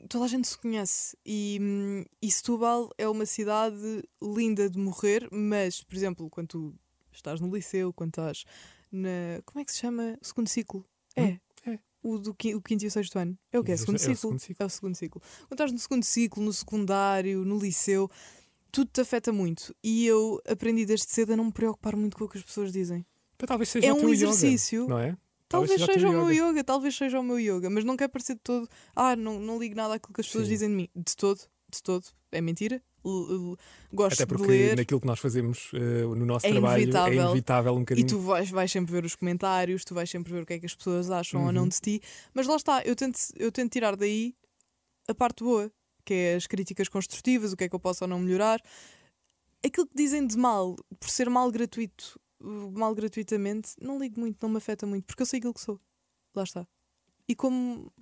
toda 0.08 0.24
a 0.24 0.28
gente 0.28 0.46
se 0.46 0.58
conhece 0.58 1.16
e, 1.24 1.58
e 2.20 2.30
Setúbal 2.30 2.90
é 2.98 3.08
uma 3.08 3.24
cidade 3.24 4.02
linda 4.22 4.68
de 4.68 4.78
morrer, 4.78 5.28
mas, 5.32 5.82
por 5.82 5.96
exemplo, 5.96 6.28
quando 6.28 6.48
tu 6.48 6.74
estás 7.10 7.40
no 7.40 7.54
liceu, 7.54 7.92
quando 7.92 8.10
estás 8.10 8.44
na. 8.92 9.40
Como 9.44 9.60
é 9.60 9.64
que 9.64 9.72
se 9.72 9.78
chama? 9.78 10.18
Segundo 10.20 10.48
ciclo. 10.48 10.84
É. 11.16 11.22
Hum, 11.22 11.38
é. 11.66 11.78
O, 12.02 12.18
do, 12.18 12.30
o 12.30 12.34
quinto 12.62 12.84
e 12.84 12.86
o 12.86 12.90
sexto 12.90 13.18
ano. 13.18 13.38
É 13.52 13.58
o 13.58 13.64
que? 13.64 13.72
É, 13.72 13.74
o 13.74 13.78
segundo 13.78 13.98
ciclo. 13.98 14.36
É 14.58 14.64
o 14.64 14.68
segundo 14.68 14.94
ciclo. 14.94 15.22
Quando 15.48 15.52
estás 15.52 15.72
no 15.72 15.78
segundo 15.78 16.04
ciclo, 16.04 16.42
no 16.42 16.52
secundário, 16.52 17.44
no 17.44 17.58
liceu, 17.58 18.10
tudo 18.70 18.90
te 18.92 19.00
afeta 19.00 19.32
muito. 19.32 19.74
E 19.82 20.06
eu 20.06 20.40
aprendi 20.46 20.84
desde 20.86 21.06
cedo 21.10 21.32
a 21.32 21.36
não 21.36 21.44
me 21.46 21.52
preocupar 21.52 21.94
muito 21.96 22.16
com 22.16 22.24
o 22.24 22.28
que 22.28 22.38
as 22.38 22.44
pessoas 22.44 22.72
dizem. 22.72 23.04
Então, 23.34 23.46
talvez 23.46 23.68
seja 23.68 23.86
É 23.86 23.92
um 23.92 24.08
exercício. 24.08 24.82
yoga, 24.84 24.90
não 24.94 24.98
é? 24.98 25.16
Talvez, 25.48 25.76
teu 25.84 25.86
seja 25.94 26.08
o 26.08 26.12
meu 26.12 26.30
yoga, 26.32 26.62
talvez 26.62 26.94
seja 26.96 27.18
o 27.18 27.22
meu 27.24 27.38
yoga, 27.40 27.68
mas 27.68 27.82
não 27.84 27.96
quer 27.96 28.06
parecer 28.08 28.34
de 28.34 28.40
todo. 28.40 28.68
Ah, 28.94 29.16
não, 29.16 29.40
não 29.40 29.58
ligo 29.58 29.74
nada 29.74 29.94
àquilo 29.94 30.14
que 30.14 30.20
as 30.20 30.26
pessoas 30.28 30.44
Sim. 30.44 30.50
dizem 30.52 30.68
de 30.68 30.74
mim. 30.76 30.88
De 30.94 31.16
todo, 31.16 31.40
de 31.68 31.82
todo. 31.82 32.06
É 32.30 32.40
mentira. 32.40 32.80
L- 33.04 33.56
gosto 33.92 34.14
Até 34.22 34.24
de 34.26 34.28
porque 34.28 34.46
ler 34.46 34.76
naquilo 34.76 35.00
que 35.00 35.06
nós 35.06 35.18
fazemos 35.18 35.70
eh, 35.74 36.02
no 36.04 36.24
nosso 36.26 36.46
É 36.46 36.50
trabalho 36.50 36.82
inevitável. 36.82 37.12
é 37.20 37.24
inevitável 37.24 37.72
um 37.72 37.76
e 37.76 37.80
bocadinho. 37.80 38.06
tu 38.06 38.18
vais, 38.20 38.48
vais 38.50 38.70
sempre 38.70 38.92
ver 38.92 39.04
os 39.04 39.16
comentários, 39.16 39.84
tu 39.84 39.94
vais 39.94 40.08
sempre 40.08 40.32
ver 40.32 40.42
o 40.42 40.46
que 40.46 40.52
é 40.52 40.58
que 40.60 40.66
as 40.66 40.74
pessoas 40.76 41.10
acham 41.10 41.44
ou 41.46 41.50
não 41.50 41.62
Uhum. 41.62 41.68
de 41.68 41.80
ti. 41.80 42.00
Mas 42.34 42.46
lá 42.46 42.54
está, 42.56 42.82
eu 42.84 42.94
tento, 42.94 43.18
eu 43.36 43.50
tento 43.50 43.72
tirar 43.72 43.96
daí 43.96 44.34
a 45.08 45.14
parte 45.14 45.42
boa, 45.42 45.72
que 46.04 46.14
é 46.14 46.34
as 46.36 46.46
críticas 46.46 46.88
construtivas, 46.88 47.52
o 47.52 47.56
que 47.56 47.64
é 47.64 47.68
que 47.68 47.74
eu 47.74 47.80
posso 47.80 48.04
ou 48.04 48.08
não 48.08 48.18
melhorar. 48.18 48.60
Aquilo 49.64 49.86
que 49.86 49.94
dizem 49.96 50.26
de 50.26 50.36
mal, 50.38 50.74
por 50.98 51.10
ser 51.10 51.28
mal 51.28 51.50
gratuito, 51.50 52.18
mal 52.40 52.94
gratuitamente, 52.94 53.72
não 53.80 53.98
ligo 53.98 54.18
muito, 54.18 54.38
não 54.42 54.48
me 54.50 54.56
afeta 54.56 54.86
muito, 54.86 55.04
porque 55.04 55.22
eu 55.22 55.26
sei 55.26 55.38
aquilo 55.38 55.52
que 55.54 55.60
sou. 55.60 55.80
Lá 56.34 56.42
está. 56.44 56.66
E 57.28 57.34
como. 57.34 57.92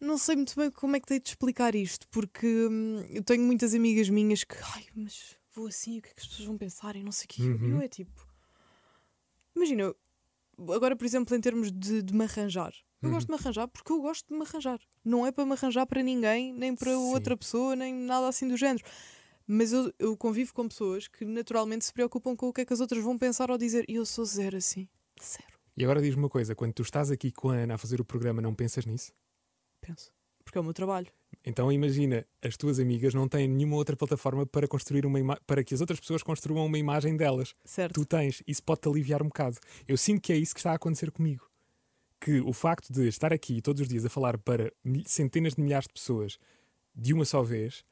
Não 0.00 0.18
sei 0.18 0.36
muito 0.36 0.54
bem 0.56 0.70
como 0.70 0.96
é 0.96 1.00
que 1.00 1.06
tenho 1.06 1.20
de 1.20 1.28
explicar 1.30 1.74
isto, 1.74 2.06
porque 2.08 2.46
hum, 2.46 3.00
eu 3.10 3.22
tenho 3.22 3.42
muitas 3.42 3.74
amigas 3.74 4.08
minhas 4.08 4.44
que. 4.44 4.56
Ai, 4.74 4.86
mas 4.94 5.36
vou 5.52 5.66
assim, 5.66 5.98
o 5.98 6.02
que 6.02 6.08
é 6.08 6.12
que 6.12 6.20
as 6.20 6.26
pessoas 6.26 6.46
vão 6.46 6.58
pensar? 6.58 6.96
E 6.96 7.02
não 7.02 7.12
sei 7.12 7.24
o 7.26 7.28
quê. 7.28 7.42
E 7.42 7.46
Uhum. 7.48 7.70
eu 7.76 7.80
é 7.80 7.88
tipo. 7.88 8.26
Imagina, 9.56 9.94
agora, 10.58 10.96
por 10.96 11.04
exemplo, 11.04 11.34
em 11.36 11.40
termos 11.40 11.70
de, 11.70 12.02
de 12.02 12.14
me 12.14 12.24
arranjar. 12.24 12.72
Eu 13.04 13.10
gosto 13.10 13.26
de 13.26 13.32
me 13.32 13.38
arranjar 13.38 13.68
porque 13.68 13.92
eu 13.92 14.00
gosto 14.00 14.28
de 14.28 14.34
me 14.34 14.42
arranjar. 14.42 14.80
Não 15.04 15.26
é 15.26 15.32
para 15.32 15.44
me 15.44 15.52
arranjar 15.52 15.86
para 15.86 16.02
ninguém, 16.02 16.52
nem 16.52 16.74
para 16.74 16.90
Sim. 16.90 17.12
outra 17.12 17.36
pessoa, 17.36 17.76
nem 17.76 17.94
nada 17.94 18.28
assim 18.28 18.48
do 18.48 18.56
género. 18.56 18.84
Mas 19.46 19.72
eu, 19.72 19.92
eu 19.98 20.16
convivo 20.16 20.54
com 20.54 20.68
pessoas 20.68 21.06
que 21.06 21.24
naturalmente 21.24 21.84
se 21.84 21.92
preocupam 21.92 22.34
com 22.34 22.48
o 22.48 22.52
que 22.52 22.62
é 22.62 22.64
que 22.64 22.72
as 22.72 22.80
outras 22.80 23.02
vão 23.02 23.18
pensar 23.18 23.50
ou 23.50 23.58
dizer. 23.58 23.84
E 23.88 23.96
eu 23.96 24.06
sou 24.06 24.24
zero 24.24 24.56
assim. 24.56 24.88
Zero. 25.22 25.58
E 25.76 25.84
agora 25.84 26.00
diz-me 26.00 26.22
uma 26.22 26.28
coisa: 26.28 26.54
quando 26.54 26.72
tu 26.72 26.82
estás 26.82 27.10
aqui 27.10 27.30
com 27.30 27.50
a 27.50 27.56
Ana 27.56 27.74
a 27.74 27.78
fazer 27.78 28.00
o 28.00 28.04
programa, 28.04 28.40
não 28.40 28.54
pensas 28.54 28.86
nisso? 28.86 29.12
Penso. 29.80 30.12
Porque 30.44 30.56
é 30.56 30.60
o 30.60 30.64
meu 30.64 30.72
trabalho. 30.72 31.08
Então 31.44 31.70
imagina, 31.70 32.26
as 32.42 32.56
tuas 32.56 32.78
amigas 32.78 33.12
não 33.12 33.28
têm 33.28 33.48
nenhuma 33.48 33.76
outra 33.76 33.96
plataforma 33.96 34.46
para 34.46 34.68
construir 34.68 35.04
uma 35.04 35.36
para 35.46 35.62
que 35.62 35.74
as 35.74 35.80
outras 35.80 36.00
pessoas 36.00 36.22
construam 36.22 36.64
uma 36.64 36.78
imagem 36.78 37.16
delas. 37.16 37.54
Certo? 37.64 37.94
Tu 37.94 38.04
tens, 38.06 38.42
isso 38.46 38.62
pode-te 38.62 38.88
aliviar 38.88 39.22
um 39.22 39.26
bocado. 39.26 39.58
Eu 39.86 39.96
sinto 39.96 40.20
que 40.20 40.32
é 40.32 40.36
isso 40.36 40.54
que 40.54 40.60
está 40.60 40.72
a 40.72 40.76
acontecer 40.76 41.10
comigo. 41.10 41.46
Que 42.24 42.40
o 42.40 42.54
facto 42.54 42.90
de 42.90 43.06
estar 43.06 43.34
aqui 43.34 43.60
todos 43.60 43.82
os 43.82 43.88
dias 43.88 44.02
a 44.06 44.08
falar 44.08 44.38
para 44.38 44.72
centenas 45.04 45.56
de 45.56 45.60
milhares 45.60 45.86
de 45.86 45.92
pessoas 45.92 46.38
de 46.96 47.12
uma 47.12 47.26
só 47.26 47.42
vez 47.42 47.84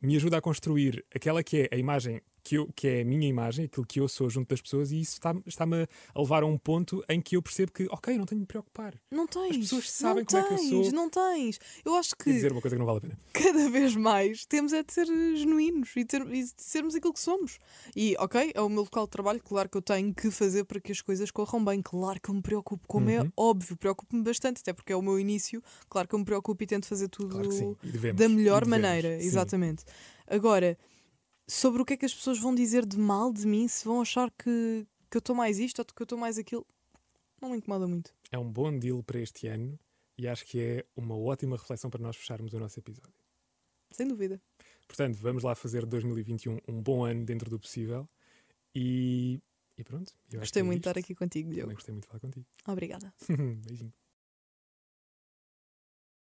me 0.00 0.16
ajuda 0.16 0.38
a 0.38 0.40
construir 0.40 1.06
aquela 1.14 1.44
que 1.44 1.58
é 1.58 1.68
a 1.70 1.78
imagem 1.78 2.20
que, 2.44 2.56
eu, 2.56 2.68
que 2.74 2.88
é 2.88 3.00
a 3.02 3.04
minha 3.04 3.26
imagem, 3.28 3.64
aquilo 3.66 3.86
que 3.86 4.00
eu 4.00 4.08
sou 4.08 4.28
junto 4.28 4.48
das 4.48 4.60
pessoas, 4.60 4.90
e 4.90 5.00
isso 5.00 5.14
está- 5.14 5.34
está-me 5.46 5.86
a 6.14 6.20
levar 6.20 6.42
a 6.42 6.46
um 6.46 6.58
ponto 6.58 7.04
em 7.08 7.20
que 7.20 7.36
eu 7.36 7.42
percebo 7.42 7.72
que, 7.72 7.86
ok, 7.90 8.16
não 8.18 8.26
tenho 8.26 8.40
de 8.40 8.42
me 8.42 8.46
preocupar. 8.46 8.94
Não 9.10 9.26
tens. 9.26 9.56
pessoas 9.58 9.90
sabem 9.90 10.16
não 10.18 10.24
como 10.24 10.38
é 10.38 10.42
que 10.46 10.52
eu 10.52 10.56
tens, 10.58 10.68
sou. 10.68 10.92
Não 10.92 11.08
tens. 11.10 11.58
Eu 11.84 11.94
acho 11.94 12.16
que 12.16 12.32
dizer 12.32 12.52
uma 12.52 12.60
coisa 12.60 12.74
que 12.76 12.80
não 12.80 12.86
vale 12.86 12.98
a 12.98 13.00
pena. 13.02 13.18
cada 13.32 13.70
vez 13.70 13.94
mais 13.96 14.44
temos 14.46 14.72
é 14.72 14.82
de 14.82 14.92
ser 14.92 15.06
eh, 15.08 15.36
genuínos 15.36 15.90
e, 15.96 16.04
ter, 16.04 16.26
e 16.34 16.44
sermos 16.56 16.94
aquilo 16.94 17.12
que 17.12 17.20
somos. 17.20 17.58
E, 17.94 18.16
ok, 18.18 18.52
é 18.54 18.60
o 18.60 18.68
meu 18.68 18.82
local 18.82 19.04
de 19.04 19.10
trabalho, 19.10 19.40
claro 19.42 19.68
que 19.68 19.76
eu 19.76 19.82
tenho 19.82 20.12
que 20.14 20.30
fazer 20.30 20.64
para 20.64 20.80
que 20.80 20.92
as 20.92 21.00
coisas 21.00 21.30
corram 21.30 21.64
bem, 21.64 21.80
claro 21.82 22.20
que 22.20 22.28
eu 22.30 22.34
me 22.34 22.42
preocupo, 22.42 22.86
como 22.88 23.08
é 23.08 23.20
Uhum. 23.20 23.32
óbvio, 23.36 23.76
preocupo-me 23.76 24.22
bastante, 24.22 24.60
até 24.60 24.72
porque 24.72 24.92
é 24.92 24.96
o 24.96 25.02
meu 25.02 25.18
início, 25.18 25.62
claro 25.88 26.08
que 26.08 26.14
eu 26.14 26.18
me 26.18 26.24
preocupo 26.24 26.62
e 26.62 26.66
tento 26.66 26.86
fazer 26.86 27.08
tudo 27.08 27.34
Claro. 27.34 27.76
E 27.82 27.90
devemos, 27.90 28.18
da 28.18 28.24
e 28.26 28.28
melhor 28.28 28.66
maneira, 28.66 29.18
sim. 29.20 29.26
exatamente. 29.26 29.84
Agora, 30.26 30.78
sobre 31.46 31.82
o 31.82 31.84
que 31.84 31.94
é 31.94 31.96
que 31.96 32.04
as 32.06 32.14
pessoas 32.14 32.38
vão 32.38 32.54
dizer 32.54 32.84
de 32.86 32.98
mal 32.98 33.32
de 33.32 33.46
mim, 33.46 33.66
se 33.68 33.84
vão 33.84 34.00
achar 34.00 34.30
que, 34.30 34.86
que 35.10 35.16
eu 35.16 35.20
estou 35.20 35.34
mais 35.34 35.58
isto 35.58 35.78
ou 35.80 35.84
que 35.84 36.02
eu 36.02 36.04
estou 36.04 36.18
mais 36.18 36.38
aquilo, 36.38 36.66
não 37.40 37.50
me 37.50 37.56
incomoda 37.56 37.86
muito. 37.86 38.14
É 38.30 38.38
um 38.38 38.50
bom 38.50 38.76
deal 38.78 39.02
para 39.02 39.20
este 39.20 39.46
ano 39.48 39.78
e 40.16 40.28
acho 40.28 40.44
que 40.46 40.60
é 40.60 40.86
uma 40.96 41.16
ótima 41.16 41.56
reflexão 41.56 41.90
para 41.90 42.02
nós 42.02 42.16
fecharmos 42.16 42.52
o 42.54 42.58
nosso 42.58 42.78
episódio. 42.78 43.12
Sem 43.90 44.06
dúvida. 44.08 44.40
Portanto, 44.86 45.16
vamos 45.16 45.42
lá 45.42 45.54
fazer 45.54 45.84
2021 45.86 46.58
um 46.68 46.82
bom 46.82 47.04
ano 47.04 47.24
dentro 47.24 47.50
do 47.50 47.58
possível 47.58 48.08
e, 48.74 49.40
e 49.76 49.84
pronto. 49.84 50.12
Gostei 50.32 50.60
é 50.60 50.62
muito 50.62 50.82
de 50.82 50.88
estar 50.88 50.98
aqui 50.98 51.14
contigo, 51.14 51.48
Também 51.48 51.56
Diogo. 51.64 51.74
gostei 51.74 51.92
muito 51.92 52.04
de 52.04 52.08
falar 52.08 52.20
contigo. 52.20 52.46
Obrigada. 52.66 53.12
Beijinho. 53.66 53.92